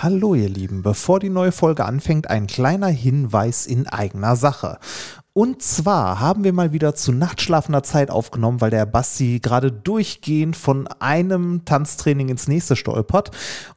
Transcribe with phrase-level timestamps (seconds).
[0.00, 4.78] Hallo ihr Lieben, bevor die neue Folge anfängt, ein kleiner Hinweis in eigener Sache.
[5.32, 10.54] Und zwar haben wir mal wieder zu nachtschlafender Zeit aufgenommen, weil der Basti gerade durchgehend
[10.54, 13.32] von einem Tanztraining ins nächste stolpert.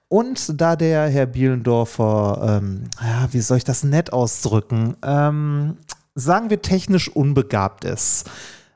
[0.10, 5.78] Und da der Herr Bielendorfer, ähm, ja, wie soll ich das nett ausdrücken, ähm,
[6.14, 8.30] sagen wir technisch unbegabt ist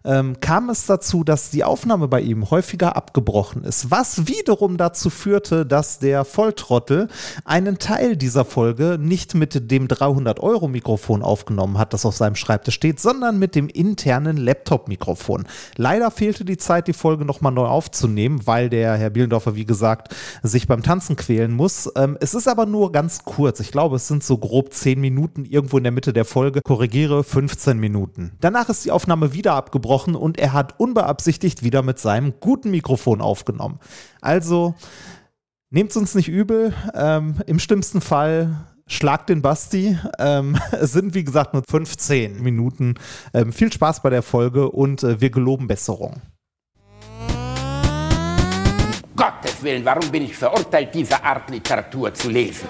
[0.05, 5.09] ähm, kam es dazu, dass die Aufnahme bei ihm häufiger abgebrochen ist, was wiederum dazu
[5.09, 7.07] führte, dass der Volltrottel
[7.43, 12.99] einen Teil dieser Folge nicht mit dem 300-Euro-Mikrofon aufgenommen hat, das auf seinem Schreibtisch steht,
[12.99, 15.45] sondern mit dem internen Laptop-Mikrofon.
[15.75, 20.15] Leider fehlte die Zeit, die Folge nochmal neu aufzunehmen, weil der Herr Bielendorfer, wie gesagt,
[20.43, 21.89] sich beim Tanzen quälen muss.
[21.95, 23.59] Ähm, es ist aber nur ganz kurz.
[23.59, 26.61] Ich glaube, es sind so grob 10 Minuten irgendwo in der Mitte der Folge.
[26.63, 28.33] Korrigiere 15 Minuten.
[28.41, 32.71] Danach ist die Aufnahme wieder abgebrochen abgebrochen und er hat unbeabsichtigt wieder mit seinem guten
[32.71, 33.79] Mikrofon aufgenommen.
[34.21, 34.75] Also
[35.69, 36.73] nehmt es uns nicht übel.
[36.93, 39.97] Ähm, Im schlimmsten Fall Schlag den Basti.
[40.19, 42.95] Ähm, es sind, wie gesagt, nur 15 Minuten.
[43.33, 46.21] Ähm, viel Spaß bei der Folge und äh, wir geloben Besserung.
[49.15, 52.67] Gottes Willen, warum bin ich verurteilt, diese Art Literatur zu lesen?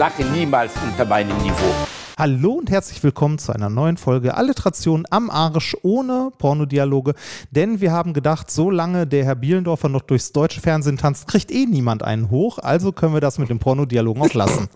[0.00, 1.74] Lache niemals unter meinem Niveau.
[2.16, 7.12] Hallo und herzlich willkommen zu einer neuen Folge Alliteration am Arsch ohne Pornodialoge.
[7.50, 11.66] Denn wir haben gedacht, solange der Herr Bielendorfer noch durchs deutsche Fernsehen tanzt, kriegt eh
[11.66, 12.58] niemand einen hoch.
[12.58, 14.70] Also können wir das mit dem Pornodialogen auch lassen.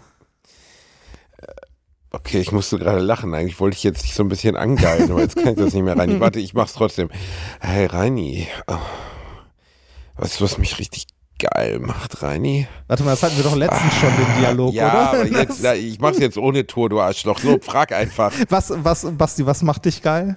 [1.39, 1.47] Äh,
[2.11, 3.33] okay, ich musste gerade lachen.
[3.33, 5.85] Eigentlich wollte ich jetzt dich so ein bisschen angeilen, aber jetzt kann ich das nicht
[5.85, 6.21] mehr rein.
[6.21, 7.09] Warte, ich mach's trotzdem.
[7.61, 8.47] Hey, Reini.
[8.67, 8.77] Oh.
[10.17, 11.07] Weißt du, was mich richtig
[11.39, 12.67] geil macht, Reini.
[12.87, 15.09] Warte mal, das hatten wir doch letztens ah, schon den Dialog, ja, oder?
[15.11, 17.39] Aber jetzt, ich mach's jetzt ohne Tor, du Arschloch.
[17.39, 18.33] So, frag einfach.
[18.49, 20.37] Was, was, Basti, was macht dich geil?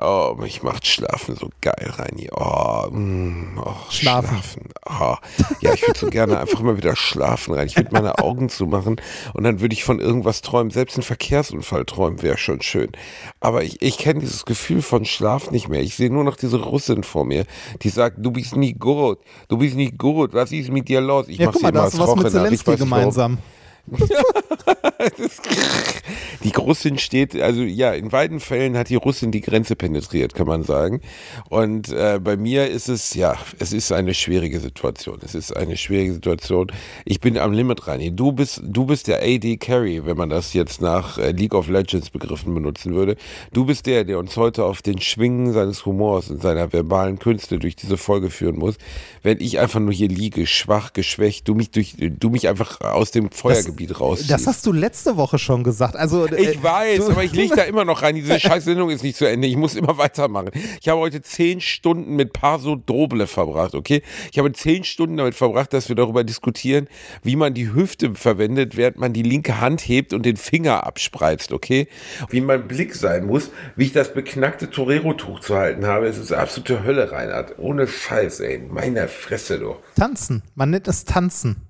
[0.00, 2.28] Oh, mich macht Schlafen so geil, Reini.
[2.32, 4.28] Oh, mm, oh schlafen.
[4.28, 4.68] schlafen.
[4.86, 5.16] Oh.
[5.60, 7.70] Ja, ich würde so gerne einfach mal wieder schlafen, Reini.
[7.70, 9.00] Ich würde meine Augen zumachen
[9.34, 10.70] und dann würde ich von irgendwas träumen.
[10.70, 12.92] Selbst ein Verkehrsunfall träumen wäre schon schön.
[13.40, 15.82] Aber ich, ich kenne dieses Gefühl von Schlaf nicht mehr.
[15.82, 17.44] Ich sehe nur noch diese Russin vor mir,
[17.82, 21.28] die sagt, du bist nie gut, du bist nie gut, was ist mit dir los?
[21.28, 23.38] Ich ja, guck mal, da hast du was mit Zelensky gemeinsam.
[23.38, 23.57] Warum.
[26.44, 30.46] die Russin steht, also ja, in beiden Fällen hat die Russin die Grenze penetriert, kann
[30.46, 31.00] man sagen.
[31.48, 35.18] Und äh, bei mir ist es, ja, es ist eine schwierige Situation.
[35.24, 36.68] Es ist eine schwierige Situation.
[37.04, 38.16] Ich bin am Limit rein.
[38.16, 41.68] Du bist, du bist der AD Carry, wenn man das jetzt nach äh, League of
[41.68, 43.16] Legends Begriffen benutzen würde.
[43.52, 47.58] Du bist der, der uns heute auf den Schwingen seines Humors und seiner verbalen Künste
[47.58, 48.76] durch diese Folge führen muss.
[49.22, 53.10] Wenn ich einfach nur hier liege, schwach, geschwächt, du mich durch, du mich einfach aus
[53.10, 54.30] dem Feuer Gebiet rausziehst.
[54.30, 55.96] Das hast du letzte Woche schon gesagt.
[55.96, 58.14] Also, äh, ich weiß, aber ich liege da immer noch rein.
[58.16, 59.46] Diese Scheißsendung ist nicht zu Ende.
[59.46, 60.50] Ich muss immer weitermachen.
[60.80, 64.02] Ich habe heute zehn Stunden mit Paso Droble verbracht, okay?
[64.32, 66.88] Ich habe zehn Stunden damit verbracht, dass wir darüber diskutieren,
[67.22, 71.52] wie man die Hüfte verwendet, während man die linke Hand hebt und den Finger abspreizt,
[71.52, 71.86] okay?
[72.30, 76.06] Wie mein Blick sein muss, wie ich das beknackte Torero-Tuch zu halten habe.
[76.06, 77.58] Es ist absolute Hölle, Reinhard.
[77.58, 78.58] Ohne Scheiß, ey.
[78.58, 79.78] Meine Fresse, doch.
[79.94, 80.42] Tanzen.
[80.54, 81.67] Man nennt es Tanzen.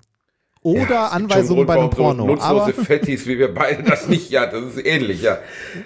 [0.61, 2.23] Oder ja, Anweisungen bei einem Porno.
[2.23, 5.37] So nutzlose Fettis, wie wir beide das nicht, ja, das ist ähnlich, ja.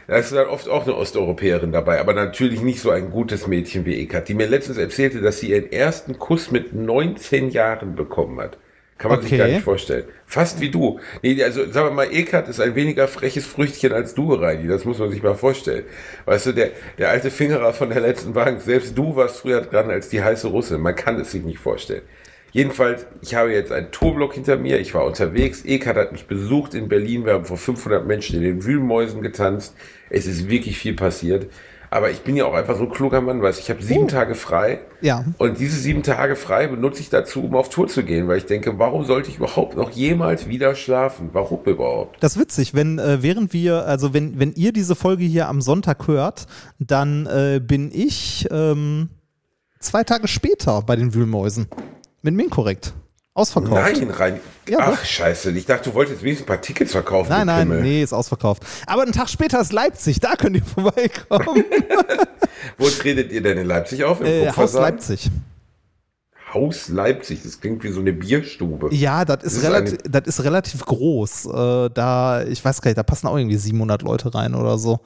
[0.07, 3.85] Da ist dann oft auch eine Osteuropäerin dabei, aber natürlich nicht so ein gutes Mädchen
[3.85, 8.39] wie Ekat, die mir letztens erzählte, dass sie ihren ersten Kuss mit 19 Jahren bekommen
[8.39, 8.57] hat.
[8.97, 9.29] Kann man okay.
[9.29, 10.05] sich gar nicht vorstellen.
[10.25, 10.99] Fast wie du.
[11.21, 14.67] Nee, also sagen wir mal, Ekat ist ein weniger freches Früchtchen als du, Reini.
[14.67, 15.83] Das muss man sich mal vorstellen.
[16.25, 19.89] Weißt du, der, der alte Fingerer von der letzten Bank, selbst du warst früher dran
[19.89, 20.77] als die heiße Russe.
[20.77, 22.03] Man kann es sich nicht vorstellen.
[22.53, 24.79] Jedenfalls, ich habe jetzt einen Tourblock hinter mir.
[24.79, 25.65] Ich war unterwegs.
[25.65, 27.25] Ekat hat mich besucht in Berlin.
[27.25, 29.75] Wir haben vor 500 Menschen in den Wühlmäusen getanzt.
[30.11, 31.47] Es ist wirklich viel passiert.
[31.89, 34.07] Aber ich bin ja auch einfach so ein kluger Mann, weil ich habe sieben uh.
[34.07, 34.79] Tage frei.
[35.01, 35.25] Ja.
[35.39, 38.45] Und diese sieben Tage frei benutze ich dazu, um auf Tour zu gehen, weil ich
[38.45, 41.29] denke, warum sollte ich überhaupt noch jemals wieder schlafen?
[41.33, 42.17] Warum überhaupt?
[42.21, 45.61] Das ist witzig, wenn äh, während wir, also wenn, wenn ihr diese Folge hier am
[45.61, 46.47] Sonntag hört,
[46.79, 49.09] dann äh, bin ich ähm,
[49.79, 51.67] zwei Tage später bei den Wühlmäusen.
[52.23, 52.93] Mit dem Inkorrekt.
[53.35, 53.81] Ausverkauft.
[53.81, 54.39] Nein, rein.
[54.69, 55.03] Ja, Ach, doch.
[55.03, 55.51] scheiße.
[55.51, 57.29] Ich dachte, du wolltest wenigstens ein paar Tickets verkaufen.
[57.29, 58.63] Nein, nein, nee, ist ausverkauft.
[58.85, 61.65] Aber einen Tag später ist Leipzig, da könnt ihr vorbeikommen.
[62.77, 64.21] Wo tretet ihr denn in Leipzig auf?
[64.21, 65.29] Im äh, Haus Leipzig.
[66.53, 68.93] Haus Leipzig, das klingt wie so eine Bierstube.
[68.93, 71.45] Ja, das ist, ist relativ, das ist relativ groß.
[71.47, 74.99] Äh, da, ich weiß gar nicht, da passen auch irgendwie 700 Leute rein oder so.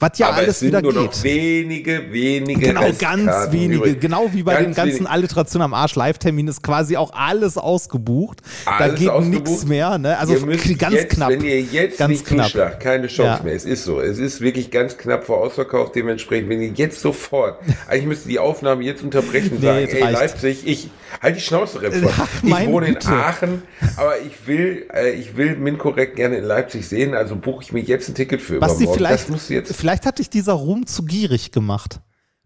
[0.00, 1.02] Was ja Aber alles es sind wieder nur geht.
[1.02, 3.74] noch wenige, wenige Genau, ganz wenige.
[3.76, 4.00] übrig.
[4.00, 5.10] Genau wie bei Ganz den ganzen wenig.
[5.10, 8.40] Alliterationen am Arsch Live-Termin ist quasi auch alles ausgebucht.
[8.64, 9.46] da Alles geht ausgebucht.
[9.46, 9.98] nichts mehr.
[9.98, 10.18] Ne?
[10.18, 10.34] Also
[10.78, 11.30] ganz jetzt, knapp.
[11.30, 12.46] Wenn ihr jetzt ganz nicht knapp.
[12.46, 13.44] zuschlagt, keine Chance Ja.
[13.44, 13.54] mehr.
[13.54, 14.00] Es ist so.
[14.00, 15.92] Es ist wirklich ganz knapp vor Ausverkauf.
[15.92, 17.58] Dementsprechend, wenn ihr jetzt sofort,
[17.88, 20.12] eigentlich müsst ihr die Aufnahme jetzt unterbrechen Nee, sagen, ey, reicht.
[20.18, 20.90] Leipzig, ich
[21.20, 21.78] halt die Schnauze.
[22.18, 23.08] Ach, Ich wohne in Güte.
[23.08, 23.62] Aachen,
[23.96, 27.80] aber ich will, äh, ich will Minkorrekt gerne in Leipzig sehen, also buche ich mir
[27.80, 28.96] jetzt ein Ticket für Basti, übermorgen.
[28.98, 31.98] vielleicht, das musst du jetzt vielleicht hat dich dieser Ruhm zu gierig gemacht.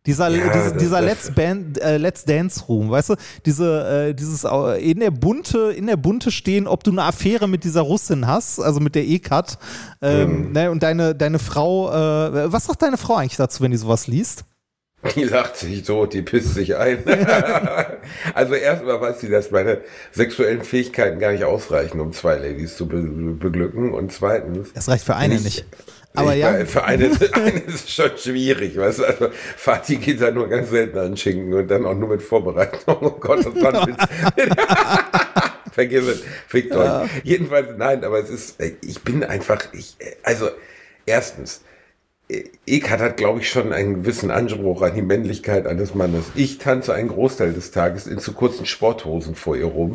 [0.07, 4.09] Dieser, Ja, diese, das- dieser das- Let's, Band, äh, Let's Dance Room, weißt du, diese,
[4.09, 7.63] äh, dieses äh, in der Bunte, in der Bunte stehen, ob du eine Affäre mit
[7.63, 9.59] dieser Russin hast, also mit der E-Cut,
[10.01, 10.53] ähm, Mhm.
[10.53, 14.07] ne, und deine, deine Frau, äh, was sagt deine Frau eigentlich dazu, wenn die sowas
[14.07, 14.45] liest?
[15.15, 16.99] Die lacht sich tot, die pisst sich ein.
[18.35, 22.87] also erstmal weiß sie, dass meine sexuellen Fähigkeiten gar nicht ausreichen, um zwei Ladies zu
[22.89, 23.93] be beglücken.
[23.93, 24.73] Und zweitens.
[24.73, 25.67] Das reicht für eine Ich- nicht.
[26.17, 29.05] Aber ich, ja, Für eine, eine ist es schon schwierig, weißt du?
[29.05, 32.97] Also, Fatih geht da nur ganz selten an Schinken und dann auch nur mit Vorbereitung.
[33.07, 34.03] Oh Gott, das war ein Witz.
[35.73, 37.09] Vergiss es, fickt euch.
[37.23, 40.49] Jedenfalls, nein, aber es ist, ich bin einfach, ich, also,
[41.05, 41.63] erstens,
[42.29, 46.25] Ekat hat, glaube ich, schon einen gewissen Anspruch an die Männlichkeit eines Mannes.
[46.35, 49.93] Ich tanze einen Großteil des Tages in zu kurzen Sporthosen vor ihr rum,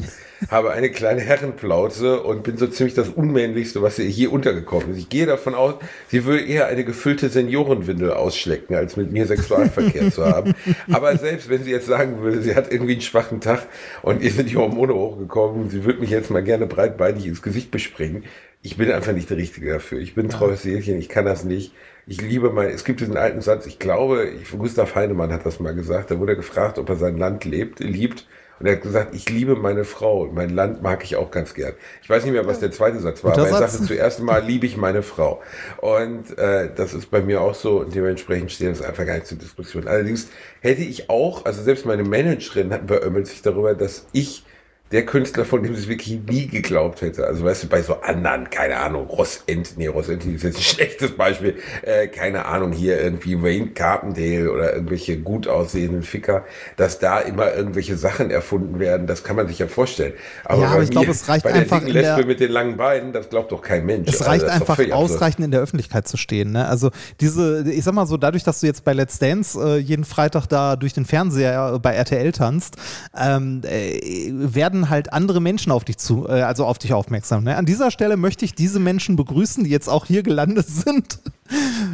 [0.50, 4.98] habe eine kleine Herrenplauze und bin so ziemlich das Unmännlichste, was ihr je untergekommen ist.
[4.98, 5.76] Ich gehe davon aus,
[6.08, 10.54] sie will eher eine gefüllte Seniorenwindel ausschlecken, als mit mir Sexualverkehr zu haben.
[10.90, 13.68] Aber selbst wenn sie jetzt sagen würde, sie hat irgendwie einen schwachen Tag
[14.04, 17.72] und ihr sind die Hormone hochgekommen, sie würde mich jetzt mal gerne breitbeinig ins Gesicht
[17.72, 18.24] bespringen.
[18.64, 20.00] Ich bin einfach nicht der Richtige dafür.
[20.00, 21.74] Ich bin treues Seelchen, ich kann das nicht.
[22.12, 25.62] Ich liebe mein, es gibt diesen alten Satz, ich glaube, ich, Gustav Heinemann hat das
[25.62, 28.28] mal gesagt, da wurde er gefragt, ob er sein Land lebt, liebt.
[28.60, 31.54] Und er hat gesagt, ich liebe meine Frau und mein Land mag ich auch ganz
[31.54, 31.74] gern.
[32.04, 33.72] Ich weiß nicht mehr, was der zweite Satz war, Guter aber er Satz.
[33.72, 35.42] sagte zuerst mal, liebe ich meine Frau.
[35.78, 39.28] Und äh, das ist bei mir auch so und dementsprechend steht das einfach gar nicht
[39.28, 39.88] zur Diskussion.
[39.88, 40.28] Allerdings
[40.60, 44.44] hätte ich auch, also selbst meine Managerin hat beömmelt sich darüber, dass ich
[44.92, 47.26] der Künstler, von dem es wirklich nie geglaubt hätte.
[47.26, 50.58] Also weißt du, bei so anderen, keine Ahnung, Ross Ent, nee, Ross Ent ist jetzt
[50.58, 56.44] ein schlechtes Beispiel, äh, keine Ahnung, hier irgendwie Wayne Carpendale oder irgendwelche gut aussehenden Ficker,
[56.78, 60.14] dass da immer irgendwelche Sachen erfunden werden, das kann man sich ja vorstellen.
[60.48, 62.40] Ja, aber bei ich glaube, es reicht bei der einfach dicken in der- Lesbe mit
[62.40, 64.10] den langen Beinen, das glaubt doch kein Mensch.
[64.10, 64.92] Es Also, reicht doch einfach absurd.
[64.92, 66.52] ausreichend in der Öffentlichkeit zu stehen.
[66.52, 66.68] Ne?
[66.68, 70.04] Also diese, ich sag mal so, dadurch, dass du jetzt bei Let's Dance äh, jeden
[70.06, 72.76] Freitag da durch den Fernseher äh, bei RTL tanzt,
[73.18, 74.32] ähm, äh,
[74.82, 77.44] werden halt andere Menschen auf dich zu, äh, also auf dich aufmerksam.
[77.44, 77.56] Ne?
[77.56, 81.20] An dieser Stelle möchte ich diese Menschen begrüßen, die jetzt auch hier gelandet sind.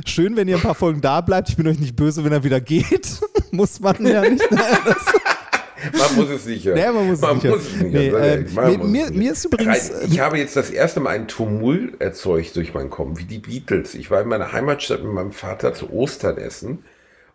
[0.06, 1.50] Schön, wenn ihr ein paar Folgen da bleibt.
[1.50, 3.20] Ich bin euch nicht böse, wenn er wieder geht.
[3.52, 4.44] Muss man ja nicht.
[4.52, 5.92] Ne?
[6.00, 6.76] Man muss es nicht hören.
[6.80, 7.60] Nee, man muss es nicht hören.
[7.60, 8.46] es nicht Nee, hören.
[8.48, 11.12] ähm, Man mir- muss es mir- ist übrigens, Rein- Ich habe jetzt das erste Mal
[11.12, 13.94] einen Tumult erzeugt durch meinen Kommen, wie die Beatles.
[13.94, 16.80] Ich war in meiner Heimatstadt mit meinem Vater zu Ostern essen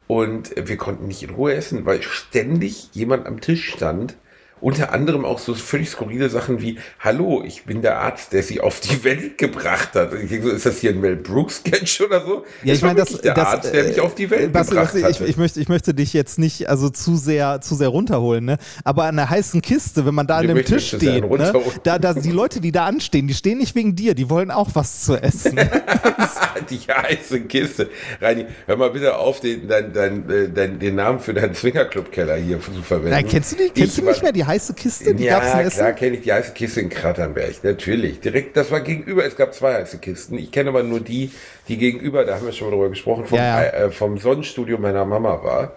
[0.08, 4.16] und wir konnten nicht in Ruhe essen, weil ständig jemand am Tisch stand.
[4.62, 8.60] Unter anderem auch so völlig skurrile Sachen wie, hallo, ich bin der Arzt, der sie
[8.60, 10.14] auf die Welt gebracht hat.
[10.14, 12.44] Ich denke so, ist das hier ein Mel Brooks-Sketch oder so?
[12.62, 14.92] Ja, ich meine, das, der das, Arzt, der mich auf die Welt äh, Basti, gebracht
[14.92, 18.44] Basti, ich, ich, möchte, ich möchte dich jetzt nicht also zu sehr, zu sehr runterholen,
[18.44, 18.58] ne?
[18.84, 21.52] aber an der heißen Kiste, wenn man da an dem Tisch steht, ne?
[21.82, 24.70] da, da, die Leute, die da anstehen, die stehen nicht wegen dir, die wollen auch
[24.74, 25.58] was zu essen.
[26.70, 27.90] die heiße Kiste.
[28.20, 32.36] Reini, hör mal bitte auf, den, dein, dein, äh, dein, den Namen für deinen Swingerclub-Keller
[32.36, 33.10] hier zu verwenden.
[33.10, 33.70] Na, kennst du die?
[33.70, 35.14] Kennst Ich du nicht mehr die heiße Kiste?
[35.14, 35.78] Die ja, gab's in Essen?
[35.78, 38.20] klar kenne ich die heiße Kiste in Kratternberg, natürlich.
[38.20, 40.38] Direkt, das war gegenüber, es gab zwei heiße Kisten.
[40.38, 41.30] Ich kenne aber nur die,
[41.68, 43.70] die gegenüber, da haben wir schon mal drüber gesprochen, vom, Ja, ja.
[43.70, 45.76] Äh, vom Sonnenstudio meiner Mama war.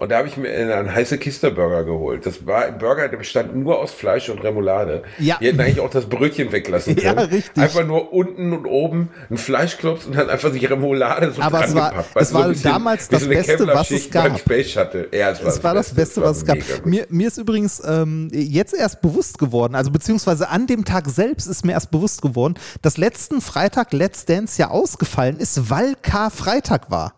[0.00, 2.24] Und da habe ich mir einen heiße Kiste Burger geholt.
[2.26, 5.02] Das war ein Burger, der bestand nur aus Fleisch und Remoulade.
[5.18, 5.36] Ja.
[5.40, 7.28] Die hätten eigentlich auch das Brötchen weglassen Ja, können.
[7.30, 7.62] richtig.
[7.62, 11.74] Einfach nur unten und oben ein Fleischklops und dann einfach die Remoulade so Aber es
[11.74, 14.38] war- es war ein bisschen damals das so Beste, was es gab.
[14.38, 15.08] Space Shuttle.
[15.12, 16.56] Ja, es war Das war das Beste, was es gab.
[16.86, 21.46] Mir, mir ist übrigens ähm, jetzt erst bewusst geworden, also beziehungsweise an dem Tag selbst
[21.46, 26.90] ist mir erst bewusst geworden, dass letzten Freitag Let's Dance ja ausgefallen ist, weil Karfreitag
[26.90, 27.12] war.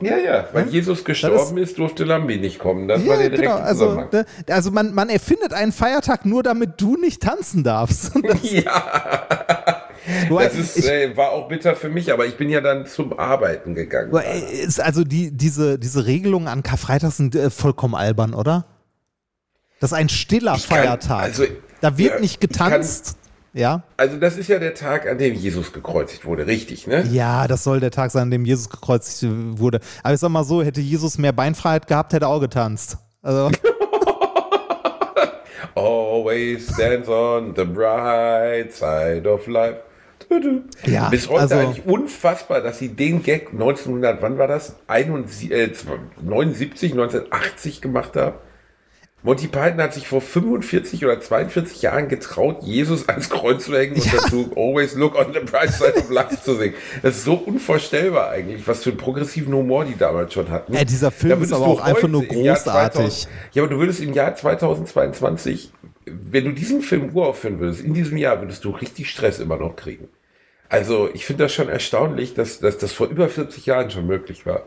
[0.00, 0.70] Ja, ja, weil Ja?
[0.70, 2.86] Jesus gestorben ist, durfte Lambi nicht kommen.
[2.86, 4.08] Das war der direkte Also, Zusammenhang.
[4.12, 8.12] ne, also man, man erfindet einen Feiertag nur, damit du nicht tanzen darfst.
[8.42, 9.82] Ja,
[10.30, 12.86] Wobei, das ist, ich, äh, war auch bitter für mich, aber ich bin ja dann
[12.86, 14.10] zum Arbeiten gegangen.
[14.16, 18.64] äh, ist also die, diese, diese Regelungen an Karfreitag sind äh, vollkommen albern, oder?
[19.80, 21.22] Das ist ein stiller Ich kann- Feiertag.
[21.24, 21.44] also,
[21.82, 23.17] da wird ja, nicht getanzt.
[23.54, 27.04] Ja, Also das ist ja der Tag, an dem Jesus gekreuzigt wurde, richtig, ne?
[27.10, 29.26] ja, das soll der Tag sein, an dem Jesus gekreuzigt
[29.58, 29.80] wurde.
[30.02, 32.98] Aber ich sag mal so, hätte Jesus mehr Beinfreiheit gehabt, hätte er auch getanzt.
[33.22, 33.50] Also,
[35.74, 39.78] Always stands on the bright side of life.
[40.84, 44.76] Ja, Bis heute also- eigentlich unfassbar, dass sie den Gag 1900, wann war das?
[44.86, 45.70] 71, äh,
[46.20, 48.36] 79, 1980 gemacht haben.
[49.24, 53.94] Monty Python hat sich vor 45 oder 42 Jahren getraut, Jesus ans Kreuz zu hängen
[53.96, 54.12] und Ja.
[54.12, 56.74] dazu Always Look on the Bright Side of Life zu singen.
[57.02, 60.72] Das ist so unvorstellbar eigentlich, was für einen progressiven Humor die damals schon hatten.
[60.72, 63.00] Ey, dieser Film ist aber auch einfach nur großartig.
[63.00, 65.72] 2000 ja, aber du würdest im Jahr 2022,
[66.06, 69.74] wenn du diesen Film uraufführen würdest, in diesem Jahr würdest du richtig Stress immer noch
[69.74, 70.08] kriegen.
[70.68, 74.46] Also ich finde das schon erstaunlich, dass, dass das vor über 40 Jahren schon möglich
[74.46, 74.62] war.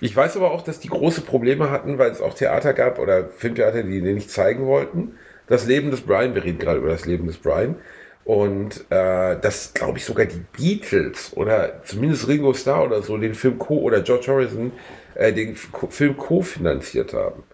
[0.00, 3.28] Ich weiß aber auch, dass die große Probleme hatten, weil es auch Theater gab oder
[3.28, 5.16] Filmtheater, die den nicht zeigen wollten.
[5.46, 7.76] Das Leben des Brian, wir reden gerade über das Leben des Brian.
[8.24, 13.34] Und äh, dass, glaube ich, sogar die Beatles oder zumindest Ringo Starr oder so den
[13.34, 13.78] Film Co.
[13.80, 14.72] oder George Harrison
[15.14, 17.44] äh, den Co Film co-finanziert haben.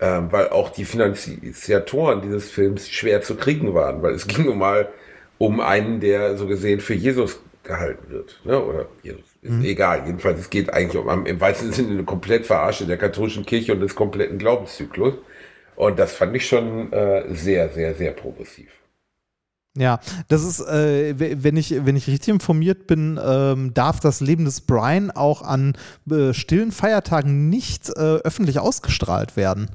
[0.00, 4.58] Ähm, weil auch die Finanziatoren dieses Films schwer zu kriegen waren, weil es ging nun
[4.58, 4.88] mal
[5.38, 8.40] um einen, der so gesehen für Jesus gehalten wird.
[8.44, 8.62] Ne?
[8.62, 9.33] Oder Jesus.
[9.44, 10.04] Ist egal.
[10.06, 13.80] Jedenfalls, es geht eigentlich um im weitesten Sinne eine komplett Verarsche der katholischen Kirche und
[13.80, 15.14] des kompletten Glaubenszyklus.
[15.76, 18.70] Und das fand ich schon äh, sehr, sehr, sehr progressiv.
[19.76, 24.46] Ja, das ist, äh, wenn ich, wenn ich richtig informiert bin, ähm, darf das Leben
[24.46, 25.76] des Brian auch an
[26.10, 29.70] äh, stillen Feiertagen nicht äh, öffentlich ausgestrahlt werden.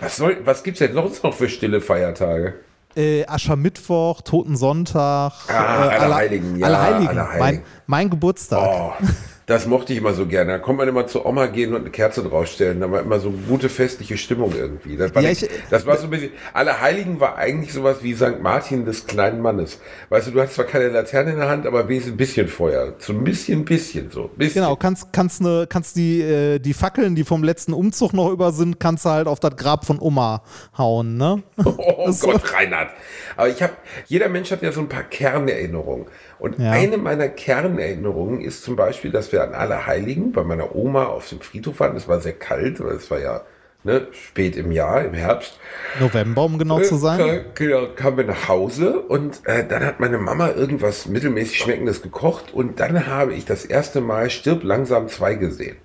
[0.00, 2.54] Was, soll, was gibt's denn sonst noch für stille Feiertage?
[2.96, 7.08] Äh, Aschermittwoch, Totensonntag, Ah, äh, Allerheiligen, ja, Allerheiligen.
[7.08, 7.38] Allerheiligen.
[7.40, 8.60] Mein, mein Geburtstag.
[8.62, 8.92] Oh,
[9.46, 10.52] das mochte ich immer so gerne.
[10.52, 12.80] Da konnte man immer zur Oma gehen und eine Kerze draufstellen.
[12.80, 14.96] Da war immer so eine gute festliche Stimmung irgendwie.
[14.96, 16.30] Das war, Ja, ich- das war so ein bisschen.
[16.54, 18.40] Allerheiligen war eigentlich sowas wie St.
[18.40, 19.80] Martin des kleinen Mannes.
[20.08, 22.94] Weißt du, du hast zwar keine Laterne in der Hand, aber wenigstens ein bisschen Feuer.
[22.98, 24.30] So ein bisschen, bisschen so.
[24.36, 24.62] Bisschen.
[24.62, 28.50] Genau, kannst, kannst, ne, kannst die, äh, die Fackeln, die vom letzten Umzug noch über
[28.52, 30.42] sind, kannst du halt auf das Grab von Oma
[30.78, 31.42] hauen, ne?
[31.64, 32.90] Oh Das- Gott, Reinhard.
[33.36, 33.72] Aber ich habe,
[34.06, 36.06] jeder Mensch hat ja so ein paar Kernerinnerungen.
[36.44, 36.72] Und Ja.
[36.72, 41.40] eine meiner Kernerinnerungen ist zum Beispiel, dass wir an Allerheiligen bei meiner Oma auf dem
[41.40, 41.96] Friedhof waren.
[41.96, 43.40] Es war sehr kalt, weil es war ja
[43.82, 45.58] ne, spät im Jahr, im Herbst.
[46.00, 47.44] November, um genau zu sein.
[47.54, 52.52] Genau, kamen wir nach Hause und äh, dann hat meine Mama irgendwas mittelmäßig Schmeckendes gekocht
[52.52, 55.76] und dann habe ich das erste Mal Stirb langsam 2 gesehen.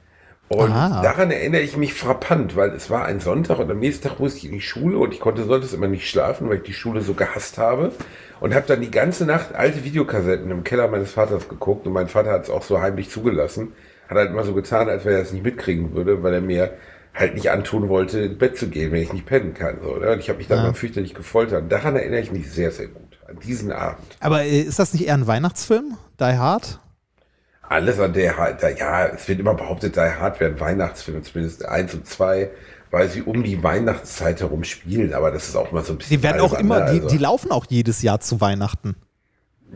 [0.50, 1.02] Und Ah.
[1.04, 4.40] daran erinnere ich mich frappant, weil es war ein Sonntag und am nächsten Tag musste
[4.40, 7.02] ich in die Schule und ich konnte sonntags immer nicht schlafen, weil ich die Schule
[7.02, 7.92] so gehasst habe.
[8.40, 12.08] Und habe dann die ganze Nacht alte Videokassetten im Keller meines Vaters geguckt und mein
[12.08, 13.74] Vater hat es auch so heimlich zugelassen.
[14.08, 16.74] Hat halt immer so getan, als wenn er das nicht mitkriegen würde, weil er mir
[17.14, 19.80] halt nicht antun wollte, ins Bett zu gehen, wenn ich nicht pennen kann.
[19.84, 20.12] So, ne?
[20.12, 20.64] Und ich habe mich dann Ja.
[20.66, 21.72] mal fürchterlich gefoltert.
[21.72, 23.20] Daran erinnere ich mich sehr, sehr gut.
[23.28, 24.06] An diesen Abend.
[24.22, 25.98] Aber äh, ist das nicht eher ein Weihnachtsfilm?
[26.20, 26.80] Die Hard?
[27.62, 31.94] Alles an der Hard, ja, es wird immer behauptet, Die Hard wären Weihnachtsfilme, zumindest eins
[31.94, 32.50] und zwei,
[32.92, 36.18] weil sie um die Weihnachtszeit herum spielen, aber das ist auch mal so ein bisschen.
[36.18, 36.92] Die werden auch immer, ne?
[36.94, 38.96] die, Also- die laufen auch jedes Jahr zu Weihnachten.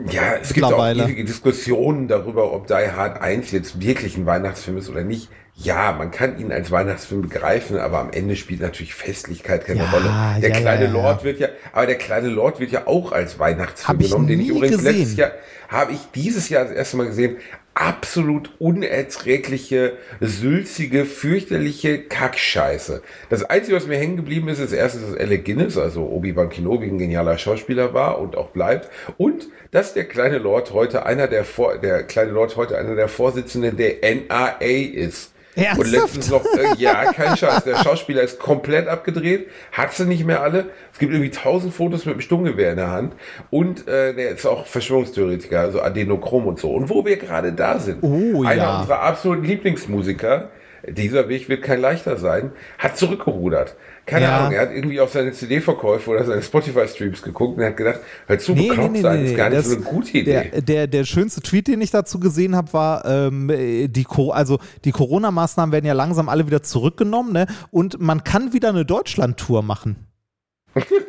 [0.09, 4.77] Ja, es gibt auch ewige Diskussionen darüber, ob Die Hard 1 jetzt wirklich ein Weihnachtsfilm
[4.77, 5.29] ist oder nicht.
[5.55, 9.89] Ja, man kann ihn als Weihnachtsfilm begreifen, aber am Ende spielt natürlich Festlichkeit keine Ja,
[9.91, 10.09] Rolle.
[10.41, 10.91] Der ja, kleine ja.
[10.91, 14.47] Lord wird ja, aber der kleine Lord wird ja auch als Weihnachtsfilm genommen, den ich
[14.47, 14.97] übrigens gesehen.
[14.97, 15.31] letztes Jahr,
[15.69, 17.37] habe ich dieses Jahr das erste Mal gesehen.
[17.75, 23.01] Absolut unerträgliche, sülzige, fürchterliche Kackscheiße.
[23.31, 26.85] Das Einzige, was mir hängen geblieben ist, ist erstens, dass Alec Guinness, also Obi-Wan Kenobi,
[26.85, 28.91] ein genialer Schauspieler war und auch bleibt.
[29.17, 33.07] Und, dass der kleine Lord heute einer der, Vor der kleine Lord heute einer der
[33.07, 35.32] Vorsitzenden der NRA ist.
[35.55, 35.91] Und Ernsthaft?
[35.91, 37.63] letztens noch, äh, ja, kein Scheiß.
[37.63, 40.65] Der Schauspieler ist komplett abgedreht, hat sie nicht mehr alle.
[40.91, 43.13] Es gibt irgendwie tausend Fotos mit einem Sturmgewehr in der Hand.
[43.51, 46.71] Und äh, der ist auch Verschwörungstheoretiker, also Adenochrom und so.
[46.71, 48.79] Und wo wir gerade da sind, Oh, einer ja.
[48.79, 50.49] unserer absoluten Lieblingsmusiker,
[50.87, 53.75] dieser Weg wird kein leichter sein, hat zurückgerudert.
[54.05, 54.39] Keine Ja.
[54.39, 58.37] Ahnung, er hat irgendwie auf seine CD-Verkäufe oder seine Spotify-Streams geguckt und hat gedacht, hör
[58.37, 60.49] zu, Nee, bekloppt nee, nee, sein, nee, ist gar nicht das- so eine gute Idee.
[60.51, 63.49] Der, der, der schönste Tweet, den ich dazu gesehen habe, war, ähm,
[63.87, 67.47] die, Co also die Corona-Maßnahmen werden ja langsam alle wieder zurückgenommen ne?
[67.71, 69.95] und man kann wieder eine Deutschland-Tour machen.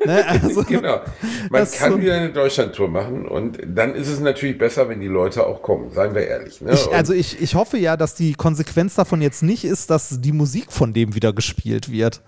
[0.05, 0.27] Ne?
[0.27, 1.01] also, genau.
[1.51, 5.07] Man kann so- wieder eine Deutschlandtour machen und dann ist es natürlich besser, wenn die
[5.09, 6.61] Leute auch kommen, seien wir ehrlich.
[6.61, 6.73] Ne?
[6.73, 10.33] ich, also ich, ich hoffe ja, dass die Konsequenz davon jetzt nicht ist, dass die
[10.33, 12.23] Musik von dem wieder gespielt wird.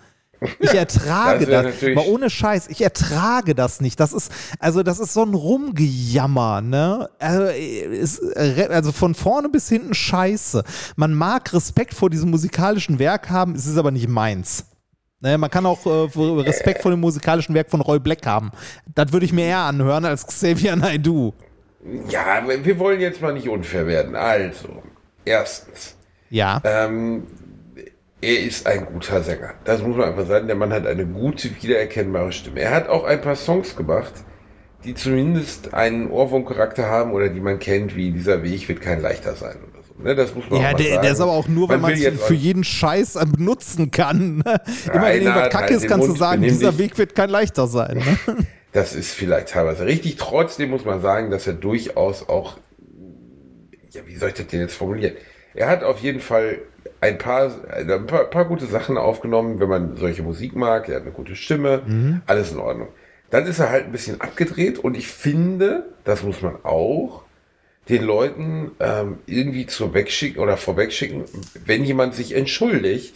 [0.59, 3.99] Ich ertrage Das das, mal ohne Scheiß, ich ertrage das nicht.
[3.99, 7.09] Das ist, also das ist so ein Rumgejammer, ne?
[7.19, 10.63] Also, äh, also von vorne bis hinten scheiße.
[10.97, 14.67] Man mag Respekt vor diesem musikalischen Werk haben, es ist aber nicht meins.
[15.27, 18.53] Ne, man kann auch äh, Respekt vor dem musikalischen Werk von Roy Black haben.
[18.95, 21.33] Das würde ich mir eher anhören als Xavier Naidoo.
[22.09, 24.15] ja, wir wollen jetzt mal nicht unfair werden.
[24.15, 24.85] Also,
[25.25, 25.97] erstens,
[26.31, 26.61] Ja.
[26.63, 27.25] ähm,
[28.21, 29.55] er ist ein guter Sänger.
[29.65, 30.47] Das muss man einfach sagen.
[30.47, 32.61] Der Mann hat eine gute, wiedererkennbare Stimme.
[32.61, 34.13] Er hat auch ein paar Songs gemacht,
[34.85, 39.35] die zumindest einen Ohrwurmcharakter haben oder die man kennt, wie dieser Weg wird kein leichter
[39.35, 39.57] sein.
[39.99, 41.03] Ne, das muss man Ja, der, sagen.
[41.03, 44.39] der ist aber auch nur, weil man es für auch- jeden Scheiß äh, benutzen kann.
[44.39, 44.61] ne?
[44.93, 46.79] Immer wenn irgendwas kacke ist, kannst du sagen, dieser dich.
[46.81, 47.99] Weg wird kein leichter sein.
[47.99, 48.37] Ne?
[48.73, 50.17] Das ist vielleicht teilweise richtig.
[50.17, 52.59] Trotzdem muss man sagen, dass er durchaus auch,
[53.93, 55.15] ja, wie soll ich das denn jetzt formulieren?
[55.55, 56.59] Er hat auf jeden Fall
[57.01, 60.91] ein paar, ein paar, paar gute Sachen aufgenommen, wenn man solche Musik mag.
[60.91, 62.89] Er hat eine gute Stimme, alles in Ordnung.
[63.31, 67.23] Dann ist er halt ein bisschen abgedreht und ich finde, das muss man auch
[67.89, 71.25] den Leuten ähm, irgendwie zur wegschicken oder vorwegschicken,
[71.65, 73.15] wenn jemand sich entschuldigt,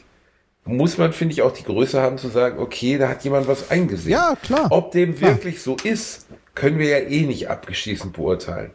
[0.65, 3.71] muss man, finde ich, auch die Größe haben zu sagen, okay, da hat jemand was
[3.71, 4.13] eingesehen.
[4.13, 4.69] Ja, klar.
[4.71, 5.33] Ob dem Klar.
[5.33, 8.71] wirklich so ist, können wir ja eh nicht abgeschließend beurteilen.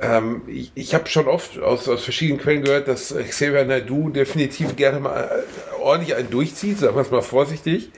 [0.00, 4.76] Ähm, ich ich habe schon oft aus, aus verschiedenen Quellen gehört, dass Xavier Naidoo definitiv
[4.76, 7.90] gerne mal äh, ordentlich einen durchzieht, sagen wir es mal vorsichtig.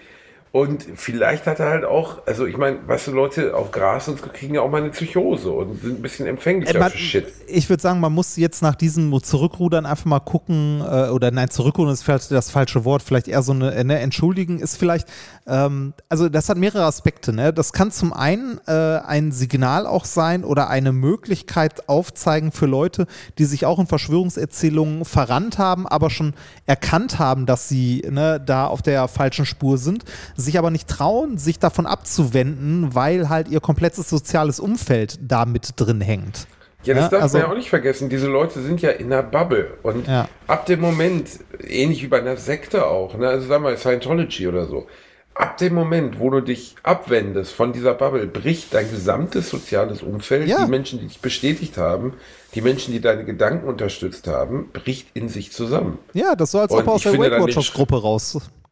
[0.54, 4.23] Und vielleicht hat er halt auch, also ich meine, weißt du, Leute auf Gras und
[4.32, 7.26] kriegen ja auch mal eine Psychose und sind ein bisschen empfänglicher Äh, man- für Shit.
[7.49, 11.50] Ich würde sagen, man muss jetzt nach diesem Zurückrudern einfach mal gucken, äh, oder nein,
[11.50, 15.08] zurückrudern ist vielleicht das falsche Wort, vielleicht eher so eine, äh, ne, entschuldigen ist vielleicht,
[15.49, 17.32] ähm, also das hat mehrere Aspekte.
[17.32, 17.52] Ne?
[17.52, 18.70] Das kann zum einen äh,
[19.04, 23.08] ein Signal auch sein oder eine Möglichkeit aufzeigen für Leute,
[23.38, 26.32] die sich auch in Verschwörungserzählungen verrannt haben, aber schon
[26.66, 30.04] erkannt haben, dass sie ne, da auf der falschen Spur sind,
[30.44, 35.72] sich aber nicht trauen, sich davon abzuwenden, weil halt ihr komplettes soziales Umfeld da mit
[35.76, 36.46] drin hängt.
[36.84, 38.08] Ja, das Ja, darf also- man ja auch nicht vergessen.
[38.10, 39.78] Diese Leute sind ja in einer Bubble.
[39.82, 40.28] Und Ja.
[40.46, 41.28] ab dem Moment,
[41.66, 44.86] ähnlich wie bei einer Sekte auch, ne, also sagen wir Scientology oder so,
[45.32, 50.46] ab dem Moment, wo du dich abwendest von dieser Bubble, bricht dein gesamtes soziales Umfeld,
[50.46, 50.64] Ja.
[50.64, 52.12] die Menschen, die dich bestätigt haben,
[52.54, 55.98] die Menschen, die deine Gedanken unterstützt haben, bricht in sich zusammen.
[56.12, 57.40] Ja, das so, als ob aus der finde Weight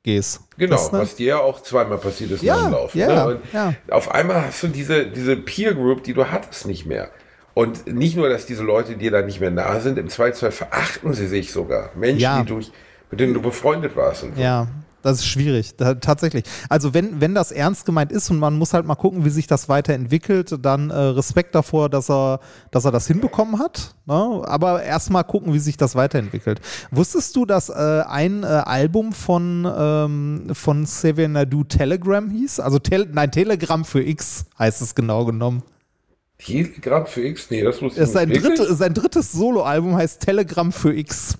[0.06, 0.40] rausgehst.
[0.58, 0.98] Genau, Das, ne?
[1.00, 2.94] was dir ja auch zweimal passiert ist Ja, dem Lauf.
[2.94, 3.38] ja, ne?
[3.52, 3.74] Ja.
[3.90, 7.10] Auf einmal hast du diese, diese Peer Group, die du hattest, nicht mehr.
[7.54, 11.12] Und nicht nur, dass diese Leute dir da nicht mehr nahe sind, im Zweifelsfall verachten
[11.12, 11.90] sie sich sogar.
[11.94, 12.40] Menschen, Ja.
[12.42, 12.60] die du,
[13.10, 14.24] mit denen du befreundet warst.
[14.36, 14.66] Ja,
[15.02, 16.44] das ist schwierig, da, tatsächlich.
[16.68, 19.46] Also wenn, wenn das ernst gemeint ist und man muss halt mal gucken, wie sich
[19.46, 22.40] das weiterentwickelt, dann äh, Respekt davor, dass er,
[22.70, 23.94] dass er das hinbekommen hat.
[24.06, 24.42] Ne?
[24.44, 26.60] Aber erstmal gucken, wie sich das weiterentwickelt.
[26.90, 32.60] Wusstest du, dass äh, ein äh, Album von, ähm, von Xavier Naidoo Telegram hieß?
[32.60, 35.62] Also Tel nein, Telegram für X heißt es genau genommen.
[36.38, 37.50] Telegram für X?
[37.50, 41.38] Nee, das Es ich Sein, dritte, sein drittes Soloalbum heißt Telegram für X.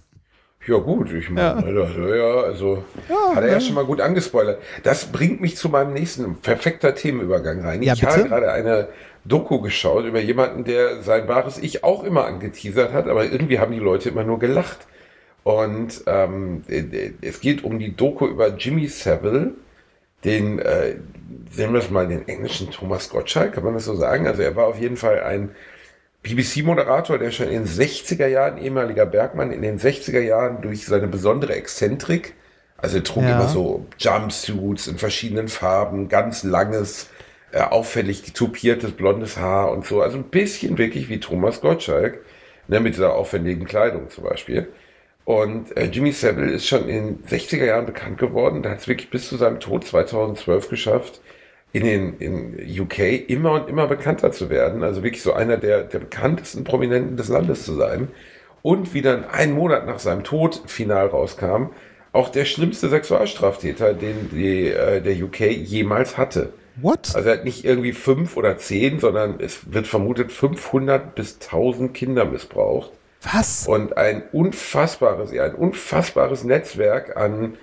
[0.67, 2.15] Ja gut, ich meine, ja.
[2.15, 4.63] ja, also Ja, hat er ja schon mal gut angespoilert.
[4.85, 7.83] Das bringt mich zu meinem nächsten perfekter Themenübergang rein.
[7.83, 8.29] Ja, ich habe bitte?
[8.29, 8.89] gerade eine
[9.25, 13.73] Doku geschaut über jemanden, der sein wahres Ich auch immer angeteasert hat, aber irgendwie haben
[13.73, 14.87] die Leute immer nur gelacht.
[15.43, 19.55] Und ähm, äh, es geht um die Doku über Jimmy Savile,
[20.25, 20.95] den, äh,
[21.57, 24.29] nennen wir es mal, den englischen Thomas Gottschalk, kann man das so sagen?
[24.29, 25.51] Also er war auf jeden Fall ein
[26.23, 31.09] BBC-Moderator, der schon in den 60er Jahren, ehemaliger Bergmann, in den 60er Jahren durch seine
[31.09, 32.35] besondere Exzentrik,
[32.77, 33.33] also er trug Ja.
[33.33, 37.09] immer so Jumpsuits in verschiedenen Farben, ganz langes,
[37.53, 42.21] äh, auffällig tupiertes blondes Haar und so, also ein bisschen wirklich wie Thomas Gottschalk,
[42.69, 44.69] ne, mit dieser aufwendigen Kleidung zum Beispiel.
[45.25, 48.63] Und äh, Jimmy Savile ist schon in den 60er Jahren bekannt geworden.
[48.63, 51.21] Der hat es wirklich bis zu seinem Tod 2012 geschafft,
[51.73, 54.83] in den in UK immer und immer bekannter zu werden.
[54.83, 58.09] Also wirklich so einer der, der bekanntesten Prominenten des Landes zu sein.
[58.63, 61.71] Und wie dann einen Monat nach seinem Tod final rauskam,
[62.13, 66.53] auch der schlimmste Sexualstraftäter, den die, äh, der UK jemals hatte.
[66.77, 67.15] What?
[67.15, 71.93] Also er hat nicht irgendwie fünf oder zehn, sondern es wird vermutet 500 bis 1000
[71.93, 72.93] Kinder missbraucht
[73.33, 73.67] Was?
[73.67, 77.55] und ein unfassbares, ja, ein unfassbares Netzwerk an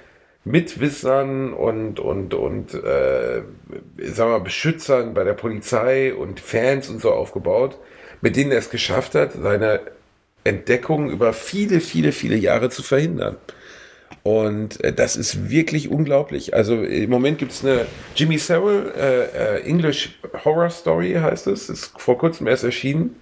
[0.46, 3.42] Mitwissern und, und, und äh,
[3.98, 7.78] sagen wir Beschützern bei der Polizei und Fans und so aufgebaut,
[8.22, 9.82] mit denen er es geschafft hat, seine
[10.44, 13.38] Entdeckung über viele, viele, viele Jahre zu verhindern.
[14.24, 16.54] Und äh, das ist wirklich unglaublich.
[16.54, 21.70] Also im Moment gibt es eine Jimmy Savile äh, äh, English Horror Story heißt es,
[21.70, 23.16] ist vor kurzem erst erschienen.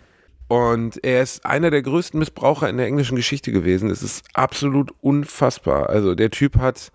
[0.47, 3.89] Und er ist einer der größten Missbraucher in der englischen Geschichte gewesen.
[3.89, 5.89] Es ist absolut unfassbar.
[5.89, 6.91] Also der Typ hat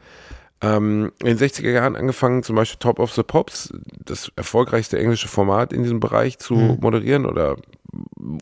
[0.62, 3.72] ähm, in den 60er Jahren angefangen, zum Beispiel Top of the Pops,
[4.04, 7.56] das erfolgreichste englische Format in diesem Bereich zu moderieren oder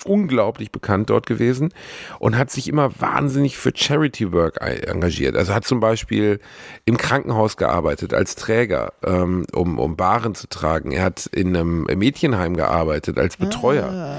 [0.05, 1.73] unglaublich bekannt dort gewesen
[2.19, 5.37] und hat sich immer wahnsinnig für Charity Work engagiert.
[5.37, 6.41] Also hat zum Beispiel
[6.85, 10.93] im Krankenhaus gearbeitet als Träger, ähm, um, um Waren zu tragen.
[10.93, 14.19] Er hat in einem Mädchenheim gearbeitet als Betreuer.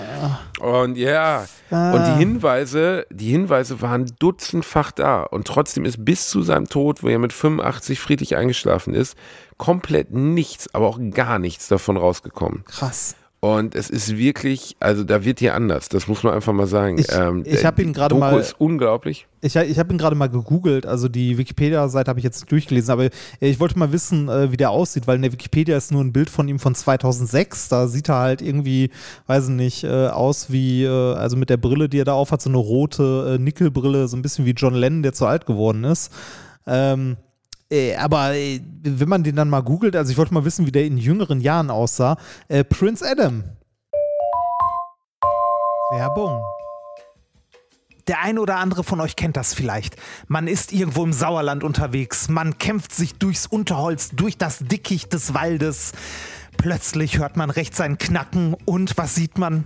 [0.59, 5.23] Und ja, und die Hinweise, die Hinweise waren dutzendfach da.
[5.23, 9.17] Und trotzdem ist bis zu seinem Tod, wo er mit 85 friedlich eingeschlafen ist,
[9.57, 12.65] komplett nichts, aber auch gar nichts davon rausgekommen.
[12.65, 13.15] Krass.
[13.43, 16.99] Und es ist wirklich, also da wird hier anders, das muss man einfach mal sagen.
[16.99, 18.39] Ich, ähm, ich habe ihn gerade mal.
[18.39, 19.25] ist unglaublich.
[19.41, 22.91] Ich, ich habe ihn gerade mal gegoogelt, also die Wikipedia-Seite habe ich jetzt nicht durchgelesen,
[22.91, 26.03] aber ich wollte mal wissen, äh, wie der aussieht, weil in der Wikipedia ist nur
[26.03, 27.67] ein Bild von ihm von 2006.
[27.69, 28.91] Da sieht er halt irgendwie,
[29.25, 32.43] weiß ich nicht, äh, aus wie, äh, also mit der Brille, die er da aufhat,
[32.43, 35.83] so eine rote äh, Nickelbrille, so ein bisschen wie John Lennon, der zu alt geworden
[35.83, 36.11] ist.
[36.67, 37.17] Ähm,
[37.71, 40.71] äh, aber äh, wenn man den dann mal googelt, also ich wollte mal wissen, wie
[40.71, 42.17] der in jüngeren Jahren aussah.
[42.47, 43.43] Äh, Prince Adam.
[45.91, 46.41] Werbung.
[48.07, 49.95] Der ein oder andere von euch kennt das vielleicht.
[50.27, 55.33] Man ist irgendwo im Sauerland unterwegs, man kämpft sich durchs Unterholz, durch das Dickicht des
[55.33, 55.93] Waldes.
[56.57, 59.65] Plötzlich hört man rechts ein Knacken und was sieht man?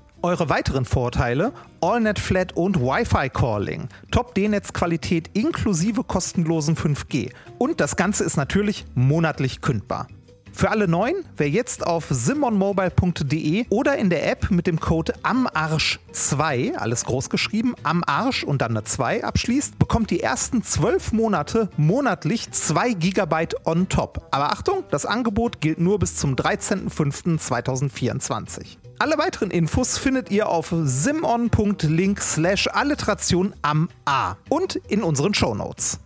[0.23, 7.95] Eure weiteren Vorteile: AllNet Flat und Wi-Fi Calling, Top D-Netz-Qualität inklusive kostenlosen 5G und das
[7.95, 10.05] Ganze ist natürlich monatlich kündbar.
[10.53, 16.75] Für alle Neuen, wer jetzt auf simonmobile.de oder in der App mit dem Code AMARSCH2,
[16.75, 21.71] alles groß geschrieben, am Arsch und dann eine 2 abschließt, bekommt die ersten 12 Monate
[21.77, 24.27] monatlich 2 GB on top.
[24.29, 28.80] Aber Achtung, das Angebot gilt nur bis zum 13.05.2024.
[29.01, 35.99] Alle weiteren Infos findet ihr auf simon.link slash Alliteration am A und in unseren Shownotes.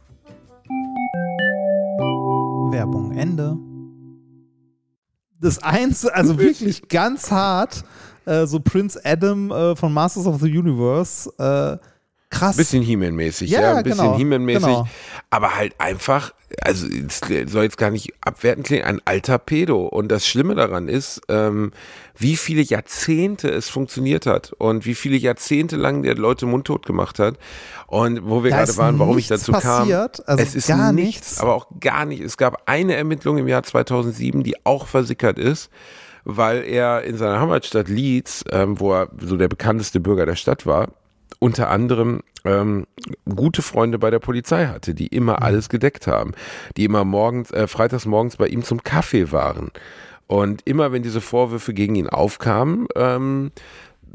[2.71, 3.57] Werbung Ende.
[5.41, 7.83] Das eins, also wirklich ganz hart,
[8.23, 11.77] äh, so Prince Adam äh, von Masters of the Universe, äh,
[12.39, 12.57] krass.
[12.57, 14.61] Bisschen He-Man-mäßig, Ja, ja, ein bisschen genau, He-Man-mäßig.
[14.63, 14.87] genau.
[15.29, 17.21] Aber halt einfach, also es
[17.51, 19.85] soll jetzt gar nicht abwertend klingen, ein alter Pedo.
[19.87, 21.71] Und das Schlimme daran ist, ähm,
[22.17, 27.19] wie viele Jahrzehnte es funktioniert hat und wie viele Jahrzehnte lang der Leute mundtot gemacht
[27.19, 27.37] hat.
[27.87, 30.23] Und wo wir Da gerade waren, warum ich dazu passiert, kam.
[30.25, 31.39] also es ist gar nichts, nichts.
[31.39, 32.21] aber auch gar nicht.
[32.21, 35.69] Es gab eine Ermittlung im Jahr 2007, die auch versickert ist
[36.27, 40.65] weil er in seiner Heimatstadt Leeds, ähm, wo er so der bekannteste Bürger der Stadt
[40.65, 40.87] war,
[41.39, 42.85] unter anderem ähm,
[43.27, 46.33] gute Freunde bei der Polizei hatte, die immer alles gedeckt haben,
[46.77, 49.71] die immer morgens, äh, freitags morgens bei ihm zum Kaffee waren.
[50.27, 53.51] Und immer wenn diese Vorwürfe gegen ihn aufkamen, ähm,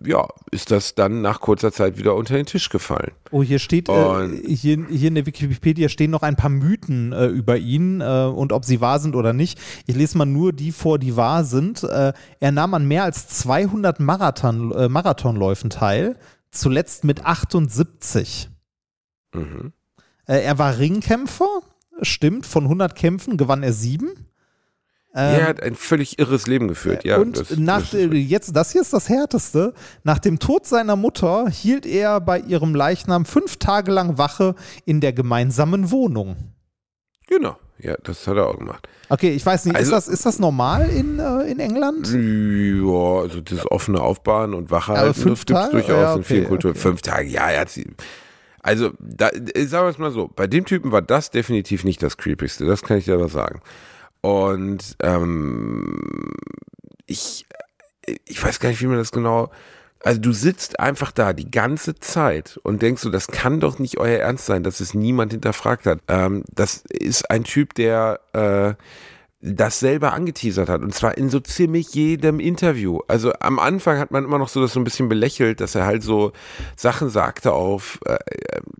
[0.04, 3.12] ja, ist das dann nach kurzer Zeit wieder unter den Tisch gefallen.
[3.30, 7.26] Oh, hier steht, äh, hier, hier in der Wikipedia stehen noch ein paar Mythen äh,
[7.26, 9.58] über ihn äh, und ob sie wahr sind oder nicht.
[9.86, 11.84] Ich lese mal nur die vor, die wahr sind.
[11.84, 16.16] Äh, er nahm an mehr als 200 Marathon, äh, Marathonläufen teil,
[16.50, 18.50] zuletzt mit 78.
[19.34, 19.72] Mhm.
[20.26, 21.60] Äh, er war Ringkämpfer,
[22.02, 24.26] stimmt, von 100 Kämpfen gewann er sieben.
[25.12, 27.18] er hat ein völlig irres Leben geführt, ja.
[27.18, 29.74] und das- nach, das jetzt, das hier ist das Härteste.
[30.04, 35.00] Nach dem Tod seiner Mutter hielt er bei ihrem Leichnam fünf Tage lang Wache in
[35.00, 36.36] der gemeinsamen Wohnung.
[37.30, 38.86] Genau, ja, das hat er auch gemacht.
[39.08, 42.06] Okay, ich weiß nicht, Also- ist, das, ist das normal in, äh, in England?
[42.08, 45.72] Ja, also das offene Aufbauen und Wache das gibt's Tage?
[45.72, 46.70] durchaus Ja, in vielen okay, Kulturen.
[46.72, 46.80] okay.
[46.80, 47.86] Fünf Tage, ja, er hat sie.
[48.62, 52.02] Also, da, äh, sagen wir es mal so, bei dem Typen war das definitiv nicht
[52.02, 53.62] das Creepigste, das kann ich dir aber sagen.
[54.20, 56.34] Und ähm,
[57.06, 57.46] ich,
[58.26, 59.50] ich weiß gar nicht, wie man das genau.
[60.02, 63.98] Also du sitzt einfach da die ganze Zeit und denkst so, das kann doch nicht
[63.98, 66.00] euer Ernst sein, dass es niemand hinterfragt hat.
[66.08, 68.74] Ähm, das ist ein Typ, der äh,
[69.42, 73.00] das selber angeteasert hat und zwar in so ziemlich jedem Interview.
[73.08, 75.86] Also am Anfang hat man immer noch so das so ein bisschen belächelt, dass er
[75.86, 76.32] halt so
[76.76, 78.18] Sachen sagte auf, äh,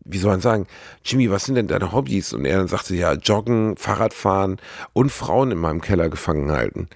[0.05, 0.67] wie soll man sagen,
[1.05, 2.35] Jimmy, was sind denn deine Hobbys?
[2.35, 4.61] Und er dann sagte, ja, Joggen, Fahrradfahren
[4.93, 6.89] und Frauen in meinem Keller gefangen halten.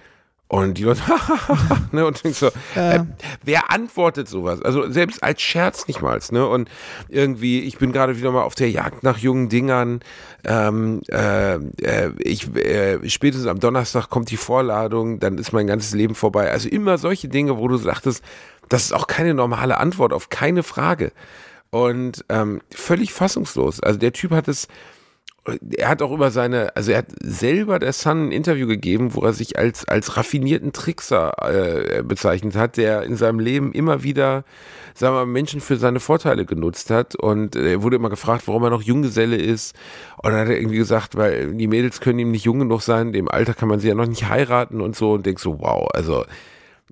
[0.47, 1.01] Und die Leute,
[1.91, 2.99] ne, und denkst so, äh,
[3.43, 4.61] wer antwortet sowas?
[4.61, 6.47] Also selbst als Scherz nicht mal, ne?
[6.47, 6.69] Und
[7.09, 10.01] irgendwie, ich bin gerade wieder mal auf der Jagd nach jungen Dingern.
[10.43, 15.95] Ähm, äh, äh, ich, äh, spätestens am Donnerstag kommt die Vorladung, dann ist mein ganzes
[15.95, 16.51] Leben vorbei.
[16.51, 18.23] Also immer solche Dinge, wo du sagtest,
[18.69, 21.11] das ist auch keine normale Antwort auf keine Frage.
[21.71, 23.79] Und ähm, völlig fassungslos.
[23.79, 24.67] Also der Typ hat es
[25.77, 29.21] er hat auch über seine, also er hat selber der Sun ein Interview gegeben, wo
[29.21, 34.43] er sich als, als raffinierten Trickser äh, bezeichnet hat, der in seinem Leben immer wieder,
[34.95, 37.15] sagen wir mal, Menschen für seine Vorteile genutzt hat.
[37.15, 39.75] Und äh, er wurde immer gefragt, warum er noch Junggeselle ist.
[40.23, 43.13] Und dann hat er irgendwie gesagt, weil die Mädels können ihm nicht jung genug sein,
[43.13, 45.13] dem Alter kann man sie ja noch nicht heiraten und so.
[45.13, 46.25] Und denkst so, wow, also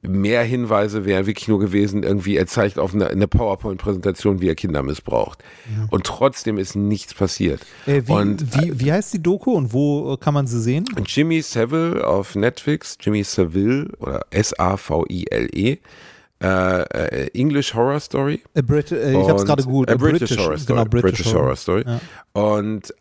[0.04, 4.56] mehr Hinweise wären wirklich nur gewesen, irgendwie er zeigt auf eine, eine PowerPoint-Präsentation, wie er
[4.56, 5.44] Kinder missbraucht.
[5.90, 7.62] Und trotzdem ist nichts passiert.
[7.86, 10.86] Äh, wie, und wie, wie heißt die Doku und wo äh, kann man sie sehen?
[11.06, 15.78] Jimmy Savile auf Netflix, Jimmy Savile oder S-A-V-I-L-E,
[16.44, 18.42] äh, äh, English Horror Story.
[18.56, 19.90] A Brit äh, ich habe es gerade gegoogelt.
[19.90, 20.80] A A British, Horror Story.
[20.80, 21.86] Genau, British, Horror Story.
[21.88, 22.02] Ja.
[22.34, 22.94] Und äh,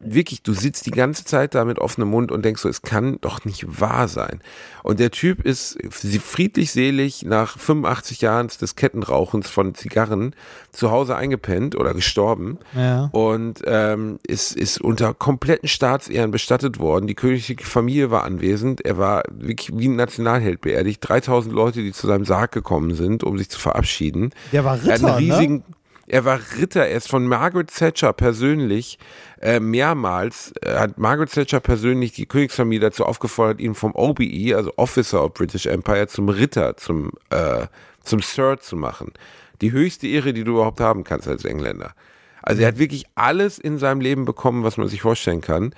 [0.00, 3.18] wirklich, du sitzt die ganze Zeit da mit offenem Mund und denkst so, es kann
[3.20, 4.40] doch nicht wahr sein.
[4.82, 10.34] Und der Typ ist friedlich selig nach 85 Jahren des Kettenrauchens von Zigarren
[10.72, 13.10] zu Hause eingepennt oder gestorben Ja.
[13.12, 17.06] und ähm, ist, ist unter kompletten Staatsehren bestattet worden.
[17.06, 18.84] Die königliche Familie war anwesend.
[18.84, 21.06] Er war wirklich wie ein Nationalheld beerdigt.
[21.06, 24.30] 3000 Leute, die zu seinem Sarg gekommen sind, um sich zu verabschieden.
[24.52, 25.62] Der war Er hat Ritter, einen ne?
[26.10, 28.98] Er war Ritter, er ist von Margaret Thatcher persönlich
[29.40, 34.72] äh, mehrmals, äh, hat Margaret Thatcher persönlich die Königsfamilie dazu aufgefordert, ihn vom OBE, also
[34.76, 37.66] Officer of British Empire, zum Ritter, zum, äh,
[38.02, 39.12] zum Sir zu machen.
[39.60, 41.94] Die höchste Ehre, die du überhaupt haben kannst als Engländer.
[42.42, 45.74] Also er hat wirklich alles in seinem Leben bekommen, was man sich vorstellen kann.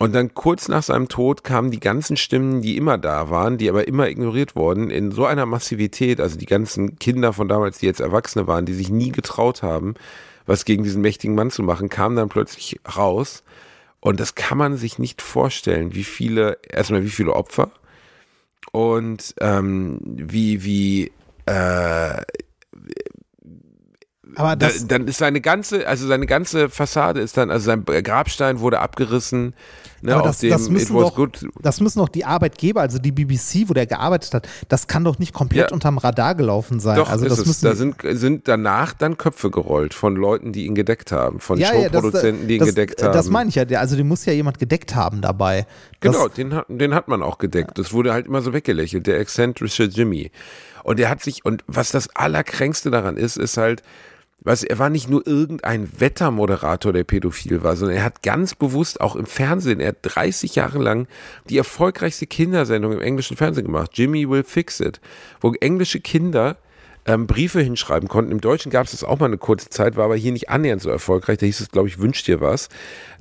[0.00, 3.68] Und dann kurz nach seinem Tod kamen die ganzen Stimmen, die immer da waren, die
[3.68, 7.86] aber immer ignoriert wurden, in so einer Massivität, also die ganzen Kinder von damals, die
[7.86, 9.92] jetzt Erwachsene waren, die sich nie getraut haben,
[10.46, 13.42] was gegen diesen mächtigen Mann zu machen, kamen dann plötzlich raus.
[14.00, 17.70] Und das kann man sich nicht vorstellen, wie viele, erstmal wie viele Opfer
[18.72, 21.12] und ähm, wie, wie,
[21.44, 22.22] äh,
[24.34, 27.84] Aber da, das, dann ist seine ganze, also seine ganze Fassade ist dann, also sein
[27.84, 29.52] Grabstein wurde abgerissen.
[30.02, 31.46] Ne, aber das, das, müssen doch, good.
[31.60, 35.18] das müssen doch die Arbeitgeber, also die BBC, wo der gearbeitet hat, das kann doch
[35.18, 35.74] nicht komplett Ja.
[35.74, 36.96] unterm Radar gelaufen sein.
[36.96, 40.74] Doch, also das müssen Da sind, sind danach dann Köpfe gerollt von Leuten, die ihn
[40.74, 43.12] gedeckt haben, von ja, ja, das, Showproduzenten, die ihn das, gedeckt haben.
[43.12, 43.64] Das meine ich ja.
[43.78, 45.66] Also den muss ja jemand gedeckt haben dabei.
[46.00, 47.78] Genau, den hat, den hat man auch gedeckt.
[47.78, 50.30] Das wurde halt immer so weggelächelt, der exzentrische Jimmy.
[50.82, 53.82] Und er hat sich, und was das Allerkränkste daran ist, ist halt,
[54.40, 59.00] was, er war nicht nur irgendein Wettermoderator, der pädophil war, sondern er hat ganz bewusst
[59.00, 61.06] auch im Fernsehen, er hat 30 Jahre lang
[61.48, 65.00] die erfolgreichste Kindersendung im englischen Fernsehen gemacht, Jimmy Will Fix It,
[65.40, 66.56] wo englische Kinder
[67.06, 68.30] ähm, Briefe hinschreiben konnten.
[68.30, 70.82] Im Deutschen gab es das auch mal eine kurze Zeit, war aber hier nicht annähernd
[70.82, 71.38] so erfolgreich.
[71.38, 72.68] Da hieß es, glaube ich, wünsch dir was.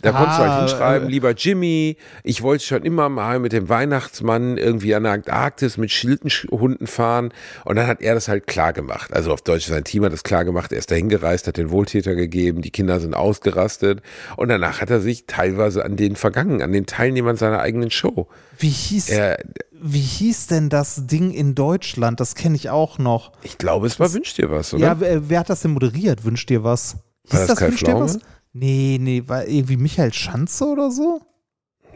[0.02, 3.52] Da konntest du Ah, halt hinschreiben, äh, lieber Jimmy, ich wollte schon immer mal mit
[3.54, 7.34] dem Weihnachtsmann irgendwie an der Antarktis mit Schildenhunden fahren.
[7.66, 9.12] Und dann hat er das halt klar gemacht.
[9.14, 10.72] Also auf Deutsch, sein Team hat das klar gemacht.
[10.72, 14.02] Er ist dahin gereist, hat den Wohltäter gegeben, die Kinder sind ausgerastet.
[14.38, 18.28] Und danach hat er sich teilweise an den vergangen, an den Teilnehmern seiner eigenen Show.
[18.58, 19.40] Wie hieß, Er,
[19.82, 22.20] wie hieß denn das Ding in Deutschland?
[22.20, 23.32] Das kenne ich auch noch.
[23.44, 24.84] ich glaube, es war Wünsch dir was, oder?
[24.86, 26.24] Ja, wer, wer hat das denn moderiert?
[26.26, 26.98] Wünscht dir was?
[27.30, 28.20] War das Kai Wünscht dir was?
[28.54, 31.22] Nee, nee, war irgendwie Michael Schanze oder so?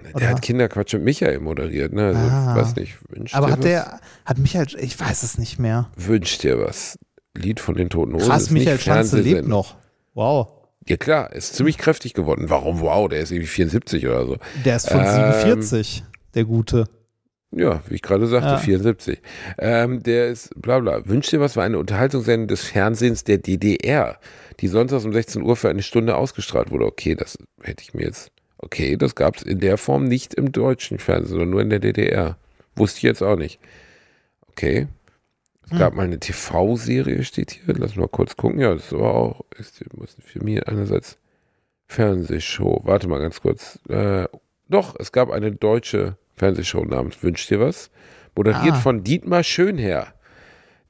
[0.06, 0.30] Der Oder?
[0.30, 2.08] hat Kinderquatsch mit Michael moderiert, ne?
[2.08, 2.56] Also, Ah.
[2.58, 3.66] weiß nicht, wünsch Aber dir hat was?
[3.66, 5.90] der, hat Michael, ich weiß es nicht mehr.
[5.96, 7.00] Wünsch dir was.
[7.36, 8.28] Lied von den Toten Hosen.
[8.30, 9.76] Krass, ist nicht Michael Schanze lebt noch.
[10.14, 10.50] Wow.
[10.88, 12.50] Ja klar, ist ziemlich kräftig geworden.
[12.50, 13.08] Warum wow?
[13.08, 14.38] Der ist irgendwie 74 oder so.
[14.66, 16.04] Der ist von Ähm, 47,
[16.36, 16.90] der Gute.
[17.56, 18.58] Ja, wie ich gerade sagte, Ja.
[18.58, 19.22] 74.
[19.58, 21.06] Ähm, der ist, bla bla.
[21.08, 24.18] Wünsch dir was war eine Unterhaltungssendung des Fernsehens der DDR,
[24.60, 26.86] die sonntags um 16 Uhr für eine Stunde ausgestrahlt wurde.
[26.86, 28.32] Okay, das hätte ich mir jetzt.
[28.58, 31.80] Okay, das gab es in der Form nicht im deutschen Fernsehen, sondern nur in der
[31.80, 32.38] DDR.
[32.76, 33.60] Wusste ich jetzt auch nicht.
[34.50, 34.88] Okay.
[35.66, 35.78] Es Hm.
[35.80, 37.74] gab mal eine TV-Serie, steht hier.
[37.78, 38.60] Lass mal kurz gucken.
[38.60, 39.42] Ja, das war auch.
[39.58, 41.18] Ist, muss für mich einerseits
[41.88, 42.82] Fernsehshow.
[42.84, 43.80] Warte mal ganz kurz.
[43.90, 44.28] Äh,
[44.70, 47.92] doch, es gab eine deutsche Fernsehshow namens Wünsch dir was.
[48.36, 48.80] Moderiert Ah.
[48.80, 50.14] von Dietmar Schönherr,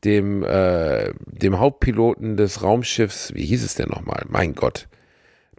[0.03, 4.25] dem, äh, dem Hauptpiloten des Raumschiffs, wie hieß es denn nochmal?
[4.29, 4.87] Mein Gott.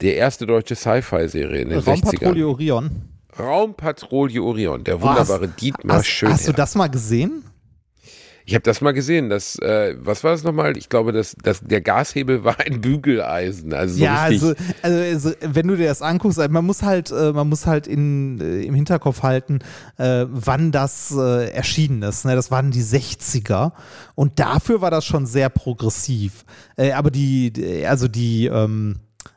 [0.00, 1.86] Der erste deutsche Sci-Fi-Serie in den 60ern.
[1.86, 2.90] Raumpatrouille Orion.
[3.38, 6.34] Raumpatrouille Orion, der wunderbare Dietmar Hast, Schönherr.
[6.34, 7.44] hast du das mal gesehen?
[8.46, 9.30] Ich habe das mal gesehen.
[9.30, 10.76] Das, äh, was war das nochmal?
[10.76, 13.72] Ich glaube, das, das, der Gashebel war ein Bügeleisen.
[13.72, 17.10] Also so ja, also, also, also wenn du dir das anguckst, also man muss halt,
[17.10, 19.60] äh, man muss halt in, äh, im Hinterkopf halten,
[19.96, 22.26] äh, wann das äh, erschienen ist.
[22.26, 22.34] Ne?
[22.34, 23.72] Das waren die 60er
[24.14, 26.44] und dafür war das schon sehr progressiv.
[26.76, 28.96] Äh, aber die- also die, ähm,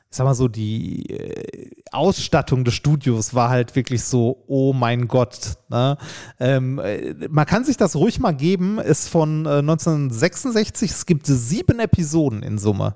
[0.10, 5.08] ich sag mal so, die äh, Ausstattung des Studios war halt wirklich so, oh mein
[5.08, 5.58] Gott.
[5.70, 5.98] Ne?
[6.39, 11.28] Ähm, äh, man kann sich das ruhig mal geben, ist von äh, 1966, es gibt
[11.28, 12.96] sieben Episoden in Summe.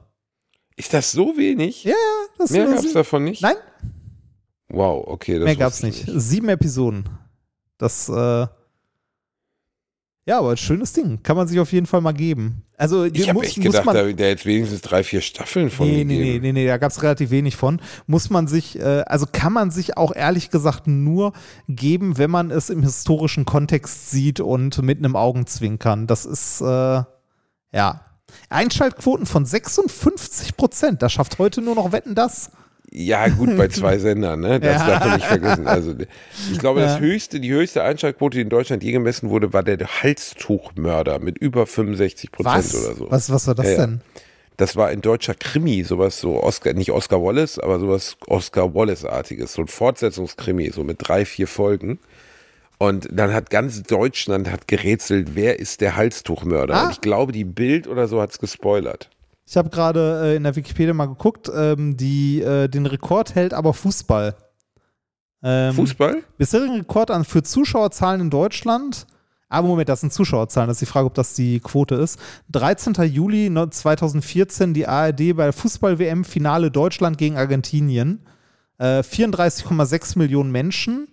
[0.78, 1.84] Ist das so wenig?
[1.84, 1.94] Ja,
[2.38, 3.42] das Mehr gab es davon nicht?
[3.42, 3.56] Nein,
[4.72, 5.38] Wow, okay.
[5.38, 6.22] Das mehr gab's wusste ich nicht.
[6.22, 7.10] Sieben Episoden.
[7.78, 8.48] Das, äh,
[10.26, 11.22] Ja, aber ein schönes Ding.
[11.24, 12.64] Kann man sich auf jeden Fall mal geben.
[12.82, 16.04] Also, Ich muss, echt gedacht, muss man, da, jetzt wenigstens drei, vier Staffeln von Nee,
[16.04, 16.42] nee, gegeben.
[16.42, 17.80] nee, nee, nee, da gab es relativ wenig von.
[18.08, 21.34] Muss man sich, äh, also kann man sich auch ehrlich gesagt nur
[21.70, 26.08] geben, wenn man es im historischen Kontext sieht und mit einem Augenzwinkern.
[26.08, 28.02] Das ist, äh, ja.
[28.50, 31.04] Einschaltquoten von 56 Prozent.
[31.04, 32.50] Da schafft heute nur noch Wetten das.
[32.94, 34.60] Ja, gut, bei zwei Sendern, ne?
[34.60, 34.88] Das Ja.
[34.88, 35.66] darf man nicht vergessen.
[35.68, 35.96] Also,
[36.52, 39.78] ich glaube, das höchste, die höchste Einschaltquote, die in Deutschland je gemessen wurde, war der
[39.80, 43.10] Halstuchmörder mit über 65 Prozent oder so.
[43.10, 43.30] was?
[43.32, 43.78] Was war das ja.
[43.78, 44.02] denn?
[44.58, 49.54] Das war ein deutscher Krimi, sowas so Oscar, nicht Oscar Wallace, aber sowas Oscar Wallace-artiges,
[49.54, 51.98] so ein Fortsetzungskrimi, so mit drei, vier Folgen.
[52.78, 56.76] Und dann hat ganz Deutschland hat gerätselt, wer ist der Halstuchmörder?
[56.76, 56.84] Ah.
[56.86, 59.10] Und ich glaube, die Bild oder so hat es gespoilert.
[59.52, 63.54] Ich habe gerade äh, in der Wikipedia mal geguckt, ähm, die äh, den Rekord hält
[63.54, 64.34] aber Fußball.
[65.44, 66.24] Ähm, Fußball?
[66.38, 69.08] Bisherigen Rekord an für Zuschauerzahlen in Deutschland.
[69.50, 70.70] Aber Moment, das sind Zuschauerzahlen.
[70.70, 72.18] Das ist die Frage, ob das die Quote ist.
[72.54, 72.94] 13.
[73.04, 78.26] Juli no- 2014 die ARD bei der Fußball-WM Finale Deutschland gegen Argentinien.
[78.78, 81.10] Äh, 34,6 Millionen Menschen.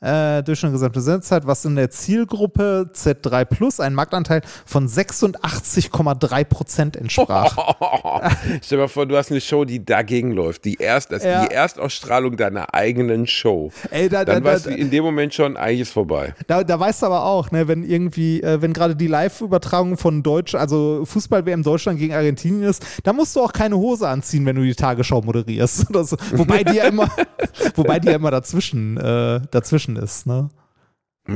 [0.00, 6.44] Äh, durch eine gesamte Sendezeit, was in der Zielgruppe Z3 Plus einen Marktanteil von 86,3
[6.44, 7.56] Prozent entsprach.
[8.62, 10.64] Stell dir mal vor, du hast eine Show, die dagegen läuft.
[10.66, 11.44] Die, Erst, das, Ja.
[11.46, 13.72] die Erstausstrahlung deiner eigenen Show.
[13.90, 16.32] Ey, da, da, Dann da, weißt du in dem Moment schon, eigentlich ist vorbei.
[16.46, 20.22] Da, da weißt du aber auch, ne, wenn irgendwie, äh, wenn gerade die Live-Übertragung von
[20.22, 24.54] Deutsch, also Fußball-WM Deutschland gegen Argentinien ist, da musst du auch keine Hose anziehen, wenn
[24.54, 25.90] du die Tagesschau moderierst.
[25.90, 26.16] Oder so.
[26.34, 27.10] Wobei die ja immer,
[27.74, 30.48] wobei die ja immer dazwischen, äh, dazwischen ist, ne?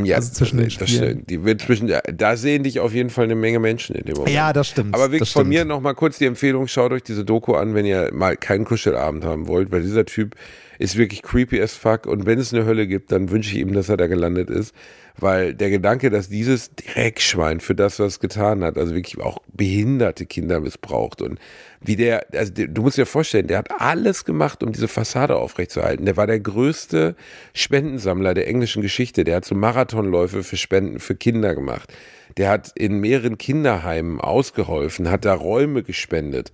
[0.04, 1.04] Ja, Also zwischen den das, das Spielen.
[1.10, 1.30] stimmt.
[1.30, 4.34] Die wird zwischen, da sehen dich auf jeden Fall eine Menge Menschen in dem Moment.
[4.34, 4.94] Ja, das stimmt.
[4.94, 5.50] Aber wirklich das von stimmt.
[5.50, 9.24] mir nochmal kurz die Empfehlung, schaut euch diese Doku an, wenn ihr mal keinen Kuschelabend
[9.24, 10.34] haben wollt, weil dieser Typ
[10.78, 13.72] ist wirklich creepy as fuck und wenn es eine Hölle gibt, dann wünsche ich ihm,
[13.72, 14.74] dass er da gelandet ist,
[15.18, 19.38] weil der Gedanke, dass dieses Dreckschwein für das, was es getan hat, also wirklich auch
[19.52, 21.38] behinderte Kinder missbraucht und
[21.80, 26.04] wie der, also du musst dir vorstellen, der hat alles gemacht, um diese Fassade aufrechtzuerhalten.
[26.04, 27.16] Der war der größte
[27.54, 29.24] Spendensammler der englischen Geschichte.
[29.24, 31.92] Der hat so Marathonläufe für Spenden für Kinder gemacht.
[32.36, 36.52] Der hat in mehreren Kinderheimen ausgeholfen, hat da Räume gespendet,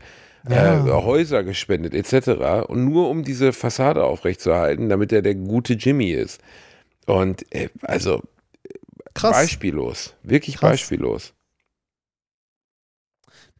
[0.50, 0.86] Ja.
[0.86, 2.66] äh, Häuser gespendet etc.
[2.68, 6.40] Und nur um diese Fassade aufrechtzuerhalten, damit er der gute Jimmy ist.
[7.06, 8.22] Und äh, also
[9.14, 9.32] Krass.
[9.32, 10.72] beispiellos, wirklich Krass.
[10.72, 11.34] beispiellos.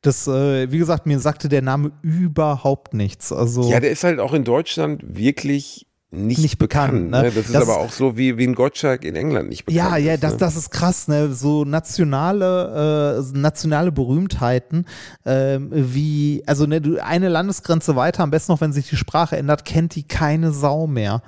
[0.02, 3.32] Das, äh, wie gesagt, mir sagte der Name überhaupt nichts.
[3.32, 7.10] Also, Ja, der ist halt auch in Deutschland wirklich nicht, Nicht bekannt, bekannt.
[7.10, 7.22] ne?
[7.22, 7.30] ne?
[7.30, 9.96] Das ist Das- aber auch so wie, wie ein Gottschalk in England nicht bekannt Ja,
[9.98, 10.22] ja, ist.
[10.22, 10.38] das, ne?
[10.38, 11.34] das ist krass, ne?
[11.34, 14.86] So nationale, äh, nationale Berühmtheiten,
[15.26, 19.36] ähm, wie, also ne, du, eine Landesgrenze weiter, am besten noch, wenn sich die Sprache
[19.36, 21.22] ändert, kennt die keine Sau mehr.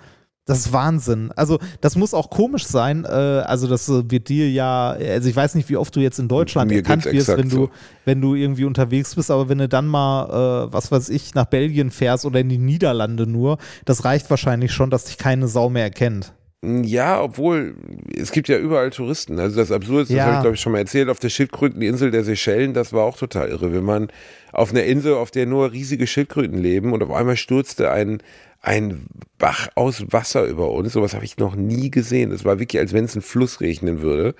[0.50, 1.30] Das ist Wahnsinn.
[1.36, 3.04] Also, das muss auch komisch sein.
[3.04, 6.18] Äh, also, das äh, wird dir ja, also ich weiß nicht, wie oft du jetzt
[6.18, 7.70] in Deutschland Mir erkannt wirst, wenn du, so.
[8.04, 11.44] wenn du irgendwie unterwegs bist, aber wenn du dann mal, äh, was weiß ich, nach
[11.44, 15.70] Belgien fährst oder in die Niederlande nur, das reicht wahrscheinlich schon, dass dich keine Sau
[15.70, 16.32] mehr erkennt.
[16.62, 17.74] Ja, obwohl
[18.14, 19.38] es gibt ja überall Touristen.
[19.38, 22.10] Also das Absurde ist, das habe ich glaube ich schon mal erzählt, auf der Schildkröteninsel
[22.10, 23.72] der Seychellen, das war auch total irre.
[23.72, 24.08] Wenn man
[24.52, 28.18] auf einer Insel, auf der nur riesige Schildkröten leben und auf einmal stürzte ein,
[28.60, 29.06] ein
[29.38, 32.30] Bach aus Wasser über uns, sowas habe ich noch nie gesehen.
[32.30, 34.34] Es war wirklich, als wenn es ein Fluss regnen würde.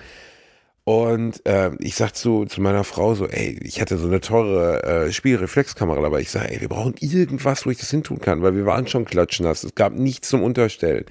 [0.85, 4.83] Und äh, ich sag zu, zu meiner Frau so, ey, ich hatte so eine teure
[4.83, 6.21] äh, Spielreflexkamera dabei.
[6.21, 9.05] Ich sage, ey, wir brauchen irgendwas, wo ich das hintun kann, weil wir waren schon
[9.05, 9.63] klatschnass.
[9.63, 11.05] Es gab nichts zum Unterstellen.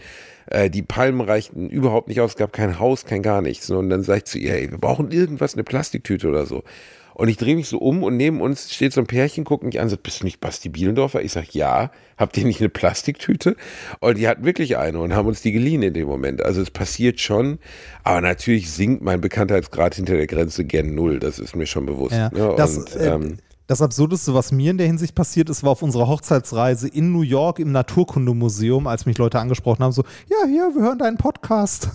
[0.48, 3.70] Äh, die Palmen reichten überhaupt nicht aus, es gab kein Haus, kein gar nichts.
[3.70, 6.64] Und dann sag ich zu ihr, ey, wir brauchen irgendwas, eine Plastiktüte oder so.
[7.20, 9.82] Und ich drehe mich so um und neben uns steht so ein Pärchen, guckt mich
[9.82, 11.22] an, sagt, bist du nicht Basti Bielendorfer?
[11.22, 11.92] Ich sag, ja.
[12.18, 13.58] Habt ihr nicht eine Plastiktüte?
[14.00, 16.42] Und die hatten wirklich eine und haben uns die geliehen in dem Moment.
[16.42, 17.60] Also es passiert schon,
[18.06, 21.20] aber natürlich sinkt mein Bekanntheitsgrad hinter der Grenze gen Null.
[21.20, 22.16] Das ist mir schon bewusst.
[22.16, 22.54] Ja, ne?
[22.56, 25.82] das, und, äh, ähm, Das Absurdeste, was mir in der Hinsicht passiert ist, war auf
[25.82, 30.72] unserer Hochzeitsreise in New York im Naturkundemuseum, als mich Leute angesprochen haben, so, ja, hier,
[30.74, 31.90] wir hören deinen Podcast.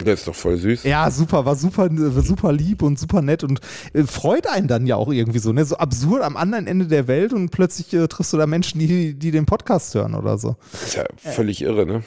[0.00, 0.82] Der ist doch voll süß.
[0.84, 3.60] Ja, super, war super, super lieb und super nett und
[3.92, 5.64] äh, freut einen dann ja auch irgendwie so, ne?
[5.64, 9.14] So absurd am anderen Ende der Welt und plötzlich äh, triffst du da Menschen, die,
[9.14, 10.56] die den Podcast hören oder so.
[10.72, 12.02] Das ist ja völlig irre, ne?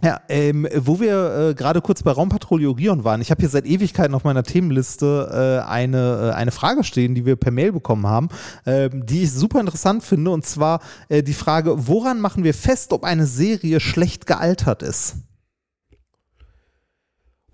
[0.00, 3.66] Ja, ähm, wo wir äh, gerade kurz bei Raumpatrouille Orion waren, ich habe hier seit
[3.66, 8.06] Ewigkeiten auf meiner Themenliste äh, eine, äh, eine Frage stehen, die wir per Mail bekommen
[8.06, 8.28] haben,
[8.64, 12.92] ähm, die ich super interessant finde, und zwar äh, die Frage, woran machen wir fest,
[12.92, 15.16] ob eine Serie schlecht gealtert ist?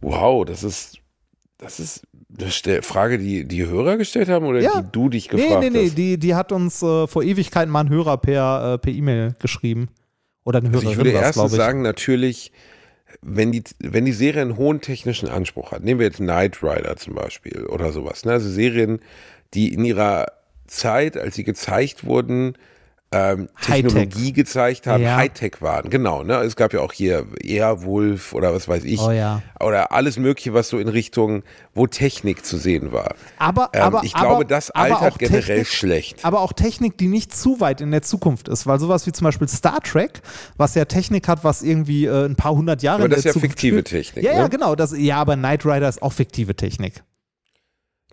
[0.05, 0.99] Wow, das ist,
[1.59, 4.83] das ist eine Frage, die die Hörer gestellt haben oder Ja.
[4.83, 5.99] die du dich Nee, gefragt nee, nee, hast?
[5.99, 9.89] die, die hat uns äh, vor Ewigkeiten mal ein Hörer per äh, per E-Mail geschrieben.
[10.45, 12.53] Oder eine Also Hörerin ich würde erstens sagen, natürlich
[13.23, 16.97] wenn die, wenn die Serie einen hohen technischen Anspruch hat, nehmen wir jetzt Knight Rider
[16.97, 18.33] zum Beispiel oder sowas, ne?
[18.33, 19.01] also Serien,
[19.55, 20.27] die in ihrer
[20.67, 22.57] Zeit, als sie gezeigt wurden,
[23.15, 25.17] ähm, Technologie gezeigt haben, Ja.
[25.17, 25.89] Hightech waren.
[25.89, 26.35] Genau, ne?
[26.39, 29.01] Es gab ja auch hier Airwolf oder was weiß ich.
[29.01, 29.41] Oh ja.
[29.61, 31.43] Oder alles Mögliche, was so in Richtung,
[31.75, 33.15] wo Technik zu sehen war.
[33.39, 36.25] Aber, Ähm, aber ich aber, glaube, das aber altert auch generell Technik, schlecht.
[36.25, 39.25] Aber auch Technik, die nicht zu weit in der Zukunft ist, weil sowas wie zum
[39.27, 40.21] Beispiel Star Trek,
[40.57, 43.31] was ja Technik hat, was irgendwie äh, ein paar hundert Jahre Aber in das der
[43.31, 43.85] ist ja fiktive.
[43.85, 44.49] Technik, Ja, ja, ne?
[44.51, 44.75] genau.
[44.75, 47.03] Das, ja, aber Knight Rider ist auch fiktive Technik.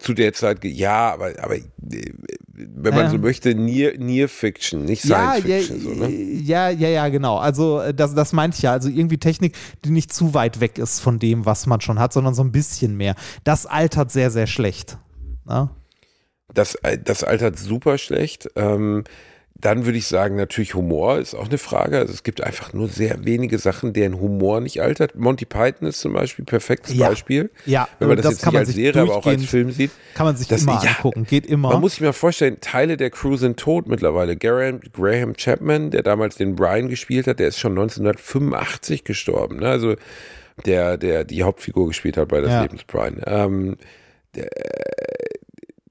[0.01, 1.61] Zu der Zeit, ja, aber, aber äh,
[2.53, 3.09] wenn man Ja.
[3.11, 5.79] so möchte, Near, Near Fiction, nicht Ja, Science ja, Fiction.
[5.81, 6.09] so, ne?
[6.09, 7.37] ja, ja, ja, genau.
[7.37, 8.71] Also äh, das, das meinte ich ja.
[8.71, 12.13] Also irgendwie Technik, die nicht zu weit weg ist von dem, was man schon hat,
[12.13, 13.15] sondern so ein bisschen mehr.
[13.43, 14.97] Das altert sehr, sehr schlecht.
[15.45, 15.69] Ne?
[16.53, 18.49] Das, das altert super schlecht.
[18.55, 19.03] Ähm,
[19.61, 21.99] dann würde ich sagen, natürlich Humor ist auch eine Frage.
[21.99, 25.15] Also es gibt einfach nur sehr wenige Sachen, deren Humor nicht altert.
[25.15, 27.09] Monty Python ist zum Beispiel ein perfektes Ja.
[27.09, 27.51] Beispiel.
[27.67, 29.45] Ja, Wenn man das, das jetzt kann nicht man als sich Serie, aber auch als
[29.45, 29.91] Film sieht.
[30.15, 31.25] Kann man sich Das- immer ja, angucken.
[31.29, 31.69] Geht immer.
[31.69, 34.35] Man muss sich mal vorstellen, Teile der Crew sind tot mittlerweile.
[34.35, 39.57] Graham, Graham Chapman, der damals den Brian gespielt hat, der ist schon 1985 gestorben.
[39.57, 39.67] Ne?
[39.69, 39.95] Also
[40.65, 42.61] der, der die Hauptfigur gespielt hat bei des Ja.
[42.63, 43.21] Lebens Brian.
[43.25, 43.77] Ähm,
[44.35, 44.49] der,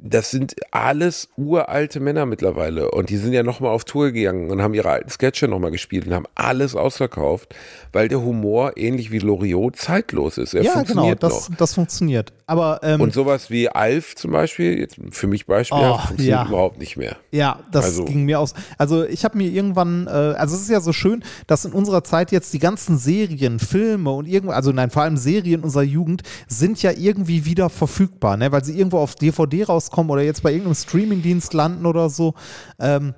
[0.03, 4.62] das sind alles uralte Männer mittlerweile und die sind ja nochmal auf Tour gegangen und
[4.62, 7.55] haben ihre alten Sketche nochmal gespielt und haben alles ausverkauft,
[7.92, 10.55] weil der Humor ähnlich wie Loriot zeitlos ist.
[10.55, 12.32] Er ja, genau, das, das funktioniert.
[12.46, 16.46] Aber ähm, Und sowas wie Alf zum Beispiel, jetzt für mich beispielhaft, Oh, funktioniert ja.
[16.48, 17.16] überhaupt nicht mehr.
[17.30, 18.55] Ja, das Also- ging mir aus.
[18.78, 22.03] Also ich habe mir irgendwann, äh, also es ist ja so schön, dass in unserer
[22.05, 26.22] Zeit jetzt die ganzen Serien, Filme und irgendwo, also nein, vor allem Serien unserer Jugend
[26.48, 28.51] sind ja irgendwie wieder verfügbar, ne?
[28.51, 32.34] weil sie irgendwo auf DVD rauskommen oder jetzt bei irgendeinem Streamingdienst landen oder so.
[32.78, 33.14] Ähm,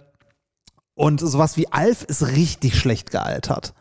[0.94, 3.74] und sowas wie Alf ist richtig schlecht gealtert.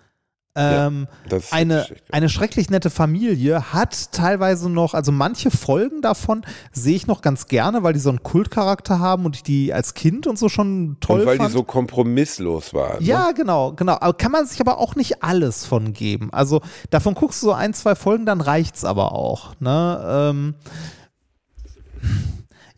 [0.53, 1.95] Ähm, ist eine, ja.
[2.11, 7.47] eine schrecklich nette Familie hat teilweise noch, also manche Folgen davon sehe ich noch ganz
[7.47, 10.97] gerne, weil die so einen Kultcharakter haben und ich die als Kind und so schon
[10.99, 11.49] toll Und weil fand.
[11.49, 12.99] die so kompromisslos waren.
[12.99, 13.07] Ne?
[13.07, 13.93] ja, genau, genau.
[14.01, 16.33] Aber kann man sich aber auch nicht alles von geben.
[16.33, 19.53] Also davon guckst du so ein, zwei Folgen, dann reicht's aber auch.
[19.61, 20.03] Ne?
[20.05, 20.55] Ähm,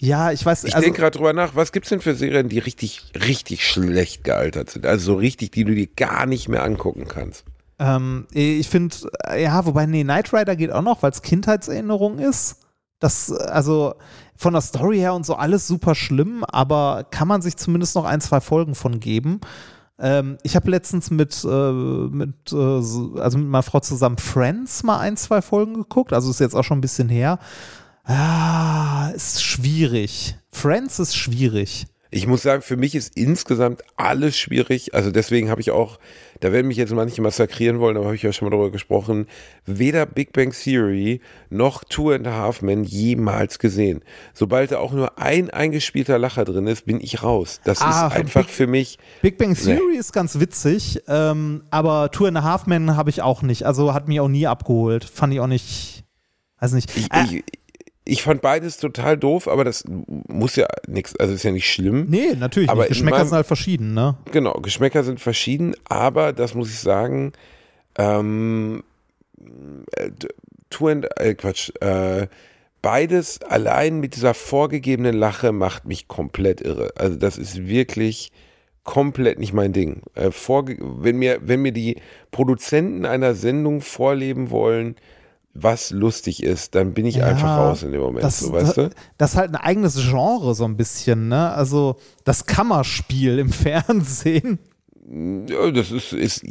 [0.04, 0.66] ja, ich weiß.
[0.66, 4.26] Ich also, denke gerade drüber nach, was gibt's denn für Serien, die richtig, richtig schlecht
[4.26, 4.86] gealtert sind?
[4.86, 7.46] Also so richtig, die du dir gar nicht mehr angucken kannst.
[7.80, 8.98] Ähm, ich finde,
[9.38, 12.58] ja, wobei, nee, Knight Rider geht auch noch, weil es Kindheitserinnerung ist.
[13.00, 13.96] Das, äh, also
[14.36, 18.04] von der Story her und so alles super schlimm, aber kann man sich zumindest noch
[18.04, 19.40] ein, zwei Folgen von geben.
[20.00, 24.84] Ähm, ich habe letztens mit, äh, mit, äh, so- also mit meiner Frau zusammen Friends
[24.84, 27.40] mal ein, zwei Folgen geguckt, also ist jetzt auch schon ein bisschen her.
[28.06, 30.36] Ah, ist schwierig.
[30.52, 31.86] Friends ist schwierig.
[32.16, 34.94] Ich muss sagen, für mich ist insgesamt alles schwierig.
[34.94, 35.98] Also deswegen habe ich auch,
[36.42, 39.26] da werden mich jetzt manche massakrieren wollen, aber habe ich ja schon mal darüber gesprochen,
[39.66, 44.04] weder Big Bang Theory noch Two and a Half Men jemals gesehen.
[44.36, 47.62] Sobald da auch nur ein eingespielter Lacher drin ist, bin ich raus.
[47.64, 52.12] Das Ah, ist einfach Big- für mich, Big Bang Theory ist ganz witzig, ähm, aber
[52.12, 53.64] Two and a Half Men habe ich auch nicht.
[53.64, 55.04] Also hat mich auch nie abgeholt.
[55.04, 56.04] Fand ich auch nicht.
[56.60, 56.96] Weiß nicht.
[56.96, 57.44] ich, Äh, ich,
[58.06, 59.84] ich fand beides total doof, aber das
[60.28, 62.06] muss ja nichts, also ist ja nicht schlimm.
[62.10, 62.90] nee, natürlich aber nicht.
[62.90, 64.18] Geschmäcker meinem- sind halt verschieden, ne?
[64.32, 67.32] Genau, Geschmäcker sind verschieden, aber das muss ich sagen,
[67.98, 68.84] ähm,
[69.96, 70.10] äh,
[70.70, 72.28] Two and, äh, Quatsch, äh,
[72.82, 76.92] beides allein mit dieser vorgegebenen Lache macht mich komplett irre.
[76.96, 78.32] Also das ist wirklich
[78.84, 80.02] komplett nicht mein Ding.
[80.16, 81.98] Äh, vorge wenn, mir, wenn mir die
[82.32, 84.96] Produzenten einer Sendung vorleben wollen,
[85.54, 88.78] was lustig ist, dann bin ich Ja, einfach raus in dem Moment, Das, so, weißt
[88.78, 88.90] du?
[89.18, 91.52] das ist halt ein eigenes Genre, so ein bisschen, ne?
[91.54, 94.60] Also das Kammerspiel im Fernsehen.
[95.48, 96.44] Ja, das ist, ist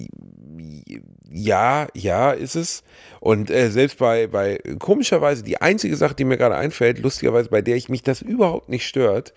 [1.30, 2.82] ja, ja, ist es.
[3.20, 7.62] Und äh, selbst bei, bei, komischerweise, die einzige Sache, die mir gerade einfällt, lustigerweise, bei
[7.62, 9.32] der ich mich das überhaupt nicht stört,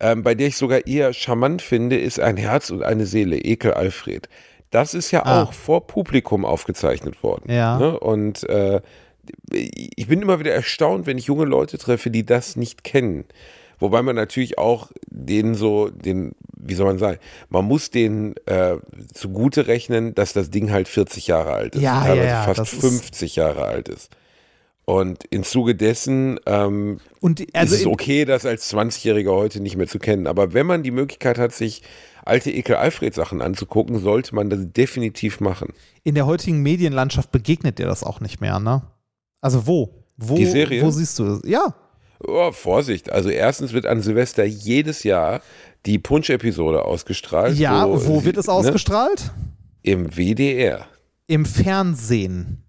[0.00, 3.72] ähm, bei der ich sogar eher charmant finde, ist ein Herz und eine Seele, Ekel
[3.72, 4.28] Alfred.
[4.70, 5.42] Das ist ja Ah.
[5.42, 7.50] auch vor Publikum aufgezeichnet worden.
[7.52, 7.78] Ja.
[7.78, 7.98] Ne?
[7.98, 8.80] Und äh,
[9.52, 13.24] ich bin immer wieder erstaunt, wenn ich junge Leute treffe, die das nicht kennen.
[13.78, 17.18] Wobei man natürlich auch denen so, den, wie soll man sagen,
[17.48, 18.76] man muss denen äh,
[19.14, 22.58] zugute rechnen, dass das Ding halt 40 Jahre alt ist, Ja, teilweise ja, ja, fast
[22.60, 24.10] das ist- 50 Jahre alt ist.
[24.84, 29.60] Und im Zuge dessen ähm, Und die, also ist es okay, das als 20-Jähriger heute
[29.60, 30.26] nicht mehr zu kennen.
[30.26, 31.82] Aber wenn man die Möglichkeit hat, sich
[32.24, 35.72] alte Ekel-Alfred-Sachen anzugucken, sollte man das definitiv machen.
[36.04, 38.82] in der heutigen Medienlandschaft begegnet dir das auch nicht mehr, ne?
[39.40, 40.04] Also wo?
[40.16, 40.82] Wo, Die Serie?
[40.82, 41.40] wo siehst du das?
[41.44, 41.74] Ja.
[42.26, 45.40] Oh, Vorsicht, also erstens wird an Silvester jedes Jahr
[45.86, 47.56] die Punsch-Episode ausgestrahlt.
[47.56, 49.30] Ja, wo sie- wird es ne, ausgestrahlt?
[49.82, 50.86] Im WDR.
[51.26, 52.62] Im Fernsehen.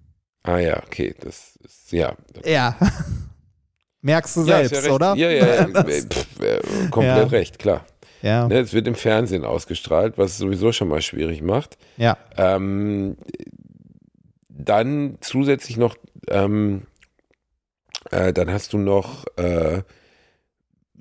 [0.43, 2.15] Ah ja, okay, das ist, ja.
[2.45, 2.77] Ja.
[4.01, 5.15] Merkst du Ja, selbst, ja oder?
[5.15, 7.85] Ja, ja, ja pff, äh, komplett recht, klar.
[8.21, 8.47] Ja.
[8.47, 11.77] Ne, es wird im Fernsehen ausgestrahlt, was es sowieso schon mal schwierig macht.
[11.97, 12.17] ja.
[12.37, 13.17] Ähm,
[14.65, 15.95] dann zusätzlich noch,
[16.27, 16.83] ähm,
[18.11, 19.83] äh, dann hast du noch, äh,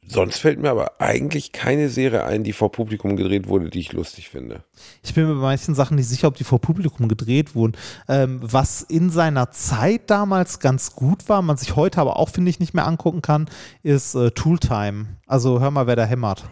[0.06, 3.92] sonst fällt mir aber eigentlich keine Serie ein, die vor Publikum gedreht wurde, die ich
[3.92, 4.64] lustig finde.
[5.02, 7.76] Ich bin mir bei manchen Sachen nicht sicher, ob die vor Publikum gedreht wurden.
[8.08, 12.50] Ähm, was in seiner Zeit damals ganz gut war, man sich heute aber auch, finde
[12.50, 13.48] ich, nicht mehr angucken kann,
[13.82, 15.18] ist äh, Tooltime.
[15.26, 16.44] Also hör mal, wer da hämmert.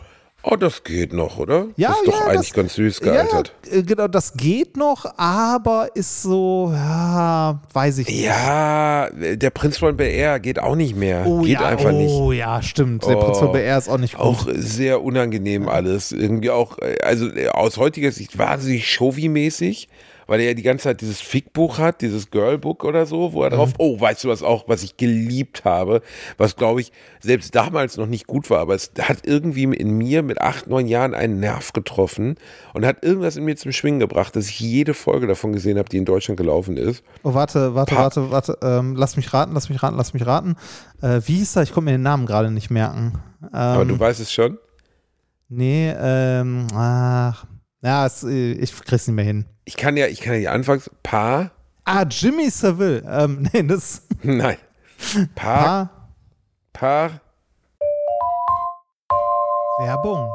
[0.44, 1.66] Oh, das geht noch, oder?
[1.76, 3.52] Ja, das ist doch ja, eigentlich das- ganz süß Ja, gealtert.
[3.70, 8.22] äh, genau, das geht noch, aber ist so, ja, weiß ich nicht.
[8.24, 11.24] Ja, der Prinz von BR geht auch nicht mehr.
[11.26, 12.10] Oh, geht ja, einfach nicht.
[12.12, 13.04] oh ja, stimmt.
[13.06, 13.24] Der Oh.
[13.24, 14.22] Prinz von BR ist auch nicht gut.
[14.24, 16.12] Auch sehr unangenehm alles.
[16.12, 19.88] Irgendwie auch, äh, also äh, aus heutiger Sicht wahnsinnig Shovi-mäßig,
[20.28, 23.50] weil er ja die ganze Zeit dieses Fickbuch hat, dieses Girlbook oder so, wo er
[23.50, 26.02] drauf, oh, weißt du was auch, was ich geliebt habe,
[26.36, 30.22] was glaube ich selbst damals noch nicht gut war, aber es hat irgendwie in mir
[30.22, 32.36] mit acht, neun Jahren einen Nerv getroffen
[32.74, 35.88] und hat irgendwas in mir zum Schwingen gebracht, dass ich jede Folge davon gesehen habe,
[35.88, 37.02] die in Deutschland gelaufen ist.
[37.24, 38.58] Oh, warte, warte, Pa- warte, warte.
[38.62, 40.54] Ähm, lass mich raten, lass mich raten, lass mich raten.
[41.02, 41.62] Äh, wie hieß er?
[41.62, 43.14] Ich konnte mir den Namen gerade nicht merken.
[43.42, 44.58] Ähm, Aber du weißt es schon?
[45.48, 47.46] Nee, ähm, ach.
[47.82, 49.46] Ja, es, äh, ich krieg's nicht mehr hin.
[49.68, 51.50] Ich kann ja, ich kann ja die Anfangs, Paar,
[51.84, 53.02] Ah, Jimmy Savile.
[53.06, 54.00] Ähm, nee, das.
[54.22, 54.56] nein,
[55.34, 56.08] Paar,
[56.72, 57.20] Paar,
[59.78, 60.30] Werbung.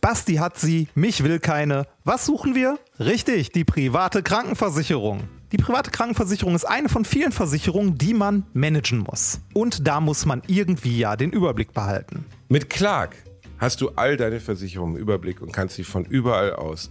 [0.00, 1.86] Basti hat sie, mich will keine.
[2.02, 2.76] Was suchen wir?
[2.98, 5.28] Richtig, die private Krankenversicherung.
[5.52, 9.42] Die private Krankenversicherung ist eine von vielen Versicherungen, die man managen muss.
[9.54, 12.24] Und da muss man irgendwie ja den Überblick behalten.
[12.48, 13.14] Mit Clark
[13.58, 16.90] hast du all deine Versicherungen im Überblick und kannst sie von überall aus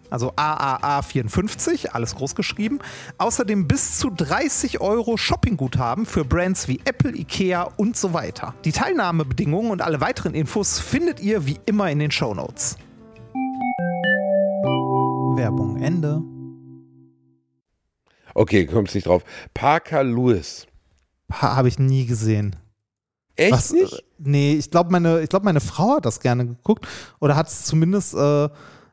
[0.11, 2.79] also AAA54, alles groß geschrieben,
[3.17, 8.53] außerdem bis zu 30 Euro Shoppingguthaben für Brands wie Apple, Ikea und so weiter.
[8.65, 12.77] Die Teilnahmebedingungen und alle weiteren Infos findet ihr wie immer in den Shownotes.
[15.37, 16.21] Werbung Ende.
[18.35, 19.23] okay, kommst nicht drauf.
[19.53, 20.67] Parker Lewis.
[21.31, 22.57] Ha, Habe ich nie gesehen.
[23.37, 24.03] Echt Was, nicht?
[24.19, 26.87] Nee, ich glaube, meine, ich glaub, meine Frau hat das gerne geguckt
[27.19, 28.49] oder hat es zumindest, äh,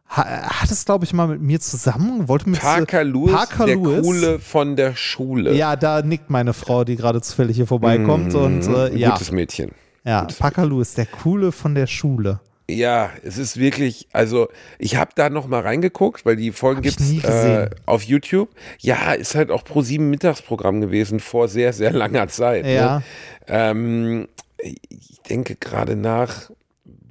[0.08, 4.02] hat es, glaube ich, mal mit mir zusammen, wollte mir Parker Lewis, Parker der Lewis.
[4.02, 5.54] Coole von der Schule.
[5.54, 9.30] Ja, da nickt meine Frau, die gerade zufällig hier vorbeikommt Mhm, und äh, ja, Gutes
[9.32, 9.72] Mädchen.
[10.04, 12.40] ja, Parker Lewis, der Coole von der Schule.
[12.70, 14.48] Ja, es ist wirklich, also
[14.78, 18.50] ich habe da noch mal reingeguckt, weil die Folgen gibt's nie äh, auf YouTube.
[18.78, 22.66] Ja, ist halt auch pro sieben Mittagsprogramm gewesen vor sehr, sehr langer Zeit.
[22.66, 22.98] Ja.
[22.98, 23.02] Ne?
[23.46, 24.28] Ähm,
[24.58, 26.50] ich denke gerade nach,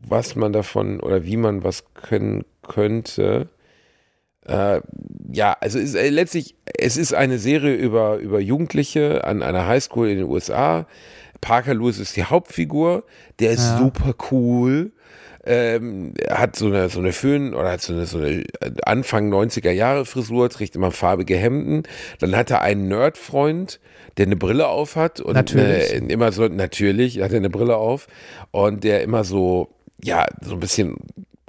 [0.08, 3.49] was man davon oder wie man was können könnte.
[4.45, 4.82] Äh,
[5.32, 10.07] ja, also ist, äh, letztlich, es ist eine Serie über, über Jugendliche an einer Highschool
[10.09, 10.88] in den USA.
[11.41, 13.03] Parker Lewis ist die Hauptfigur,
[13.39, 13.78] der ist Ja.
[13.78, 14.91] super cool.
[15.49, 18.43] Ähm, hat so eine, so eine Föhn oder hat so eine, so eine
[18.86, 21.84] Anfang 90er Jahre Frisur, trägt immer farbige Hemden.
[22.20, 23.80] Dann hat er einen Nerdfreund,
[24.18, 25.93] der eine Brille auf hat und Natürlich.
[25.93, 28.07] Äh, immer so, natürlich hat er eine Brille auf
[28.51, 29.70] und der immer so,
[30.03, 30.97] ja, so ein bisschen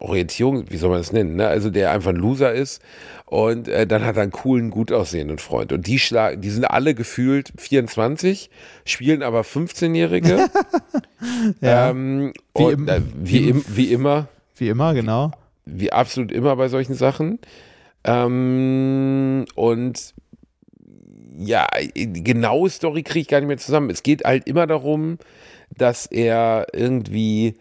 [0.01, 1.49] Orientierung, wie soll man das nennen, ne?
[1.49, 2.81] Also der einfach ein Loser ist
[3.27, 6.65] und äh, dann hat er einen coolen, gut aussehenden Freund und die schlagen, die sind
[6.65, 8.49] alle gefühlt 24,
[8.85, 10.49] spielen aber 15-Jährige.
[11.61, 15.33] Ja, ähm, Wie und, im- äh, wie, wie im- wie immer, wie immer, genau.
[15.67, 17.41] wie absolut immer bei solchen Sachen.
[18.05, 20.15] Ähm, und
[21.37, 23.91] ja, die genaue Story kriege ich gar nicht mehr zusammen.
[23.91, 25.19] Es geht halt immer darum,
[25.77, 27.57] dass er irgendwie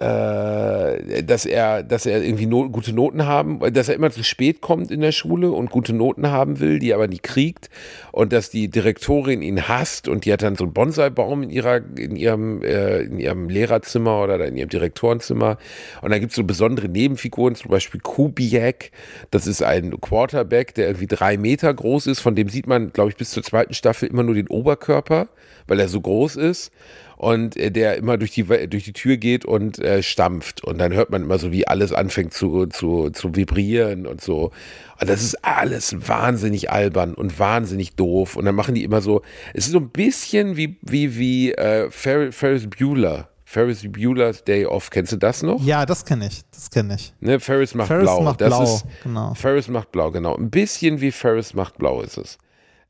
[0.00, 4.62] äh, dass er, dass er irgendwie no gute Noten haben, dass er immer zu spät
[4.62, 7.68] kommt in der Schule und gute Noten haben will, die er aber nie kriegt.
[8.10, 11.82] Und dass die Direktorin ihn hasst und die hat dann so einen Bonsai-Baum in ihrer,
[11.98, 15.58] in ihrem, äh, in ihrem Lehrerzimmer oder in ihrem Direktorenzimmer.
[16.00, 18.92] Und da gibt es so besondere Nebenfiguren, zum Beispiel Kubiak,
[19.30, 23.10] das ist ein Quarterback, der irgendwie drei Meter groß ist, von dem sieht man, glaube
[23.10, 25.28] ich, bis zur zweiten Staffel immer nur den Oberkörper,
[25.66, 26.72] weil er so groß ist
[27.20, 30.64] und äh, der immer durch die, durch die Tür geht und äh, stampft.
[30.64, 34.52] Und dann hört man immer so, wie alles anfängt zu, zu, zu vibrieren und so.
[34.98, 38.36] Und das ist alles wahnsinnig albern und wahnsinnig doof.
[38.36, 39.20] Und dann machen die immer so,
[39.52, 43.28] es ist so ein bisschen wie, wie, wie äh, Fer Ferris Bueller.
[43.44, 45.62] Ferris Bueller's Day Off, kennst du das noch?
[45.62, 47.12] Ja, das kenne ich, das kenne ich.
[47.20, 48.22] Ne, Ferris macht Ferris blau.
[48.22, 49.34] macht das blau, ist, genau.
[49.34, 50.36] Ferris macht blau, genau.
[50.36, 52.38] Ein bisschen wie Ferris macht blau ist es.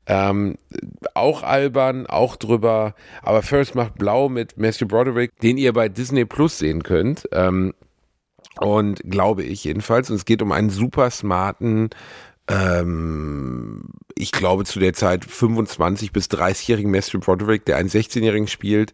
[0.07, 0.55] Ähm,
[1.13, 6.25] auch albern, auch drüber, aber Ferris macht blau mit Matthew Broderick, den ihr bei Disney
[6.25, 7.29] Plus sehen könnt.
[7.31, 7.73] Ähm,
[8.59, 10.09] und glaube ich jedenfalls.
[10.09, 11.89] Und es geht um einen super smarten,
[12.47, 13.83] ähm,
[14.15, 18.93] ich glaube zu der Zeit 25 bis 30-jährigen Matthew Broderick, der einen 16-jährigen spielt,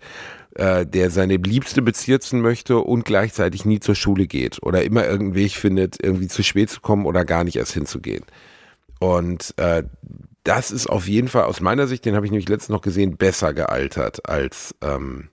[0.55, 5.35] äh, der seine Liebste bezirzen möchte und gleichzeitig nie zur Schule geht oder immer irgendeinen
[5.35, 8.25] Weg findet, irgendwie zu spät zu kommen oder gar nicht erst hinzugehen.
[8.99, 9.83] Und äh,
[10.47, 13.17] das ist auf jeden Fall aus meiner Sicht, den habe ich nämlich letztens noch gesehen,
[13.17, 15.29] besser gealtert als ähm,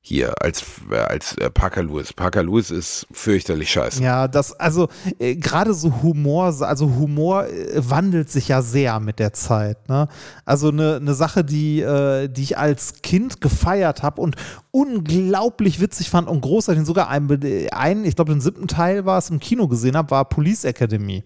[0.00, 2.12] hier, als, äh, als äh, Parker Lewis.
[2.12, 4.02] Parker Lewis ist fürchterlich scheiße.
[4.02, 4.88] Ja, das, also
[5.18, 9.88] äh, gerade so Humor, also Humor äh, wandelt sich ja sehr mit der Zeit.
[9.88, 10.08] Ne?
[10.44, 14.36] Also eine, eine Sache, die, äh, die ich als Kind gefeiert habe und
[14.70, 17.28] unglaublich witzig fand und großartig, sogar einen,
[17.72, 21.22] einen ich glaube den siebten Teil war es im Kino gesehen habe, war Police Academy.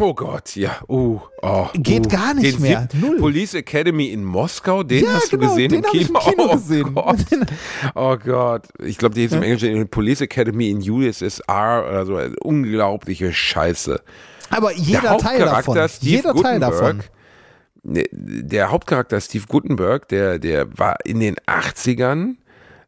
[0.00, 0.80] Oh Gott, ja.
[0.88, 2.08] Uh, oh, Geht uh.
[2.08, 2.88] gar nicht den mehr.
[2.94, 3.18] Null.
[3.18, 6.18] Police Academy in Moskau, den Ja, hast du genau, gesehen den im hab ich Kino?
[6.18, 6.94] im Kino oh gesehen.
[6.94, 7.16] Gott.
[7.94, 8.62] Oh Gott.
[8.82, 12.16] Ich glaube, die ist im Englischen Police Academy in USSR oder so.
[12.16, 14.00] Eine unglaubliche Scheiße.
[14.50, 15.56] Aber Der jeder Teil davon.
[15.56, 16.78] Hauptcharakter Steve Jeder Teil davon.
[16.78, 17.10] Guttenberg,
[17.82, 22.36] ne, der Hauptcharakter Steve Gutenberg, der, der war in den 80ern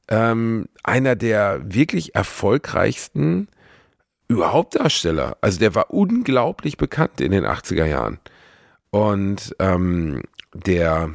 [0.09, 3.49] ähm, einer der wirklich erfolgreichsten
[4.29, 5.37] überhaupt Darsteller.
[5.41, 8.19] Also der war unglaublich bekannt in den 80er Jahren.
[8.91, 10.23] Und ähm,
[10.53, 11.11] der,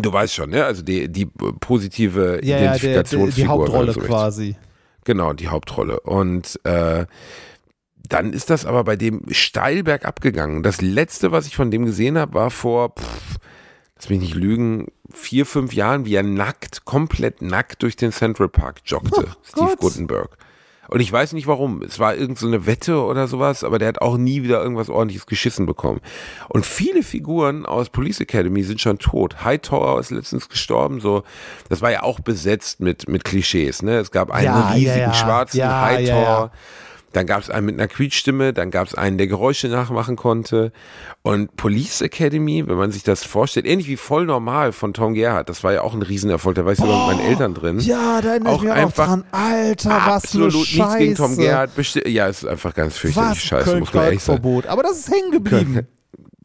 [0.00, 0.64] du weißt schon, ne?
[0.64, 3.44] Also die, die positive Ja, ja, der, der, Identifikationsfigur.
[3.44, 4.56] die Hauptrolle so quasi.
[5.04, 6.00] Genau, die Hauptrolle.
[6.00, 7.06] Und äh,
[8.08, 10.62] dann ist das aber bei dem steil bergab gegangen.
[10.62, 13.36] Das letzte, was ich von dem gesehen habe, war vor, pff,
[13.96, 18.48] lass mich nicht lügen, vier, fünf Jahren, wie er nackt, komplett nackt durch den Central
[18.48, 19.26] Park joggte.
[19.26, 19.78] Oh Steve Gott.
[19.78, 20.38] Gutenberg.
[20.88, 21.82] Und ich weiß nicht warum.
[21.82, 24.88] Es war irgendeine so eine Wette oder sowas, aber der hat auch nie wieder irgendwas
[24.88, 26.00] ordentliches geschissen bekommen.
[26.48, 29.44] Und viele Figuren aus Police Academy sind schon tot.
[29.44, 31.22] Hightower ist letztens gestorben, so.
[31.68, 33.98] Das war ja auch besetzt mit, mit Klischees, ne?
[33.98, 35.14] Es gab einen Ja, riesigen ja.
[35.14, 36.50] schwarzen Ja, Hightower.
[37.12, 40.72] Dann gab es einen mit einer Quietschstimme, dann gab es einen, der Geräusche nachmachen konnte.
[41.22, 45.48] Und Police Academy, wenn man sich das vorstellt, ähnlich wie voll normal von Tom Gerhardt,
[45.48, 47.78] das war ja auch ein Riesenerfolg, da war ich sogar mit meinen Eltern drin.
[47.80, 49.24] Ja, da erinnere ich Auch mich auch einfach dran.
[49.30, 50.98] Alter, was Absolut nichts Scheiße.
[50.98, 51.70] gegen Tom Gerhardt.
[52.06, 54.62] Ja, es ist einfach ganz fürchterlich Was scheiße, muss man ehrlich sagen.
[54.68, 55.86] Aber das ist hängen geblieben.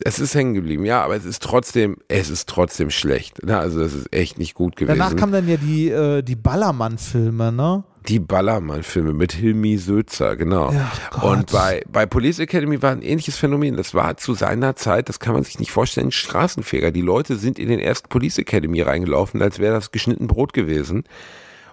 [0.06, 3.46] Es ist hängen geblieben, ja, aber es ist trotzdem, es ist trotzdem schlecht.
[3.46, 3.58] Ne?
[3.58, 4.98] Also das ist echt nicht gut gewesen.
[4.98, 7.84] Danach kamen dann ja die, äh, die Ballermann-Filme, ne?
[8.08, 10.72] Die Ballermann-Filme mit Hilmi Sözer, genau.
[10.72, 10.92] Ja,
[11.22, 13.78] und bei, bei Police Academy war ein ähnliches Phänomen.
[13.78, 16.92] Das war zu seiner Zeit, das kann man sich nicht vorstellen, Straßenfeger.
[16.92, 21.06] Die Leute sind in den ersten Police Academy reingelaufen, als wäre das geschnitten Brot gewesen.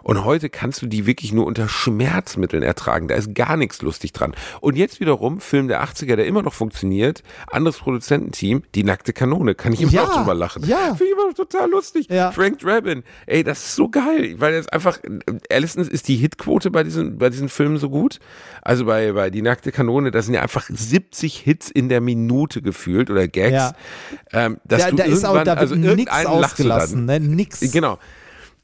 [0.03, 3.09] Und heute kannst du die wirklich nur unter Schmerzmitteln ertragen.
[3.09, 4.35] Da ist gar nichts lustig dran.
[4.61, 9.55] Und jetzt wiederum, Film der 80er, der immer noch funktioniert, anderes Produzententeam, die nackte Kanone.
[9.55, 10.65] Kann ich immer Ja, noch drüber lachen.
[10.67, 10.95] ja.
[10.95, 12.07] Finde ich immer noch total lustig.
[12.11, 12.33] Ja.
[12.33, 14.99] Frank Drabin, ey, das ist so geil, weil es einfach,
[15.49, 18.19] erstens ist die Hitquote bei diesen, bei diesen Filmen so gut.
[18.63, 22.63] Also bei, bei Die nackte Kanone, da sind ja einfach 70 Hits in der Minute
[22.63, 23.53] gefühlt oder Gags.
[23.53, 23.73] Ja.
[24.33, 26.27] Ähm, dass Da, du da ist auch, da wird also dann.
[26.27, 27.21] ausgelassen, ne?
[27.21, 27.61] Nix.
[27.73, 27.99] Genau.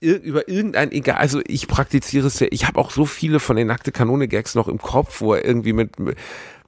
[0.01, 3.57] Ir über irgendein, egal, also ich praktiziere es ja, ich habe auch so viele von
[3.57, 6.17] den nackte Kanone-Gags noch im Kopf, wo er irgendwie mit, mit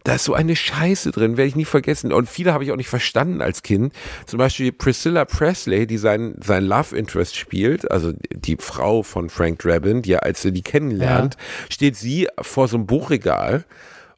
[0.05, 2.12] da ist so eine Scheiße drin, werde ich nie vergessen.
[2.14, 3.93] Und viele habe ich auch nicht verstanden als Kind.
[4.24, 9.59] Zum Beispiel Priscilla Presley, die sein, sein Love Interest spielt, also die Frau von Frank
[9.59, 11.37] Drabin, die er, als er die kennenlernt,
[11.68, 13.64] steht sie vor so einem Buchregal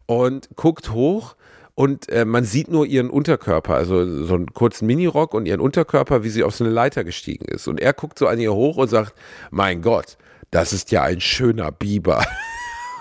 [0.06, 1.34] und guckt hoch
[1.80, 6.22] und äh, man sieht nur ihren Unterkörper, also so einen kurzen Minirock und ihren Unterkörper,
[6.22, 7.68] wie sie auf so eine Leiter gestiegen ist.
[7.68, 9.14] Und er guckt so an ihr hoch und sagt,
[9.50, 10.18] mein Gott,
[10.50, 12.22] das ist ja ein schöner Biber.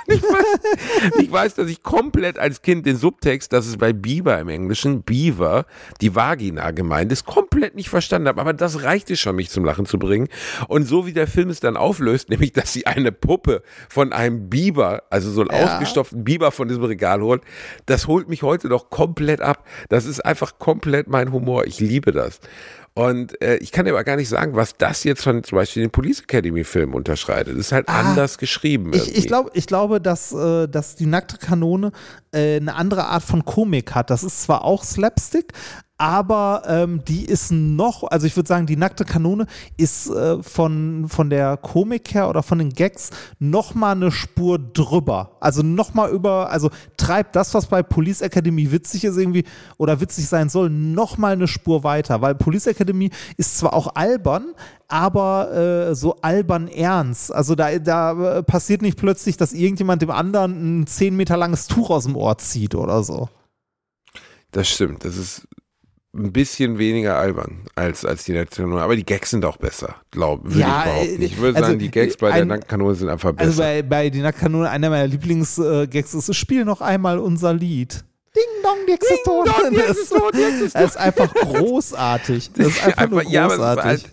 [0.10, 4.40] Ich weiß, ich weiß, dass ich komplett als Kind den Subtext, dass es bei Biber
[4.40, 5.66] im Englischen, Beaver,
[6.02, 8.42] die Vagina gemeint ist, komplett nicht verstanden habe.
[8.42, 10.28] Aber das reichte schon, mich zum Lachen zu bringen.
[10.68, 14.50] Und so wie der Film es dann auflöst, nämlich, dass sie eine Puppe von einem
[14.50, 15.74] Biber, also so einen Ja.
[15.76, 17.44] ausgestopften Biber von diesem Regal holt,
[17.86, 19.66] das holt mich heute doch komplett ab.
[19.90, 21.66] Das ist einfach komplett mein Humor.
[21.66, 22.40] Ich liebe das.
[22.94, 25.84] Und äh, ich kann dir aber gar nicht sagen, was das jetzt von zum Beispiel
[25.84, 27.54] den Police Academy Film unterscheidet.
[27.54, 28.92] Das ist halt anders geschrieben.
[28.94, 31.92] Ah, Ich, ich, glaub, ich glaube, dass, äh, dass die nackte Kanone
[32.34, 34.10] äh, eine andere Art von Komik hat.
[34.10, 35.54] Das ist zwar auch Slapstick,
[36.00, 41.08] aber ähm, die ist noch, also ich würde sagen, die nackte Kanone ist äh, von,
[41.10, 45.36] von der Komik her oder von den Gags noch mal eine Spur drüber.
[45.42, 49.44] Also noch mal über, also treibt das, was bei Police Academy witzig ist irgendwie
[49.78, 52.22] oder witzig sein soll, noch mal eine Spur weiter.
[52.22, 54.54] Weil Police Academy ist zwar auch albern,
[54.88, 55.52] aber
[55.90, 57.34] äh, so albern ernst.
[57.36, 61.68] Also da, da äh, passiert nicht plötzlich, dass irgendjemand dem anderen ein 10 Meter langes
[61.68, 63.28] Tuch aus dem Ohr zieht oder so.
[64.52, 65.04] Das stimmt.
[65.04, 65.46] Das ist
[66.16, 68.82] ein bisschen weniger albern als, als die nackte Kanone.
[68.82, 71.22] Aber die Gags sind auch besser, glaube Ja, ich behaupten.
[71.22, 73.48] äh, Ich würde also, sagen, die Gags bei der ein- nackten Kanone sind einfach besser.
[73.48, 78.04] Also bei, bei Die Nackkanone, einer meiner Lieblingsgags ist, spiel noch einmal unser Lied.
[78.36, 80.30] Ding dong, Ex ist tot.
[80.36, 82.52] Das ist Das einfach großartig.
[82.60, 83.84] Das ist einfach, nur ja, aber großartig.
[83.86, 84.04] halt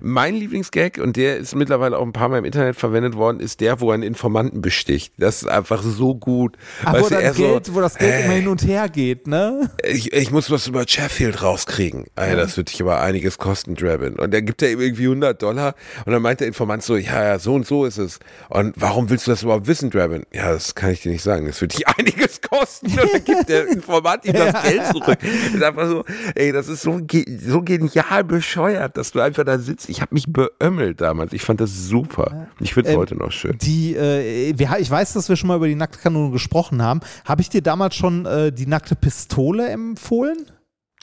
[0.00, 3.60] mein Lieblingsgag und der ist mittlerweile auch ein paar Mal im Internet verwendet worden, ist
[3.60, 5.14] der, wo er einen Informanten besticht.
[5.18, 6.56] Das ist einfach so gut.
[6.84, 8.66] Ach, wo, Weißt du, dann er so, Geld, wo das Geld äh, immer hin und
[8.66, 9.70] her geht, ne?
[9.84, 12.06] ich, ich muss was über Sheffield rauskriegen.
[12.16, 14.16] Ey, das wird dich aber einiges kosten, Drabin.
[14.16, 15.74] Und dann gibt er ihm irgendwie 100 Dollar
[16.04, 18.18] und dann meint der Informant so, ja, ja, so und so ist es.
[18.48, 20.24] Und warum willst du das überhaupt wissen, Drabin?
[20.32, 21.46] Ja, das kann ich dir nicht sagen.
[21.46, 22.86] Das wird dich einiges kosten.
[22.86, 25.18] Und dann gibt der Informant ihm das Geld zurück.
[25.20, 26.04] Das ist einfach so,
[26.34, 27.00] ey, das ist so,
[27.46, 29.88] so genial bescheuert, dass du einfach da sitzt.
[29.88, 31.32] Ich habe mich beömmelt damals.
[31.32, 32.48] Ich fand das super.
[32.60, 33.58] Ich finde es Ähm, heute noch schön.
[33.60, 37.00] Die, äh, ich weiß, dass wir schon mal über die nackte Kanone gesprochen haben.
[37.24, 40.46] Habe ich dir damals schon äh, die nackte Pistole empfohlen?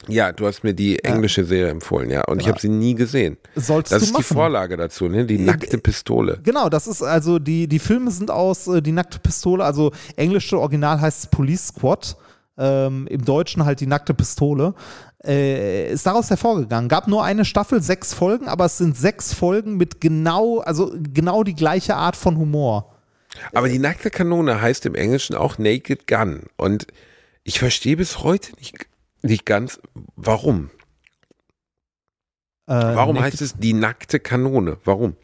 [0.09, 2.23] Ja, du hast mir die englische Serie empfohlen, ja.
[2.25, 2.55] Und ich Genau.
[2.55, 3.37] habe sie nie gesehen.
[3.55, 4.25] Solltest Das du ist machen.
[4.27, 5.25] die Vorlage dazu, ne?
[5.25, 6.39] Die nackte Pistole.
[6.43, 10.59] Genau, das ist also die, die Filme sind aus äh, Die nackte Pistole, also englische
[10.59, 12.17] Original heißt es Police Squad,
[12.57, 14.73] ähm, im Deutschen halt die nackte Pistole.
[15.25, 16.89] Äh, ist daraus hervorgegangen.
[16.89, 21.43] Gab nur eine Staffel, sechs Folgen, aber es sind sechs Folgen mit genau, also genau
[21.43, 22.93] die gleiche Art von Humor.
[23.53, 26.43] Aber die nackte Kanone heißt im Englischen auch Naked Gun.
[26.57, 26.87] Und
[27.43, 28.85] ich verstehe bis heute nicht,
[29.21, 29.79] nicht ganz,
[30.15, 30.69] warum.
[32.65, 34.77] Äh, Warum heißt es die nackte Kanone?
[34.85, 35.15] Warum?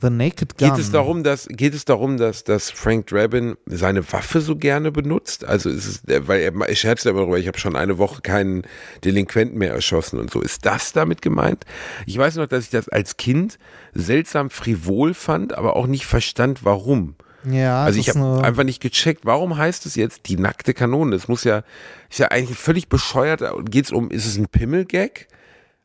[0.00, 0.70] The Naked Gun?
[0.70, 4.92] Geht es darum, dass, geht es darum, dass, dass Frank Drabin seine Waffe so gerne
[4.92, 5.44] benutzt?
[5.44, 6.70] Also ist es, weil er,
[7.04, 8.62] ja immer darüber, ich habe schon eine Woche keinen
[9.04, 10.40] Delinquenten mehr erschossen und so.
[10.40, 11.64] Ist das damit gemeint?
[12.06, 13.58] Ich weiß noch, dass ich das als Kind
[13.92, 17.16] seltsam frivol fand, aber auch nicht verstand, warum.
[17.44, 21.12] Ja, Also ich habe einfach nicht gecheckt, warum heißt es jetzt die nackte Kanone?
[21.12, 21.64] Das muss ja,
[22.10, 23.42] ist ja eigentlich völlig bescheuert.
[23.68, 25.28] Geht es um, ist es ein Pimmel-Gag?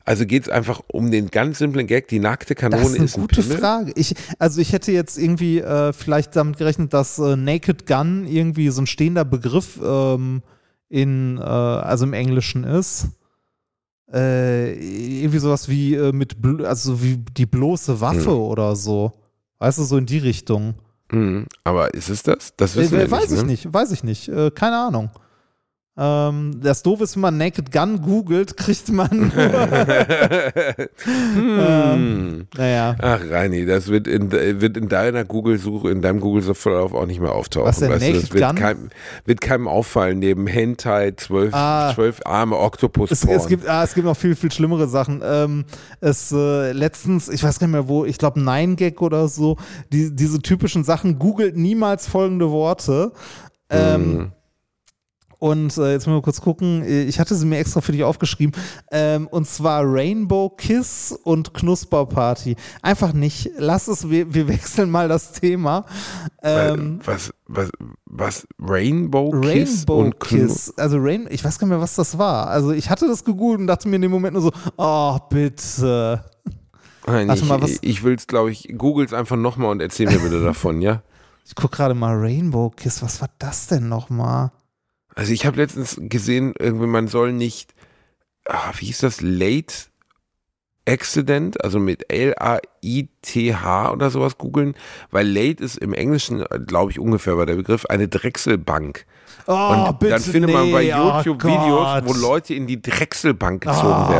[0.06, 3.04] Also geht es einfach um den ganz simplen Gag, die nackte Kanone Das ist eine
[3.06, 3.58] ist ein gute Pimmel?
[3.58, 3.92] Frage.
[3.96, 8.68] Ich, also ich hätte jetzt irgendwie äh, vielleicht damit gerechnet, dass äh, Naked Gun irgendwie
[8.70, 10.42] so ein stehender Begriff ähm,
[10.88, 13.08] in, äh, also im Englischen ist.
[14.12, 18.38] Äh, irgendwie sowas wie äh, mit, also wie die bloße Waffe Hm.
[18.38, 19.12] oder so.
[19.58, 20.74] Weißt du, so in die Richtung.
[21.10, 21.46] Mhm.
[21.64, 22.52] Aber ist es das?
[22.56, 23.46] Das Äh, wissen wir weiß nicht, ich ne?
[23.46, 24.28] nicht, weiß ich nicht.
[24.28, 25.10] Äh, keine Ahnung.
[25.98, 29.32] Ähm, das Doofe ist, wenn man Naked Gun googelt, kriegt man nur,
[31.36, 32.96] ähm, naja.
[33.00, 37.32] Ach, Reini, das wird in, wird in deiner Google-Suche, in deinem Google-Suchverlauf auch nicht mehr
[37.32, 37.66] auftauchen.
[37.66, 38.54] Was denn, weißt du, das Naked wird, Gun?
[38.56, 38.90] kein,
[39.24, 41.92] wird keinem auffallen, neben Hentai, zwölf, Ah.
[41.94, 45.22] zwölf arme oktopus Es, es, gibt, ah, es gibt noch viel, viel schlimmere Sachen.
[45.24, 45.64] Ähm,
[46.02, 49.56] es äh, letztens, ich weiß gar nicht mehr wo, ich glaube 9gag oder so,
[49.92, 53.12] die, diese typischen Sachen, googelt niemals folgende Worte.
[53.70, 54.32] Ähm,
[55.38, 58.04] Und äh, jetzt müssen wir kurz gucken, äh, ich hatte sie mir extra für dich
[58.04, 58.54] aufgeschrieben.
[58.90, 62.56] Ähm, und zwar Rainbow Kiss und Knusperparty.
[62.82, 63.50] Einfach nicht.
[63.58, 65.84] Lass es, wir, wir wechseln mal das Thema.
[66.42, 67.70] Ähm, was, was,
[68.06, 70.72] was, Rainbow Kiss Rainbow und Kiss.
[70.78, 72.48] Also Rain, ich weiß gar nicht mehr, was das war.
[72.48, 76.24] Also ich hatte das gegoogelt und dachte mir in dem Moment nur so, oh, bitte.
[77.06, 80.06] Nein, Warte ich, mal, was- ich will es, glaube ich, googles einfach nochmal und erzähl
[80.06, 81.02] mir bitte davon, ja?
[81.44, 83.02] Ich guck gerade mal Rainbow Kiss.
[83.02, 84.50] Was war das denn nochmal?
[85.16, 87.74] Also ich habe letztens gesehen, irgendwie man soll nicht,
[88.48, 89.74] ah, wie hieß das, Late
[90.88, 94.74] Accident, also mit L-A-I-T-H oder sowas googeln,
[95.10, 99.04] weil Late ist im Englischen, glaube ich, ungefähr war der Begriff, eine Drechselbank.
[99.48, 102.02] Oh, Und dann findet man bei nee, oh YouTube Videos, Gott.
[102.06, 104.10] wo Leute in die Drechselbank gezogen Ah.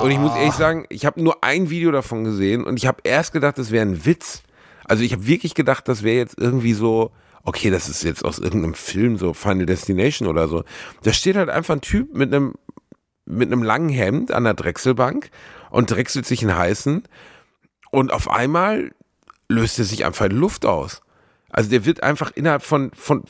[0.00, 0.04] werden.
[0.04, 3.00] Und ich muss ehrlich sagen, ich habe nur ein Video davon gesehen und ich habe
[3.04, 4.42] erst gedacht, das wäre ein Witz.
[4.84, 7.10] Also ich habe wirklich gedacht, das wäre jetzt irgendwie so
[7.44, 10.64] okay, das ist jetzt aus irgendeinem Film, so Final Destination oder so.
[11.02, 12.54] Da steht halt einfach ein Typ mit einem,
[13.24, 15.30] mit einem langen Hemd an der Drechselbank
[15.70, 17.02] und drechselt sich einen heißen
[17.90, 18.92] und auf einmal
[19.48, 21.00] löst er sich einfach in Luft aus.
[21.50, 23.24] Also der wird einfach innerhalb von, von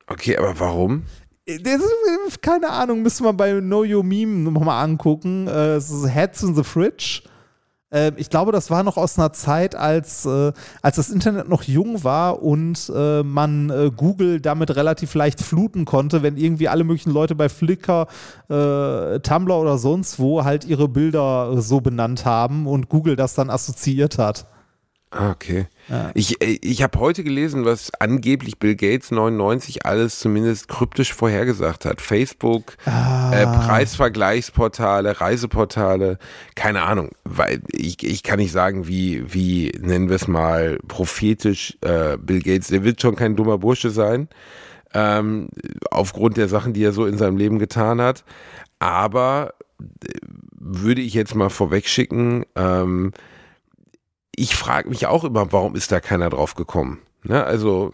[0.06, 1.02] Okay, aber warum?
[1.46, 5.48] Das ist, äh, keine Ahnung, müssen wir bei Know Your Meme nochmal angucken.
[5.48, 7.22] Äh, es ist Heads in the Fridge.
[7.92, 11.64] Äh, ich glaube, das war noch aus einer Zeit, als, äh, als das Internet noch
[11.64, 16.84] jung war und äh, man äh, Google damit relativ leicht fluten konnte, wenn irgendwie alle
[16.84, 18.06] möglichen Leute bei Flickr,
[18.48, 23.34] äh, Tumblr oder sonst wo halt ihre Bilder äh, so benannt haben und Google das
[23.34, 24.46] dann assoziiert hat.
[25.10, 25.66] Ah, Okay.
[25.90, 26.12] Ja.
[26.14, 31.84] Ich, äh, ich habe heute gelesen, was angeblich Bill Gates 99 alles zumindest kryptisch vorhergesagt
[31.84, 32.00] hat.
[32.00, 33.32] Facebook, Ah.
[33.34, 36.18] äh, Preisvergleichsportale, Reiseportale,
[36.54, 37.10] keine Ahnung.
[37.24, 42.40] Weil ich, ich kann nicht sagen, wie, wie nennen wir es mal, prophetisch äh, Bill
[42.40, 44.28] Gates, der wird schon kein dummer Bursche sein,
[44.94, 45.48] ähm,
[45.90, 48.24] aufgrund der Sachen, die er so in seinem Leben getan hat.
[48.78, 50.08] Aber äh,
[50.58, 53.12] würde ich jetzt mal vorwegschicken, ähm,
[54.36, 57.00] ich frage mich auch immer, warum ist da keiner drauf gekommen?
[57.24, 57.44] Ne?
[57.44, 57.92] Also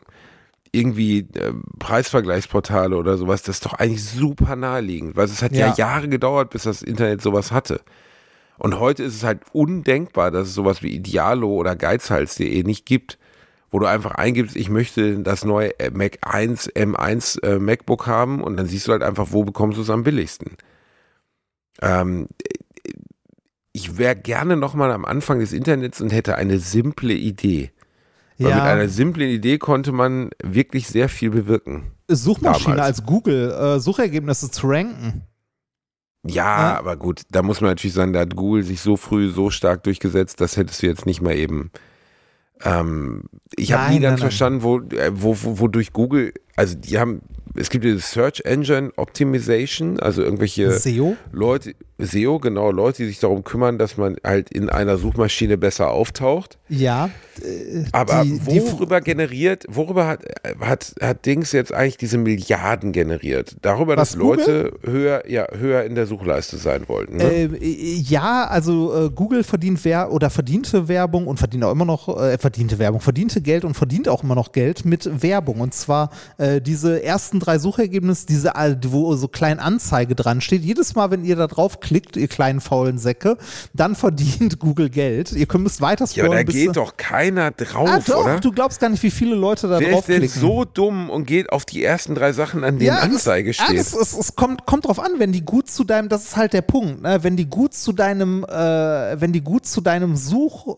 [0.72, 5.68] irgendwie äh, Preisvergleichsportale oder sowas, das ist doch eigentlich super naheliegend, weil es hat ja.
[5.68, 5.74] Ja.
[5.76, 7.80] Jahre gedauert, bis das Internet sowas hatte.
[8.58, 13.18] Und heute ist es halt undenkbar, dass es sowas wie Idealo oder Geizhals.de nicht gibt,
[13.70, 18.42] wo du einfach eingibst, ich möchte das neue äh, Mac 1 M1 äh, MacBook haben
[18.42, 20.56] und dann siehst du halt einfach, wo bekommst du es am billigsten.
[21.82, 22.28] Ähm,
[23.76, 27.70] ich wäre gerne nochmal am Anfang des Internets und hätte eine simple Idee.
[28.38, 31.92] Weil mit einer simplen Idee konnte man wirklich sehr viel bewirken.
[32.08, 32.98] Suchmaschine damals.
[32.98, 35.22] als Google, äh, Suchergebnisse zu ranken.
[36.26, 36.78] Ja, Ja.
[36.78, 39.84] aber gut, da muss man natürlich sagen, da hat Google sich so früh so stark
[39.84, 41.70] durchgesetzt, das hättest du jetzt nicht mal eben.
[42.62, 43.24] Ähm,
[43.54, 44.18] ich habe nie ganz nein, nein.
[44.18, 47.20] verstanden, wo, äh, wo, wo, wodurch Google, also die haben,
[47.54, 51.16] es gibt diese Search Engine Optimization, also irgendwelche SEO?
[51.32, 55.90] Leute, SEO, genau, Leute, die sich darum kümmern, dass man halt in einer Suchmaschine besser
[55.90, 56.58] auftaucht.
[56.68, 57.08] Ja.
[57.92, 60.22] Aber Die- die- worüber generiert, worüber hat,
[60.60, 63.56] hat, hat Dings jetzt eigentlich diese Milliarden generiert?
[63.62, 67.16] Darüber, dass Leute höher, ja, höher in der Suchleiste sein wollten.
[67.16, 67.24] Ne?
[67.24, 67.48] Äh,
[67.96, 72.36] ja, also äh, Google verdient Wer oder verdiente Werbung und verdient auch immer noch, äh,
[72.38, 75.60] verdiente Werbung, verdiente Geld und verdient auch immer noch Geld mit Werbung.
[75.60, 76.10] Und zwar
[76.46, 78.52] äh, diese ersten drei Suchergebnisse, diese,
[78.84, 80.62] wo so klein Anzeige dran steht.
[80.62, 83.36] Jedes Mal, wenn ihr da drauf klickt, ihr kleinen faulen Säcke,
[83.74, 85.32] dann verdient Google Geld.
[85.32, 88.40] Ihr könnt müsst weiter ja, aber da scrollen, geht doch keiner drauf, Ah, doch, oder?
[88.40, 90.40] du glaubst gar nicht, wie viele Leute da Wer ist denn draufklicken.
[90.40, 93.78] so dumm und geht auf die ersten drei Sachen, an denen Anzeige es, ja, steht?
[93.78, 96.52] es, es, es kommt, kommt drauf an, wenn die gut zu deinem, das ist halt
[96.52, 97.18] der Punkt, ne?
[97.22, 100.76] wenn die gut zu deinem, äh, wenn die gut zu deinem Such,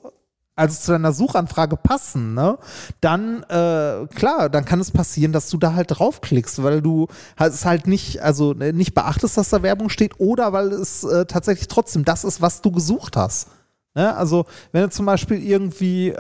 [0.58, 2.58] also zu deiner Suchanfrage passen, ne,
[3.00, 7.06] dann, äh, klar, dann kann es passieren, dass du da halt draufklickst, weil du
[7.38, 11.04] halt- es halt nicht, also äh, nicht beachtest, dass da Werbung steht oder weil es
[11.04, 13.48] äh, tatsächlich trotzdem das ist, was du gesucht hast.
[13.94, 14.14] Ne?
[14.16, 16.16] Also, wenn du zum Beispiel irgendwie, äh,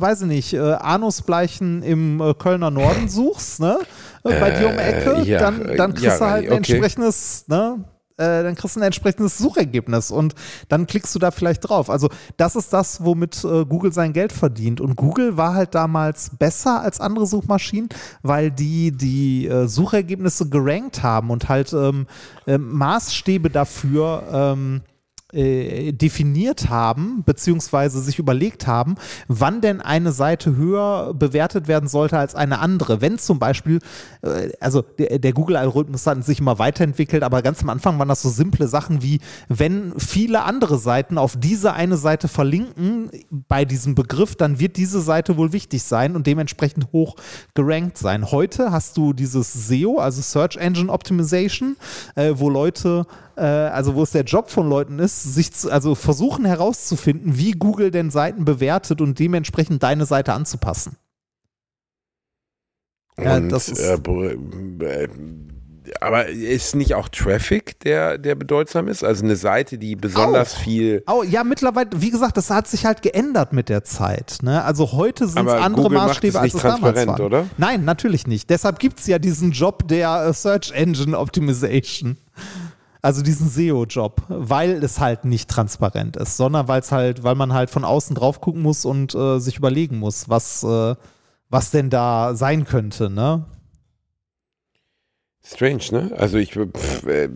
[0.00, 3.78] weiß ich nicht, äh, Anusbleichen im äh, Kölner Norden suchst, ne?
[4.24, 6.52] Äh, bei dir um die Ecke, ja, dann, dann äh, kriegst ja, du halt ein
[6.52, 6.56] okay.
[6.56, 7.84] entsprechendes, ne?
[8.22, 10.34] Äh, dann kriegst du ein entsprechendes Suchergebnis und
[10.68, 11.90] dann klickst du da vielleicht drauf.
[11.90, 14.80] Also das ist das, womit äh, Google sein Geld verdient.
[14.80, 17.88] Und Google war halt damals besser als andere Suchmaschinen,
[18.22, 22.06] weil die die äh, Suchergebnisse gerankt haben und halt ähm,
[22.46, 24.82] äh, Maßstäbe dafür ähm,
[25.32, 28.96] äh, definiert haben, beziehungsweise sich überlegt haben,
[29.28, 33.00] wann denn eine Seite höher bewertet werden sollte als eine andere.
[33.00, 33.78] Wenn zum Beispiel,
[34.22, 38.28] äh, also der, Google-Algorithmus hat sich immer weiterentwickelt, aber ganz am Anfang waren das so
[38.28, 44.36] simple Sachen wie, wenn viele andere Seiten auf diese eine Seite verlinken bei diesem Begriff,
[44.36, 47.16] dann wird diese Seite wohl wichtig sein und dementsprechend hoch
[47.54, 48.30] gerankt sein.
[48.30, 51.76] Heute hast du dieses SEO, also Search Engine Optimization,
[52.16, 53.06] äh, wo Leute
[53.36, 57.52] äh, also wo es der Job von Leuten ist, sich zu, also versuchen herauszufinden, wie
[57.52, 60.96] Google denn Seiten bewertet und dementsprechend deine Seite anzupassen.
[63.18, 65.08] Ja, und, das ist äh, äh,
[66.00, 69.02] aber ist nicht auch Traffic, der, der bedeutsam ist?
[69.04, 70.60] Also eine Seite, die besonders auch.
[70.60, 71.02] viel.
[71.06, 74.38] Oh, ja, mittlerweile, wie gesagt, das hat sich halt geändert mit der Zeit.
[74.42, 74.62] Ne?
[74.64, 77.20] Also heute sind es andere Google Maßstäbe, als es damals waren.
[77.20, 77.46] oder?
[77.58, 78.48] Nein, natürlich nicht.
[78.50, 82.16] Deshalb gibt es ja diesen Job der äh, Search Engine Optimization.
[83.04, 87.52] Also diesen SEO-Job, weil es halt nicht transparent ist, sondern weil es halt, weil man
[87.52, 90.94] halt von außen drauf gucken muss und äh, sich überlegen muss, was, äh,
[91.50, 93.44] was denn da sein könnte, ne?
[95.44, 96.12] Strange, ne?
[96.16, 97.28] Also ich, pff, äh,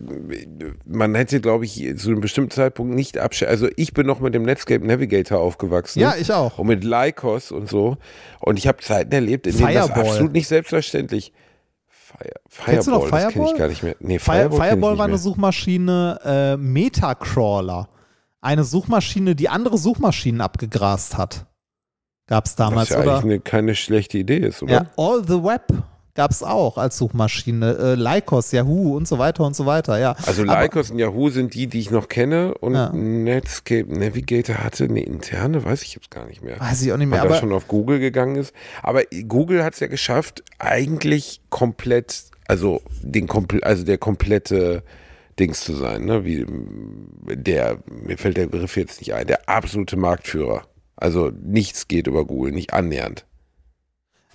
[0.85, 3.51] man hätte, glaube ich, zu einem bestimmten Zeitpunkt nicht abschätzen.
[3.51, 5.99] Also ich bin noch mit dem Netscape Navigator aufgewachsen.
[5.99, 6.57] Ja, ich auch.
[6.57, 7.97] Und mit Lycos und so.
[8.39, 11.33] Und ich habe Zeiten erlebt, in denen das absolut nicht selbstverständlich.
[12.07, 13.23] Fire, Fireball, Kennst du noch Fireball?
[13.25, 13.95] das kenne ich gar nicht mehr.
[13.99, 17.89] Nee, Fireball, Fireball war eine Suchmaschine, äh, Metacrawler.
[18.39, 21.45] Eine Suchmaschine, die andere Suchmaschinen abgegrast hat.
[22.27, 23.11] Gab es damals, Was ja oder?
[23.15, 24.73] eigentlich eine, keine schlechte Idee ist, oder?
[24.73, 25.63] Ja, All the Web
[26.17, 27.77] gab es auch als Suchmaschine.
[27.77, 30.15] Äh, Lycos, Yahoo und so weiter und so weiter, ja.
[30.25, 32.89] Also Lycos und Yahoo sind die, die ich noch kenne und ja.
[32.91, 36.59] Netscape Navigator hatte eine interne, weiß ich jetzt gar nicht mehr.
[36.59, 37.21] Weiß ich auch nicht mehr.
[37.21, 38.53] Weil das schon auf Google gegangen ist.
[38.81, 43.29] Aber Google hat es ja geschafft, eigentlich komplett, also den
[43.61, 44.81] also der komplette
[45.39, 46.25] Dings zu sein, ne?
[46.25, 46.47] Wie
[47.35, 50.63] der, mir fällt der Begriff jetzt nicht ein, der absolute Marktführer.
[50.95, 53.26] Also nichts geht über Google, nicht annähernd.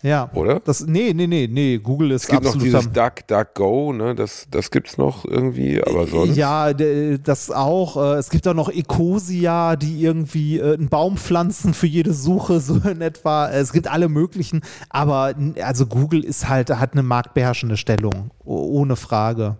[0.02, 0.28] Ja.
[0.34, 0.58] Oder?
[0.58, 1.78] Das, nee, nee, nee, nee.
[1.78, 2.66] Google ist Es gibt noch absolut.
[2.66, 4.14] dieses Duck, Duck, Go, ne?
[4.16, 6.36] Das, das es noch irgendwie, aber sonst.
[6.36, 7.96] Ja, das auch.
[7.96, 12.60] Äh, Es gibt auch noch Ecosia, die irgendwie äh, einen Baum pflanzen für jede Suche,
[12.60, 13.48] so in etwa.
[13.48, 19.56] Es gibt alle möglichen, aber also Google ist halt, hat eine marktbeherrschende Stellung, ohne Frage.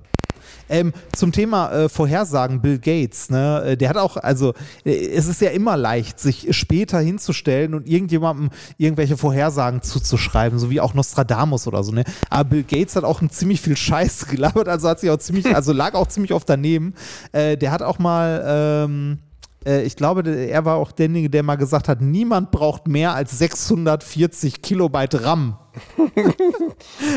[0.73, 4.55] Ähm, zum Thema äh, Vorhersagen, Bill Gates, ne, äh, der hat auch, also
[4.87, 8.49] äh, es ist ja immer leicht, sich später hinzustellen und irgendjemandem
[8.79, 12.05] irgendwelche Vorhersagen zuzuschreiben, so wie auch Nostradamus oder so, ne?
[12.31, 15.47] Aber Bill Gates hat auch ein ziemlich viel Scheiß gelabert, also hat sich auch ziemlich,
[15.55, 16.95] also lag auch ziemlich oft daneben.
[17.33, 19.32] Äh, der hat auch mal, ähm, äh,
[19.65, 24.63] ich glaube, er war auch derjenige, der mal gesagt hat, niemand braucht mehr als 640
[24.63, 25.57] Kilobyte RAM.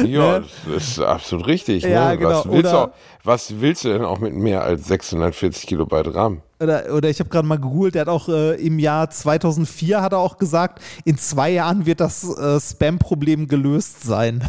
[0.05, 0.45] Ja, Ne?
[0.73, 1.83] das ist absolut richtig.
[1.83, 2.17] Ja, ne?
[2.17, 2.29] genau.
[2.29, 2.89] was, willst du Oder- auch,
[3.23, 6.41] was willst du denn auch mit mehr als 640 Kilobyte RAM?
[6.61, 10.13] oder, oder ich habe gerade mal gegoogelt, der hat auch äh, im Jahr 2004 hat
[10.13, 14.41] er auch gesagt, in zwei Jahren wird das äh, Spam-Problem gelöst sein.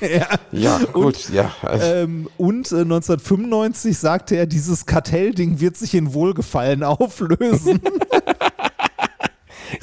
[0.00, 0.28] Ja.
[0.52, 1.52] Ja, gut, ja.
[1.62, 7.80] Also, Ähm, und äh, 1995 sagte er, dieses Kartellding wird sich in Wohlgefallen auflösen.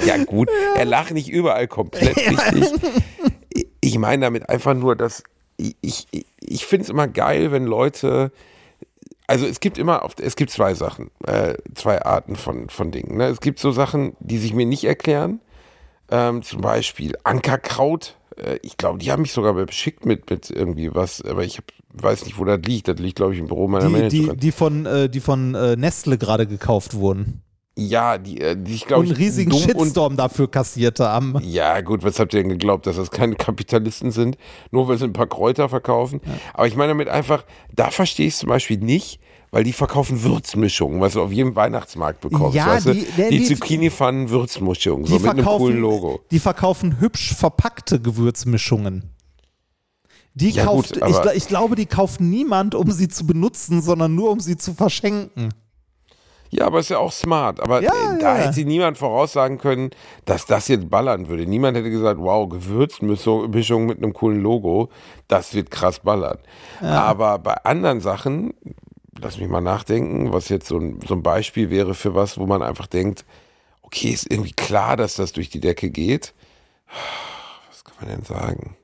[0.05, 2.71] ja, gut, er lacht nicht überall komplett richtig.
[3.81, 5.23] Ich meine damit einfach nur, dass
[5.57, 6.07] ich, ich,
[6.39, 8.31] ich finde es immer geil, wenn Leute.
[9.27, 13.17] Also es gibt immer, auf- es gibt zwei Sachen, äh, zwei Arten von, von Dingen.
[13.17, 13.27] Ne?
[13.27, 15.39] Es gibt so Sachen, die sich mir nicht erklären.
[16.11, 18.17] Ähm, zum Beispiel Ankerkraut.
[18.38, 21.65] Äh, ich glaube, die haben mich sogar beschickt mit, mit irgendwie was, aber ich hab,
[21.93, 22.88] weiß nicht, wo das liegt.
[22.88, 24.39] Das liegt, glaube ich, im Büro meiner die, die, Managerin.
[24.39, 27.41] die von, äh, die von äh, Nestle gerade gekauft wurden.
[27.77, 29.17] ja, die, äh, die ich Und glaube einen ich.
[29.19, 31.36] riesigen und Shitstorm dafür kassiert haben.
[31.41, 34.38] Ja, gut, was habt ihr denn geglaubt, dass das keine Kapitalisten sind,
[34.71, 36.21] nur weil sie ein paar Kräuter verkaufen?
[36.53, 39.19] Aber ich meine damit einfach, da verstehe ich es zum Beispiel nicht,
[39.53, 42.55] weil die verkaufen Würzmischungen, was du auf jedem Weihnachtsmarkt bekommst.
[42.55, 42.93] Ja, weißt du?
[42.95, 46.19] die- der- die, die- Zucchini-Pfannen Würzmischungen, so mit einem verkaufen, coolen Logo.
[46.31, 49.11] die verkaufen hübsch verpackte Gewürzmischungen.
[50.33, 54.15] Die Ja, kauft, gut, ich, ich glaube, die kauft niemand, um sie zu benutzen, sondern
[54.15, 55.49] nur, um sie zu verschenken.
[56.49, 57.59] Ja, aber ist ja auch smart.
[57.59, 58.45] Aber Ja, äh, da ja.
[58.45, 59.89] hätte niemand voraussagen können,
[60.25, 61.45] dass das jetzt ballern würde.
[61.47, 64.89] Niemand hätte gesagt, wow, Gewürzmischung Mischung mit einem coolen Logo,
[65.27, 66.39] das wird krass ballern.
[66.81, 68.53] Aber bei anderen Sachen,
[69.24, 72.45] lass mich mal nachdenken, was jetzt so ein, so ein Beispiel wäre für was, wo
[72.45, 73.26] man einfach denkt,
[73.82, 76.34] okay, ist irgendwie klar, dass das durch die Decke geht.
[77.69, 78.76] Was kann man denn sagen?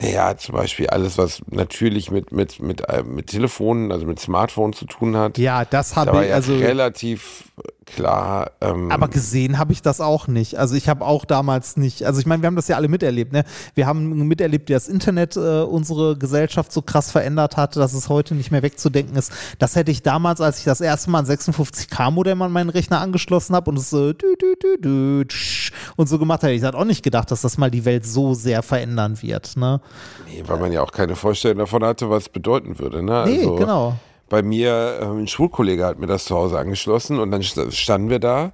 [0.00, 4.76] Naja, zum Beispiel alles, was natürlich mit, mit, mit, äh, mit Telefonen, also mit Smartphones
[4.76, 5.38] zu tun hat.
[5.38, 6.56] Ja, das Da habe war ich, ja also.
[6.56, 7.44] relativ
[7.86, 8.52] klar.
[8.60, 10.58] Ähm, Aber gesehen habe ich das auch nicht.
[10.58, 13.32] Also ich habe auch damals nicht, also ich meine, wir haben das ja alle miterlebt,
[13.32, 13.44] ne?
[13.74, 18.08] Wir haben miterlebt, wie das Internet äh, unsere Gesellschaft so krass verändert hat, dass es
[18.08, 19.32] heute nicht mehr wegzudenken ist.
[19.58, 23.54] Das hätte ich damals, als ich das erste Mal ein 56K-Modem an meinen Rechner angeschlossen
[23.54, 26.84] habe und es so dü, dü, dü, tsch und so gemacht habe, ich hatte auch
[26.84, 29.80] nicht gedacht, dass das mal die Welt so sehr verändern wird, ne?
[30.26, 33.02] nee, weil man ja auch keine Vorstellung davon hatte, was es bedeuten würde.
[33.02, 33.24] Ne?
[33.26, 33.96] Nee, also, genau.
[34.28, 38.10] Bei mir, ähm, ein Schulkollege hat mir das zu Hause angeschlossen und dann st- standen
[38.10, 38.52] wir da.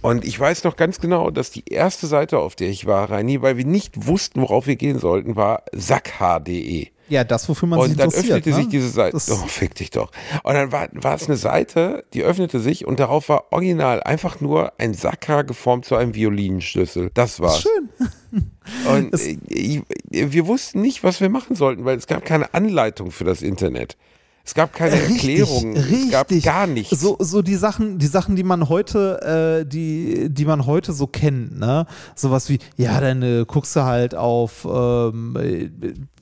[0.00, 3.40] Und ich weiß noch ganz genau, dass die erste Seite, auf der ich war, Reini,
[3.40, 6.88] weil wir nicht wussten, worauf wir gehen sollten, war sackhaar.de.
[7.08, 8.38] Ja, das, wofür man sich Und dann interessiert.
[8.38, 8.56] öffnete ne?
[8.56, 9.12] sich diese Seite.
[9.12, 10.10] Das- Oh, fick dich doch.
[10.44, 14.40] Und dann war, war es eine Seite, die öffnete sich und darauf war original einfach
[14.40, 17.10] nur ein Sakra geformt zu einem Violinschlüssel.
[17.14, 17.62] Das war's.
[17.62, 17.90] Schön.
[18.88, 19.12] Und
[19.50, 23.42] ich, wir wussten nicht, was wir machen sollten, weil es gab keine Anleitung für das
[23.42, 23.96] Internet.
[24.44, 25.76] Es gab keine Erklärung.
[25.76, 26.98] Es gab gar nichts.
[26.98, 31.06] So, so die Sachen, die Sachen, die man heute, äh, die, die man heute so
[31.06, 31.86] kennt, ne?
[32.16, 35.70] Sowas wie, ja, dann äh, guckst du halt auf, ähm, äh,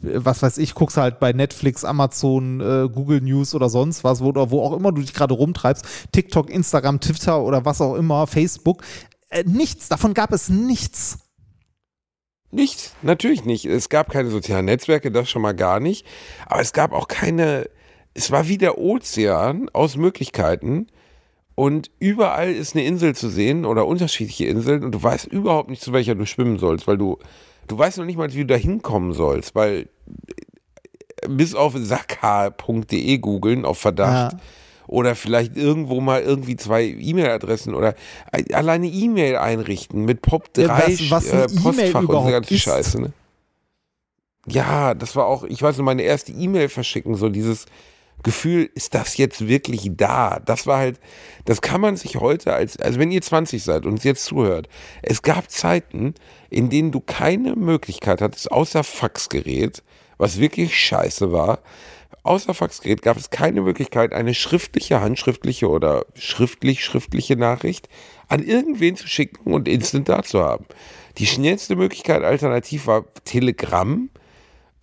[0.02, 4.28] was weiß ich, guckst halt bei Netflix, Amazon, äh, Google News oder sonst was, wo,
[4.28, 8.26] oder wo auch immer du dich gerade rumtreibst, TikTok, Instagram, Twitter oder was auch immer,
[8.26, 8.82] Facebook.
[9.30, 11.18] Äh, nichts, davon gab es nichts.
[12.52, 13.64] Nichts, natürlich nicht.
[13.64, 16.04] Es gab keine sozialen Netzwerke, das schon mal gar nicht.
[16.46, 17.70] Aber es gab auch keine,
[18.14, 20.86] es war wie der Ozean aus Möglichkeiten.
[21.54, 25.82] Und überall ist eine Insel zu sehen oder unterschiedliche Inseln und du weißt überhaupt nicht,
[25.82, 27.18] zu welcher du schwimmen sollst, weil du,
[27.68, 29.88] du weißt noch nicht mal, wie du da hinkommen sollst, weil
[31.22, 34.38] äh, bis auf sakha.de googeln auf Verdacht Ja.
[34.86, 37.94] oder vielleicht irgendwo mal irgendwie zwei E-Mail-Adressen oder
[38.32, 42.54] ein- alleine E-Mail einrichten mit POP3 Ja, was- was äh, Postfach E-Mail und so ganze
[42.54, 42.61] ist.
[42.62, 43.02] Scheiße.
[43.02, 43.12] Ne?
[44.46, 47.66] Ja, das war auch, ich weiß noch, meine erste E-Mail verschicken, so dieses
[48.22, 50.40] Gefühl, ist das jetzt wirklich da?
[50.44, 51.00] Das war halt,
[51.44, 54.68] das kann man sich heute als, also wenn ihr 20 seid und jetzt zuhört,
[55.02, 56.14] es gab Zeiten,
[56.50, 59.82] in denen du keine Möglichkeit hattest, außer Faxgerät,
[60.18, 61.60] was wirklich scheiße war,
[62.22, 67.88] außer Faxgerät gab es keine Möglichkeit, eine schriftliche, handschriftliche oder schriftlich-schriftliche Nachricht
[68.28, 70.66] an irgendwen zu schicken und instant da zu haben.
[71.18, 74.10] Die schnellste Möglichkeit alternativ war Telegramm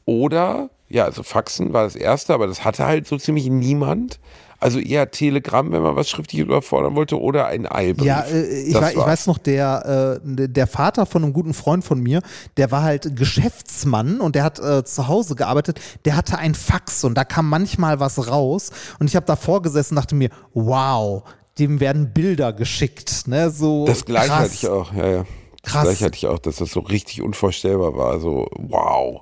[0.06, 4.20] oder, ja, also Faxen war das erste, aber das hatte halt so ziemlich niemand.
[4.60, 8.08] Also eher Telegramm, wenn man was schriftlich überfordern wollte, oder ein Eilbrief.
[8.08, 11.84] Ja, äh, ich, wei- ich weiß noch, der, äh, der Vater von einem guten Freund
[11.84, 12.22] von mir,
[12.58, 15.80] der war halt Geschäftsmann und der hat äh, zu Hause gearbeitet.
[16.06, 18.72] Der hatte ein Fax und da kam manchmal was raus.
[19.00, 21.22] Und ich habe davor gesessen und dachte mir, wow,
[21.60, 23.28] dem werden Bilder geschickt.
[23.28, 23.52] Ne?
[23.52, 24.40] So Das gleiche krass.
[24.40, 25.26] hatte ich auch, ja, ja.
[25.62, 25.84] Das Krass.
[25.84, 28.20] gleiche hatte ich auch, dass das so richtig unvorstellbar war.
[28.20, 29.22] So, wow.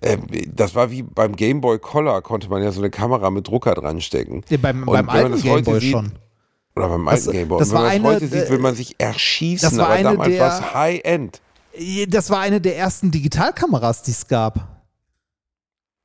[0.00, 0.22] Ähm,
[0.54, 3.74] das war wie beim Game Boy Color, konnte man ja so eine Kamera mit Drucker
[3.74, 4.44] dran stecken.
[4.48, 6.12] Ja, beim, beim alten das heute Gameboy sieht- schon.
[6.76, 7.58] Oder beim Das- alten Game Boy.
[7.58, 9.68] das wenn war man es eine, heute sieht, will man sich erschießen.
[9.70, 11.40] das war aber damals der- war es High-End.
[12.08, 14.66] Das war eine der ersten Digitalkameras, die es gab.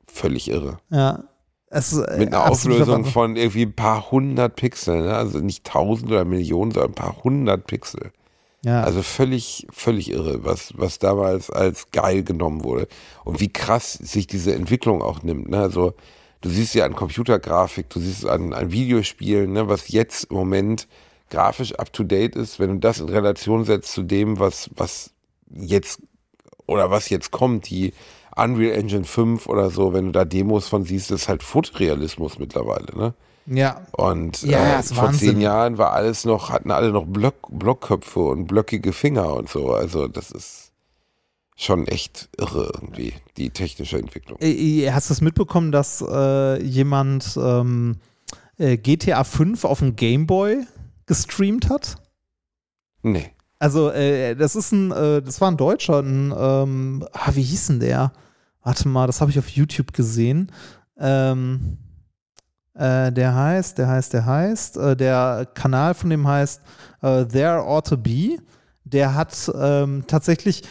[0.05, 0.77] Völlig irre.
[0.89, 1.23] Ja.
[1.67, 5.05] Es, äh, Mit einer Auflösung von irgendwie ein paar hundert Pixeln.
[5.05, 5.15] Ne?
[5.15, 8.11] Also nicht tausend oder Millionen, sondern ein paar hundert Pixel.
[8.65, 8.81] Ja.
[8.83, 12.87] Also völlig, völlig irre, was, was damals als geil genommen wurde.
[13.25, 15.49] Und wie krass sich diese Entwicklung auch nimmt.
[15.49, 15.59] Ne?
[15.59, 15.93] Also
[16.41, 19.67] du siehst ja an Computergrafik, du siehst an, an Videospielen, ne?
[19.67, 20.87] was jetzt im Moment
[21.29, 25.11] grafisch up-to-date ist, wenn du das in Relation setzt zu dem, was, was
[25.49, 26.01] jetzt
[26.65, 27.93] oder was jetzt kommt, die
[28.35, 32.95] Unreal Engine 5 oder so, wenn du da Demos von siehst, ist halt Fotorealismus mittlerweile,
[32.95, 33.13] ne?
[33.45, 33.81] Ja.
[33.91, 35.29] Und Ja, äh, vor Wahnsinn.
[35.31, 39.73] zehn Jahren war alles noch, hatten alle noch Block, Blockköpfe und blöckige Finger und so.
[39.73, 40.71] Also das ist
[41.55, 44.37] schon echt irre irgendwie, die technische Entwicklung.
[44.41, 47.97] Äh, Hast du es mitbekommen, dass äh, jemand ähm,
[48.57, 50.65] äh, GTA 5 auf dem Gameboy
[51.05, 51.97] gestreamt hat?
[53.01, 53.31] Nee.
[53.59, 57.67] Also, äh, das ist ein, äh, das war ein Deutscher, ein, ähm, ah, wie hieß
[57.67, 58.11] denn der?
[58.61, 60.51] Warte mal, das habe ich auf YouTube gesehen.
[60.97, 61.77] Ähm,
[62.75, 66.61] äh, der heißt, der heißt, der heißt, äh, der Kanal von dem heißt
[67.01, 68.37] äh, There Ought to Be.
[68.85, 70.63] Der hat ähm, tatsächlich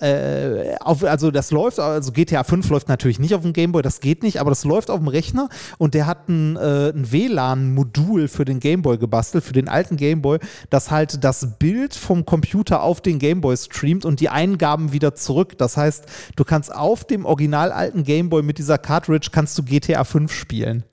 [0.00, 4.00] äh, auf, also das läuft, also GTA 5 läuft natürlich nicht auf dem Gameboy, das
[4.00, 8.28] geht nicht, aber das läuft auf dem Rechner und der hat ein, äh, ein WLAN-Modul
[8.28, 10.38] für den Gameboy gebastelt, für den alten Gameboy,
[10.70, 15.58] das halt das Bild vom Computer auf den Gameboy streamt und die Eingaben wieder zurück.
[15.58, 20.04] Das heißt, du kannst auf dem original alten Gameboy mit dieser Cartridge kannst du GTA
[20.04, 20.84] 5 spielen.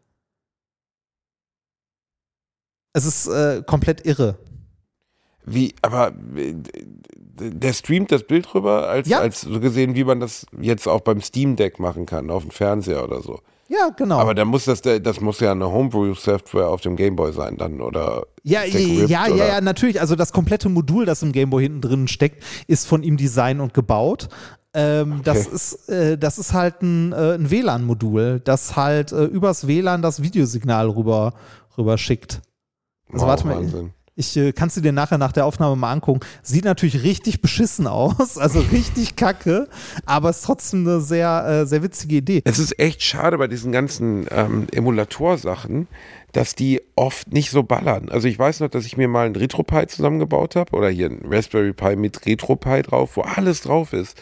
[2.97, 4.37] Es ist äh, komplett irre.
[5.45, 6.55] Wie, aber äh,
[7.39, 9.19] der streamt das Bild rüber, als, Ja.
[9.19, 12.49] als so gesehen, wie man das jetzt auch beim Steam Deck machen kann, auf dem
[12.51, 13.39] Fernseher oder so.
[13.69, 14.17] Ja, genau.
[14.17, 18.23] Aber dann muss das, das muss ja eine Homebrew-Software auf dem Gameboy sein dann, oder?
[18.43, 19.47] Ja, ja, ja, oder?
[19.47, 20.01] ja, natürlich.
[20.01, 23.73] Also das komplette Modul, das im Gameboy hinten drin steckt, ist von ihm designt und
[23.75, 24.29] gebaut.
[24.73, 25.55] Ähm, das, Okay.
[25.55, 30.21] ist, äh, das ist halt ein, äh, ein WLAN-Modul, das halt äh, übers WLAN das
[30.23, 31.33] Videosignal rüber,
[31.77, 32.41] rüber schickt.
[33.11, 33.91] Also Wow, warte mal, Wahnsinn.
[34.15, 36.19] ich äh, kannst du dir nachher nach der Aufnahme mal angucken.
[36.41, 39.67] Sieht natürlich richtig beschissen aus, also richtig kacke,
[40.05, 42.41] aber ist trotzdem eine sehr, äh, sehr witzige Idee.
[42.45, 45.87] Es ist echt schade bei diesen ganzen ähm, Emulatorsachen,
[46.33, 48.09] dass die oft nicht so ballern.
[48.09, 51.21] Also ich weiß noch, dass ich mir mal einen RetroPie zusammengebaut habe oder hier einen
[51.25, 54.21] Raspberry Pi mit RetroPie drauf, wo alles drauf ist.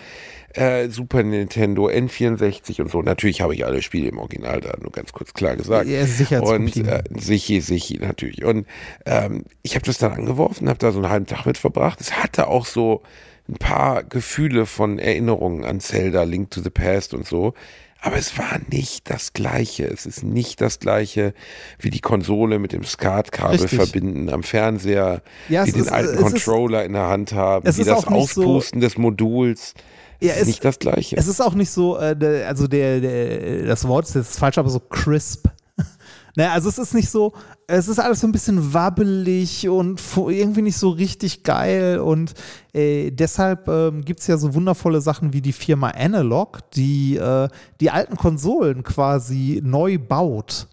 [0.56, 3.02] Äh, Super Nintendo, N64 und so.
[3.02, 5.88] Natürlich habe ich alle Spiele im Original da, nur ganz kurz klar gesagt.
[5.88, 6.42] Ja, sicher.
[6.44, 8.44] Und äh, sicher, sicher, natürlich.
[8.46, 8.66] Und
[9.06, 12.00] ähm, ich habe das dann angeworfen, habe da so einen halben Tag mit verbracht.
[12.02, 13.02] Es hatte auch so
[13.48, 17.54] ein paar Gefühle von Erinnerungen an Zelda, Link to the Past und so.
[18.02, 19.86] Aber es war nicht das Gleiche.
[19.86, 21.34] Es ist nicht das Gleiche
[21.80, 26.16] wie die Konsole mit dem SCART-Kabel verbinden am Fernseher, Ja, wie den ist- alten es
[26.18, 28.08] ist- Controller in der Hand haben, wie das nicht so-
[28.42, 29.74] Auspusten des Moduls.
[30.22, 31.18] Ja, es ist nicht das Gleiche.
[31.18, 34.70] Es ist auch nicht so, äh, also der, der, das Wort ist jetzt falsch, aber
[34.70, 35.48] so crisp.
[36.36, 37.34] naja, also es ist nicht so,
[37.68, 42.34] es ist alles so ein bisschen wabbelig und irgendwie nicht so richtig geil und
[42.74, 47.50] äh, deshalb ähm, gibt es ja so wundervolle Sachen wie die Firma Analog, die äh,
[47.82, 50.68] die alten Konsolen quasi neu baut.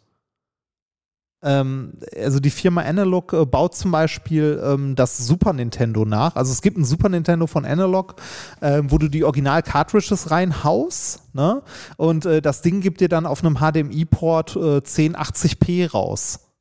[1.42, 6.36] Ähm, also die Firma Analog äh, baut zum Beispiel ähm, das Super Nintendo nach.
[6.36, 8.16] Also es gibt ein Super Nintendo von Analog,
[8.60, 11.34] ähm, wo du die Original-Cartridges reinhaust.
[11.34, 11.62] Ne?
[11.96, 16.51] Und äh, das Ding gibt dir dann auf einem HDMI-Port äh, 1080p raus.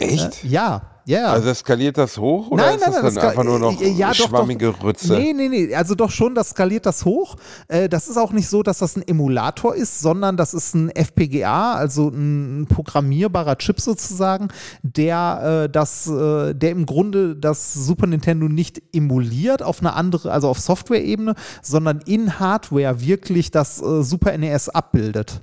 [0.00, 0.44] Echt?
[0.44, 1.32] Äh, ja, ja.
[1.32, 3.80] Also skaliert das hoch oder Nein, ist nein, das nein, dann das einfach nur noch
[3.80, 4.82] äh, ja, doch, schwammige doch.
[4.84, 5.14] Rütze?
[5.14, 7.36] Nee, nee, nee, also doch schon, das skaliert das hoch.
[7.68, 10.90] Äh, das ist auch nicht so, dass das ein Emulator ist, sondern das ist ein
[10.90, 14.48] FPGA, also ein programmierbarer Chip sozusagen,
[14.82, 20.30] der äh, das, äh, der im Grunde das Super Nintendo nicht emuliert auf eine andere,
[20.30, 25.42] also auf Software-Ebene, sondern in Hardware wirklich das äh, Super NES abbildet.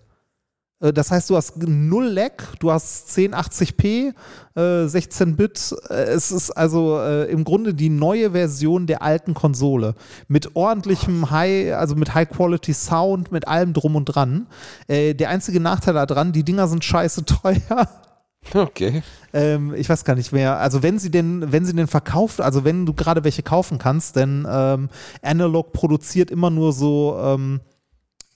[0.79, 4.13] Äh, Das heißt, du hast null Lag, du hast 1080p,
[4.55, 5.75] äh, 16-Bit.
[5.89, 9.95] Äh, es ist also äh, im Grunde die neue Version der alten Konsole.
[10.27, 14.47] Mit ordentlichem High, also mit High-Quality-Sound, mit allem drum und dran.
[14.87, 17.87] Äh, der einzige Nachteil daran, die Dinger sind scheiße teuer.
[18.53, 19.03] Okay.
[19.33, 20.57] Ähm, ich weiß gar nicht mehr.
[20.57, 24.15] Also wenn sie denn, wenn sie denn verkauft, also wenn du gerade welche kaufen kannst,
[24.15, 24.89] denn ähm,
[25.21, 27.59] Analog produziert immer nur so, ähm,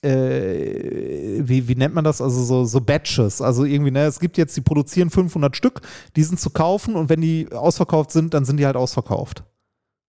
[0.02, 2.20] äh, wie, wie nennt man das?
[2.20, 3.40] Also so, so Batches.
[3.40, 5.80] Also irgendwie, ne, es gibt jetzt, die produzieren 500 Stück,
[6.16, 9.44] die sind zu kaufen und wenn die ausverkauft sind, dann sind die halt ausverkauft.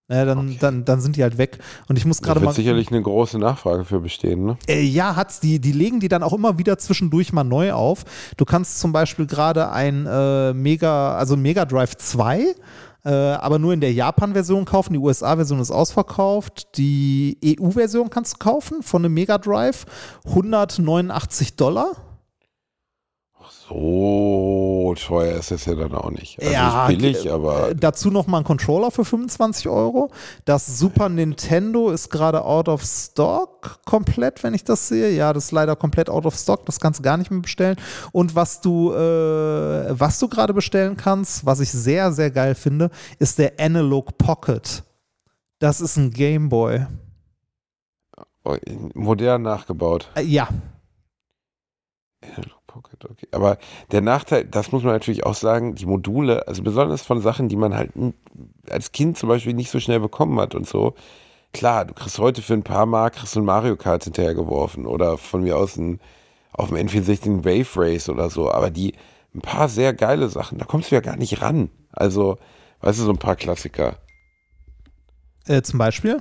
[0.10, 1.60] Ne, dann, dann, dann sind die halt weg.
[1.88, 2.54] Und ich muss Da gerade wird mal.
[2.54, 4.58] sicherlich eine große Nachfrage für bestehen, ne?
[4.68, 5.40] Äh, ja, hat's.
[5.40, 8.04] Die, die legen die dann auch immer wieder zwischendurch mal neu auf.
[8.36, 12.54] Du kannst zum Beispiel gerade ein äh, Mega, also Mega Drive 2,
[13.06, 14.94] äh, aber nur in der Japan-Version kaufen.
[14.94, 16.78] Die USA-Version ist ausverkauft.
[16.78, 19.86] Die EU-Version kannst du kaufen von einem Mega Drive.
[20.26, 22.13] 189 Dollar.
[23.70, 26.40] So teuer ist es ja dann auch nicht.
[26.40, 30.12] Also Ja, billig, äh, aber Äh, dazu noch mal ein Controller für 25 Euro.
[30.46, 35.12] Das Super Nintendo ist gerade out of stock komplett, wenn ich das sehe.
[35.12, 36.66] Ja, das ist leider komplett out of stock.
[36.66, 37.78] Das kannst du gar nicht mehr bestellen.
[38.12, 42.90] Und was du, äh, was du gerade bestellen kannst, was ich sehr, sehr geil finde,
[43.20, 44.84] ist der Analog Pocket.
[45.60, 46.86] Das ist ein Game Boy.
[48.44, 48.58] oh,
[48.94, 50.10] modern nachgebaut.
[50.16, 50.50] Äh, ja,
[52.22, 53.28] Analog Pocket, okay.
[53.32, 53.58] Aber
[53.92, 57.56] der Nachteil, das muss man natürlich auch sagen, die Module, also besonders von Sachen, die
[57.56, 57.92] man halt
[58.68, 60.96] als Kind zum Beispiel nicht so schnell bekommen hat und so.
[61.54, 65.20] Klar, du kriegst heute für ein paar Mark kriegst du ein Mario Kart hinterhergeworfen oder
[65.20, 66.00] von mir aus ein,
[66.52, 68.96] auf dem N64 Wave Race oder so, aber die,
[69.36, 71.70] ein paar sehr geile Sachen, da kommst du ja gar nicht ran.
[71.92, 72.38] Also,
[72.82, 73.98] weißt du, so ein paar Klassiker.
[75.46, 76.20] äh, zum Beispiel.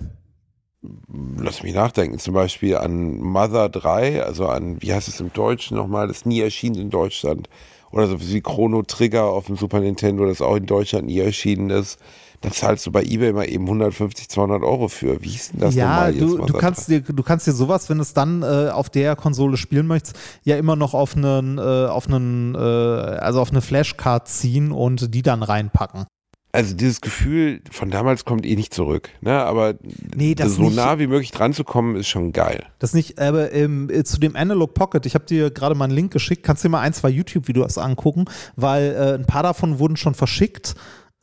[1.38, 5.76] Lass mich nachdenken, zum Beispiel an Mother 3, also an, wie heißt es im Deutschen
[5.76, 7.48] nochmal, das nie erschienen in Deutschland.
[7.92, 11.70] Oder so wie Chrono Trigger auf dem Super Nintendo, das auch in Deutschland nie erschienen
[11.70, 12.00] ist.
[12.40, 15.22] Da zahlst du bei Ebay mal eben 150, 200 Euro für.
[15.22, 16.14] Wie hieß denn das ja, nochmal?
[16.14, 18.90] jetzt, du, du, kannst dir, du kannst dir sowas, wenn du es dann äh, auf
[18.90, 23.50] der Konsole spielen möchtest, ja immer noch auf einen, äh, auf einen, äh, also auf
[23.50, 26.06] eine Flashcard ziehen und die dann reinpacken.
[26.54, 29.08] Also dieses Gefühl von damals kommt eh nicht zurück.
[29.22, 29.32] Ne?
[29.32, 29.74] Aber
[30.14, 30.76] Nee, das so nicht.
[30.76, 32.66] nah wie möglich dran zu kommen, ist schon geil.
[32.78, 35.94] Das nicht, aber ähm, äh, zu dem Analog Pocket, ich habe dir gerade mal einen
[35.94, 39.96] Link geschickt, kannst dir mal ein, zwei YouTube-Videos angucken, weil äh, ein paar davon wurden
[39.96, 40.74] schon verschickt.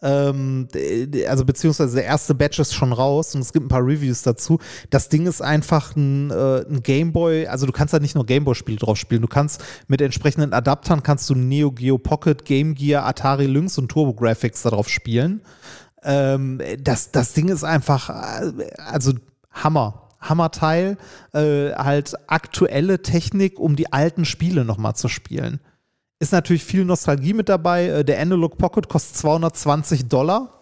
[0.01, 0.67] Ähm,
[1.27, 4.59] also beziehungsweise der erste Batch ist schon raus und es gibt ein paar Reviews dazu.
[4.89, 8.77] Das Ding ist einfach ein, äh, ein Gameboy, also du kannst da nicht nur Gameboy-Spiele
[8.77, 13.45] drauf spielen, du kannst mit entsprechenden Adaptern kannst du Neo Geo Pocket, Game Gear, Atari
[13.45, 15.41] Lynx und Turbo Graphics darauf spielen.
[16.03, 19.13] Ähm, das, das Ding ist einfach, äh, also
[19.51, 20.05] Hammer.
[20.21, 20.97] Hammerteil,
[21.33, 25.61] äh, halt aktuelle Technik, um die alten Spiele nochmal zu spielen.
[26.19, 27.85] Ist natürlich viel Nostalgie mit dabei.
[27.87, 30.53] Äh, der Analog Pocket kostet 220 Dollar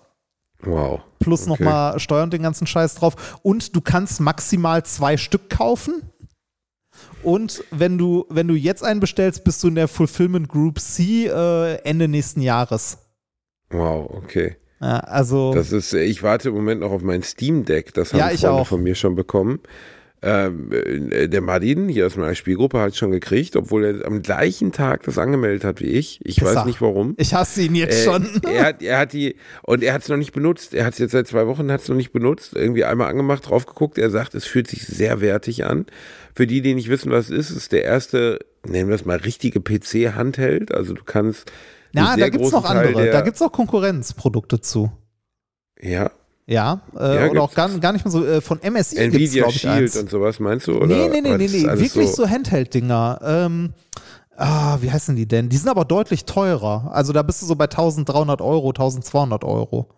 [0.61, 1.01] Wow.
[1.19, 1.49] plus Okay.
[1.63, 3.39] nochmal Steuern und den ganzen Scheiß drauf.
[3.43, 6.01] Und du kannst maximal zwei Stück kaufen.
[7.23, 11.27] Und wenn du, wenn du jetzt einen bestellst, bist du in der Fulfillment Group C
[11.27, 12.99] äh, Ende nächsten Jahres.
[13.69, 14.55] Wow, okay.
[14.79, 15.53] Ja, also.
[15.53, 17.93] Das ist, ich warte im Moment noch auf mein Steam Deck.
[17.93, 18.67] Das haben Ja, ich Freunde auch.
[18.67, 19.59] von mir schon bekommen.
[20.23, 24.23] Ähm, äh, der Martin hier aus meiner Spielgruppe hat es schon gekriegt, obwohl er am
[24.23, 26.19] gleichen Tag das angemeldet hat wie ich.
[26.23, 26.55] Ich Pisser.
[26.55, 27.13] weiß nicht warum.
[27.17, 28.41] Ich hasse ihn jetzt Äh, schon.
[28.43, 30.73] er, hat, er hat die, und er hat es noch nicht benutzt.
[30.73, 32.53] Er hat es jetzt seit zwei Wochen, hat es noch nicht benutzt.
[32.55, 33.99] Irgendwie einmal angemacht, drauf geguckt.
[33.99, 35.85] Er sagt, es fühlt sich sehr wertig an.
[36.35, 39.17] Für die, die nicht wissen, was es ist, ist der erste, nennen wir es mal,
[39.17, 40.73] richtige PC-Handheld.
[40.73, 41.51] Also du kannst.
[41.93, 42.93] Na, da gibt es noch andere.
[43.03, 44.91] Der, Da gibt es auch Konkurrenzprodukte zu.
[45.79, 46.09] ja,
[46.49, 47.55] Ja, äh, Ja, oder auch gibt's.
[47.55, 48.25] gar, gar nicht mehr so.
[48.25, 49.97] Äh, von MSI Nvidia ich, Shield eins.
[49.97, 50.77] und sowas, meinst du?
[50.77, 51.63] Oder Nee, nee, nee, nee, nee.
[51.79, 53.19] Wirklich so, Handheld-Dinger.
[53.21, 53.73] Ähm,
[54.37, 55.49] ah, wie heißen die denn?
[55.49, 56.89] Die sind aber deutlich teurer.
[56.93, 59.89] Also da bist du so bei 1300 Euro, 1200 Euro.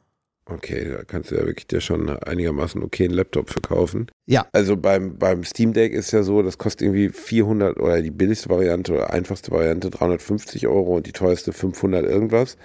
[0.51, 4.07] Okay, da kannst du ja wirklich dir schon einigermaßen okay einen Laptop verkaufen.
[4.25, 4.47] Ja.
[4.51, 8.49] Also beim, beim Steam Deck ist ja so, das kostet irgendwie 400 oder die billigste
[8.49, 12.57] Variante oder einfachste Variante 350 Euro und die teuerste 500 irgendwas.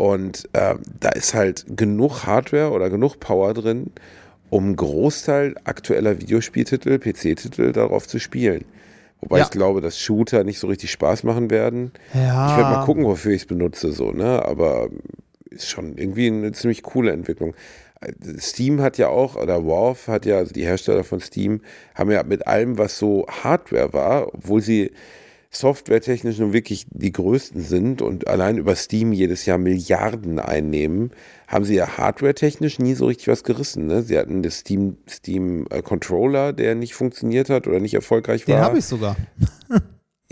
[0.00, 3.90] Und ähm, da ist halt genug Hardware oder genug Power drin,
[4.48, 8.64] um einen Großteil aktueller Videospieltitel, PC-Titel darauf zu spielen.
[9.20, 9.44] Wobei Ja.
[9.44, 11.92] ich glaube, dass Shooter nicht so richtig Spaß machen werden.
[12.14, 12.50] Ja.
[12.50, 14.42] Ich werde mal gucken, wofür ich es benutze, so, ne?
[14.42, 14.88] Aber
[15.50, 17.54] ist schon irgendwie eine ziemlich coole Entwicklung.
[18.38, 21.60] Steam hat ja auch, oder Valve hat ja, also die Hersteller von Steam,
[21.94, 24.92] haben ja mit allem, was so Hardware war, obwohl sie
[25.52, 31.10] softwaretechnisch nun wirklich die größten sind und allein über Steam jedes Jahr Milliarden einnehmen,
[31.48, 33.86] haben sie ja hardwaretechnisch nie so richtig was gerissen.
[33.86, 34.02] Ne?
[34.02, 38.56] Sie hatten das Steam, Steam äh, Controller, der nicht funktioniert hat oder nicht erfolgreich Den
[38.56, 38.62] war.
[38.62, 39.16] habe ich sogar.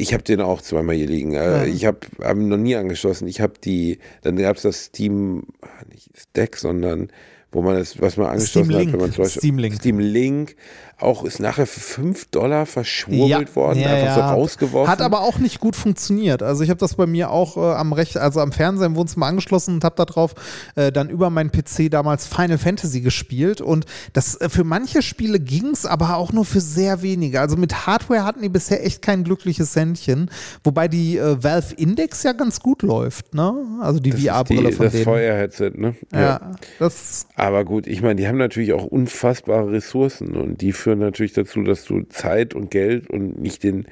[0.00, 1.34] Ich habe den auch zweimal hier liegen.
[1.34, 3.26] Äh, Ich habe hab ihn noch nie angeschlossen.
[3.26, 5.48] Ich habe die, dann gab es das Steam,
[5.92, 7.08] nicht Deck, sondern
[7.50, 8.92] wo man es, was man angeschlossen Steam hat, Link.
[8.92, 9.74] wenn man zum Beispiel Steam Link.
[9.74, 10.54] Steam Link
[11.00, 14.32] auch ist nachher für 5 Dollar verschwurbelt worden, ja, einfach so ja.
[14.32, 14.90] rausgeworfen.
[14.90, 16.42] Hat aber auch nicht gut funktioniert.
[16.42, 19.26] Also ich habe das bei mir auch äh, am Rech also am Fernseher im Wohnzimmer
[19.26, 20.34] angeschlossen und habe da drauf
[20.74, 25.38] äh, dann über meinen PC damals Final Fantasy gespielt und das äh, für manche Spiele
[25.38, 27.40] ging's, aber auch nur für sehr wenige.
[27.40, 30.30] Also mit Hardware hatten die bisher echt kein glückliches Händchen,
[30.64, 33.54] wobei die äh, Valve Index ja ganz gut läuft, ne?
[33.80, 35.04] Also die VR-Brille von das denen.
[35.04, 35.94] Feuer-Headset, ne?
[36.12, 41.00] Ja, das Aber gut, ich meine, die haben natürlich auch unfassbare Ressourcen und die führen
[41.00, 43.86] natürlich dazu, dass du Zeit und Geld und nicht den,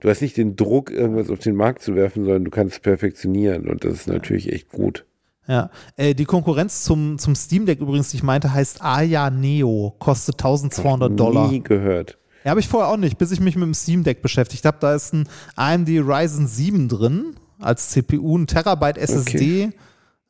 [0.00, 3.68] du hast nicht den Druck, irgendwas auf den Markt zu werfen, sondern du kannst perfektionieren
[3.68, 5.04] und das ist natürlich echt gut.
[5.46, 9.94] Ja, äh, die Konkurrenz zum, zum Steam Deck übrigens, die ich meinte, heißt Aya Neo,
[9.98, 11.50] kostet 1200 Dollar.
[11.50, 12.16] Nie gehört.
[12.44, 14.78] Ja, habe ich vorher auch nicht, bis ich mich mit dem Steam Deck beschäftigt habe.
[14.80, 19.70] Da ist ein AMD Ryzen 7 drin als CPU, ein Terabyte SSD.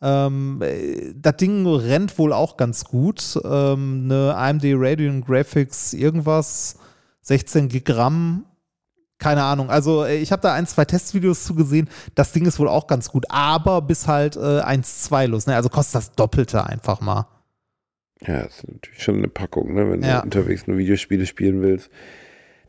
[0.00, 3.38] Ähm, äh, das Ding rennt wohl auch ganz gut.
[3.44, 6.78] Ähm, eine AMD Radeon Graphics irgendwas,
[7.22, 8.44] 16 Gigramm.
[9.18, 9.68] Keine Ahnung.
[9.70, 11.88] Also äh, ich habe da ein, zwei Testvideos zu gesehen.
[12.14, 15.46] Das Ding ist wohl auch ganz gut, aber bis halt äh, 1,2 los.
[15.48, 15.56] Ne?
[15.56, 17.26] Also kostet das Doppelte einfach mal.
[18.24, 19.90] Ja, das ist natürlich schon eine Packung, ne?
[19.90, 20.18] wenn Ja.
[20.18, 21.90] du unterwegs nur Videospiele spielen willst.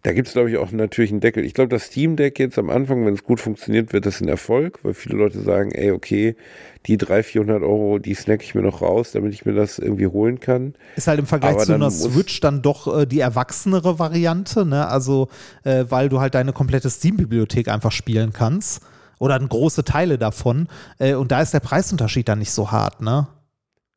[0.03, 1.43] Da gibt es, glaube ich, auch natürlich einen Deckel.
[1.43, 4.29] Ich glaube, das Steam Deck jetzt am Anfang, wenn es gut funktioniert, wird das ein
[4.29, 6.37] Erfolg, weil viele Leute sagen, ey, okay,
[6.85, 10.07] die 300, 400 Euro, die snack ich mir noch raus, damit ich mir das irgendwie
[10.07, 10.75] holen kann.
[10.95, 14.87] Ist halt im Vergleich Aber zu einer Switch dann doch äh, die erwachsenere Variante, ne?
[14.87, 15.27] Also,
[15.63, 18.81] äh, weil du halt deine komplette Steam-Bibliothek einfach spielen kannst.
[19.19, 20.69] Oder große Teile davon.
[20.97, 23.27] Äh, und da ist der Preisunterschied dann nicht so hart, ne?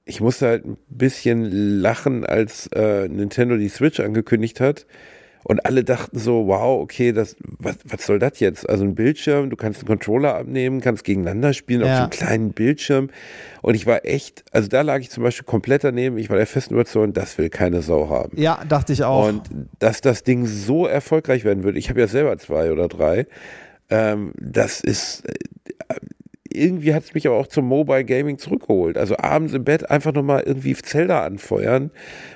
[0.05, 4.85] Ich musste halt ein bisschen lachen, als äh, Nintendo die Switch angekündigt hat.
[5.45, 8.69] Und alle dachten so, wow, okay, das, was, was soll das jetzt?
[8.69, 11.87] Also ein Bildschirm, du kannst einen Controller abnehmen, kannst gegeneinander spielen Ja.
[11.87, 13.11] auf so einem kleinen Bildschirm.
[13.61, 16.17] Und ich war echt, also da lag ich zum Beispiel komplett daneben.
[16.19, 18.33] Ich war der festen Überzeugung, das will keine Sau haben.
[18.41, 19.29] Ja, dachte ich auch.
[19.29, 19.43] Und
[19.79, 23.27] dass das Ding so erfolgreich werden wird, ich habe ja selber zwei oder drei,
[23.91, 25.35] ähm, das ist, äh,
[26.57, 28.97] irgendwie hat es mich aber auch zum Mobile Gaming zurückgeholt.
[28.97, 31.91] Also abends im Bett einfach nochmal irgendwie Zelda anfeuern,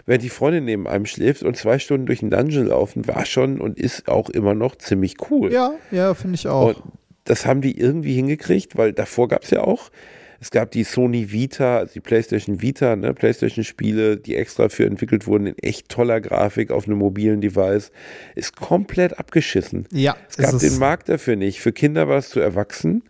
[0.05, 3.61] während die Freundin neben einem schläft und zwei Stunden durch den Dungeon laufen, war schon
[3.61, 5.53] und ist auch immer noch ziemlich cool.
[5.53, 6.69] ja, ja, finde ich auch.
[6.69, 6.83] Und
[7.25, 9.91] das haben die irgendwie hingekriegt, weil davor gab es ja auch,
[10.41, 15.27] es gab die Sony Vita, also die PlayStation Vita, ne, PlayStation-Spiele, die extra für entwickelt
[15.27, 17.91] wurden in echt toller Grafik auf einem mobilen Device,
[18.35, 19.87] ist komplett abgeschissen.
[19.93, 21.61] ja, Es gab ist den Markt dafür nicht.
[21.61, 23.03] Für Kinder war es zu erwachsen.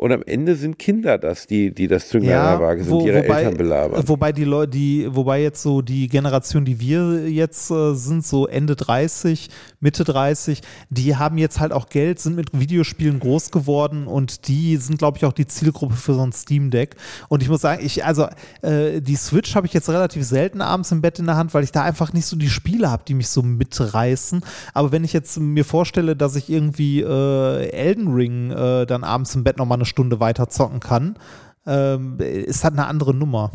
[0.00, 3.00] Und am Ende sind Kinder das, die, die das Zünglein ja, der Waage sind, wo-
[3.00, 4.02] die ihre wobei, Eltern belabern.
[4.08, 8.46] Wobei die Leute, die, wobei jetzt so die Generation, die wir jetzt äh, sind, so
[8.46, 9.50] Ende 30,
[9.80, 14.76] Mitte 30, die haben jetzt halt auch Geld, sind mit Videospielen groß geworden und die
[14.76, 16.94] sind, glaube ich, auch die Zielgruppe für so ein Steam Deck.
[17.28, 18.28] Und ich muss sagen, ich, also
[18.62, 21.64] äh, die Switch habe ich jetzt relativ selten abends im Bett in der Hand, weil
[21.64, 24.42] ich da einfach nicht so die Spiele habe, die mich so mitreißen.
[24.74, 29.34] Aber wenn ich jetzt mir vorstelle, dass ich irgendwie äh, Elden Ring äh, dann abends
[29.34, 31.18] im Bett nochmal eine Stunde weiter zocken kann,
[31.66, 33.50] ähm, ist halt eine andere Nummer.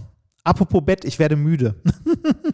[0.45, 1.75] Apropos Bett, ich werde müde.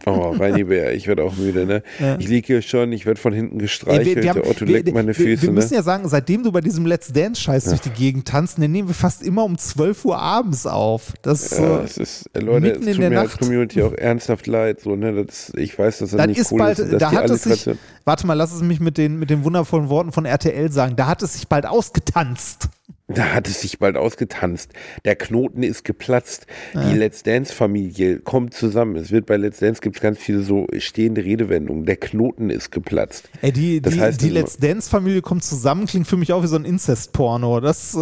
[0.06, 1.82] Oh, Reini Bär, ich werde auch müde, ne?
[1.98, 2.16] Ja.
[2.18, 4.86] Ich liege hier schon, ich werde von hinten gestreichelt, wir, wir haben, der Otto leckt
[4.86, 5.76] wir, meine Füße, Wir, müssen ne?
[5.76, 7.70] ja sagen, seitdem du bei diesem Let's Dance-Scheiß ja.
[7.72, 11.12] durch die Gegend tanzt, dann nehmen wir fast immer um 12 Uhr abends auf.
[11.22, 13.22] Das, ja, es ist, äh, Leute, es tut mir Nacht.
[13.22, 15.24] als Community auch ernsthaft leid, so, ne?
[15.24, 17.00] Das, ich weiß, dass das dann nicht ist cool bald, ist.
[17.00, 17.68] Da hat es sich,
[18.04, 21.06] warte mal, lass es mich mit den, mit den wundervollen Worten von RTL sagen, da
[21.06, 22.68] hat es sich bald ausgetanzt.
[23.14, 24.72] Da hat es sich bald ausgetanzt.
[25.04, 26.46] Der Knoten ist geplatzt.
[26.74, 26.88] Ja.
[26.88, 28.96] Die Let's Dance-Familie kommt zusammen.
[28.96, 31.86] Es wird bei Let's Dance gibt es ganz viele so stehende Redewendungen.
[31.86, 33.28] Der Knoten ist geplatzt.
[33.42, 36.46] Ey, die, das die, heißt, die Let's Dance-Familie kommt zusammen, klingt für mich auch wie
[36.46, 37.58] so ein Inzest-Porno.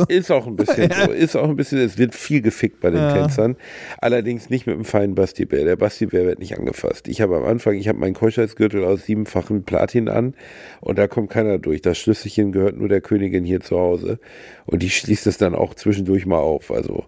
[0.09, 1.13] ist auch ein bisschen so.
[1.13, 3.13] Ist auch ein bisschen, es wird viel gefickt bei den ja.
[3.13, 3.57] Tänzern.
[3.99, 5.65] Allerdings nicht mit dem feinen Basti-Bär.
[5.65, 7.09] Der Basti-Bär wird nicht angefasst.
[7.09, 10.35] Ich habe am Anfang, ich habe meinen Keuschheitsgürtel aus siebenfachen Platin an
[10.81, 11.81] und da kommt keiner durch.
[11.81, 14.19] Das Schlüsselchen gehört nur der Königin hier zu Hause.
[14.69, 16.71] Und die schließt es dann auch zwischendurch mal auf.
[16.71, 17.07] Also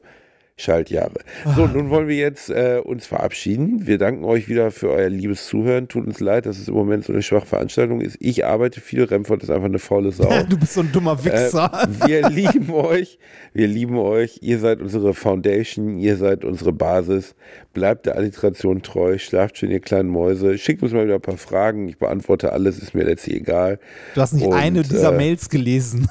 [0.61, 1.21] Schaltjahre.
[1.57, 3.87] So, nun wollen wir jetzt äh, uns verabschieden.
[3.87, 5.89] Wir danken euch wieder für euer liebes Zuhören.
[5.89, 8.19] Tut uns leid, dass es im Moment so eine schwache Veranstaltung ist.
[8.21, 10.29] Ich arbeite viel, Remford ist einfach eine faule Sau.
[10.49, 11.89] du bist so ein dummer Wichser.
[12.05, 13.19] Äh, wir lieben euch.
[13.55, 14.39] Wir lieben euch.
[14.43, 15.99] Ihr seid unsere Foundation.
[15.99, 17.35] Ihr seid unsere Basis.
[17.73, 19.19] Bleibt der Alliteration treu.
[19.19, 20.59] Schlaft schön, ihr kleinen Mäuse.
[20.59, 21.89] Schickt uns mal wieder ein paar Fragen.
[21.89, 22.79] Ich beantworte alles.
[22.79, 23.79] Ist mir letztlich egal.
[24.15, 26.09] Du hast nicht Und, eine dieser äh, Mails gelesen.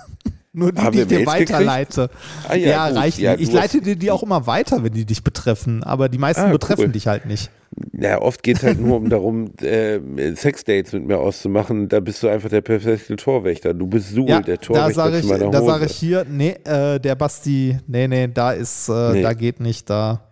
[0.52, 2.10] Nur die, die ich dir weiterleite.
[2.48, 5.24] Ah, ja, ja reicht ja, Ich leite dir die auch immer weiter, wenn die dich
[5.24, 6.92] betreffen, aber die meisten ah, betreffen cool.
[6.92, 7.52] dich halt nicht.
[7.94, 10.00] Ja, oft geht es halt nur um darum, äh,
[10.36, 11.88] Sexdates mit mir auszumachen.
[11.88, 13.76] Da bist du einfach der perfekte Torwächter.
[13.76, 17.00] Du bist Suhl, ja, der Torwächter da ich, meiner Da sage ich hier, nee, äh,
[17.00, 19.22] der Basti, nee, nee, da ist, äh, nee.
[19.22, 20.29] da geht nicht, da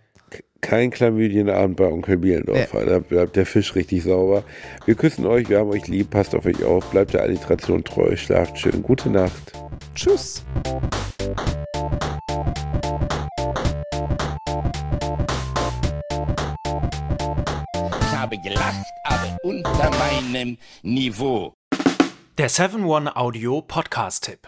[0.62, 2.74] kein Chlamydienabend bei Onkel Bielendorf.
[2.74, 2.86] Ja.
[2.86, 4.44] Da bleibt der Fisch richtig sauber.
[4.86, 8.16] Wir küssen euch, wir haben euch lieb, passt auf euch auf, bleibt der Alliteration treu,
[8.16, 8.82] schlaft schön.
[8.84, 9.54] Gute Nacht.
[9.96, 10.44] Tschüss.
[18.02, 21.54] Ich habe gelacht, aber unter meinem Niveau.
[22.38, 24.48] Der 7-One Audio Podcast-Tipp.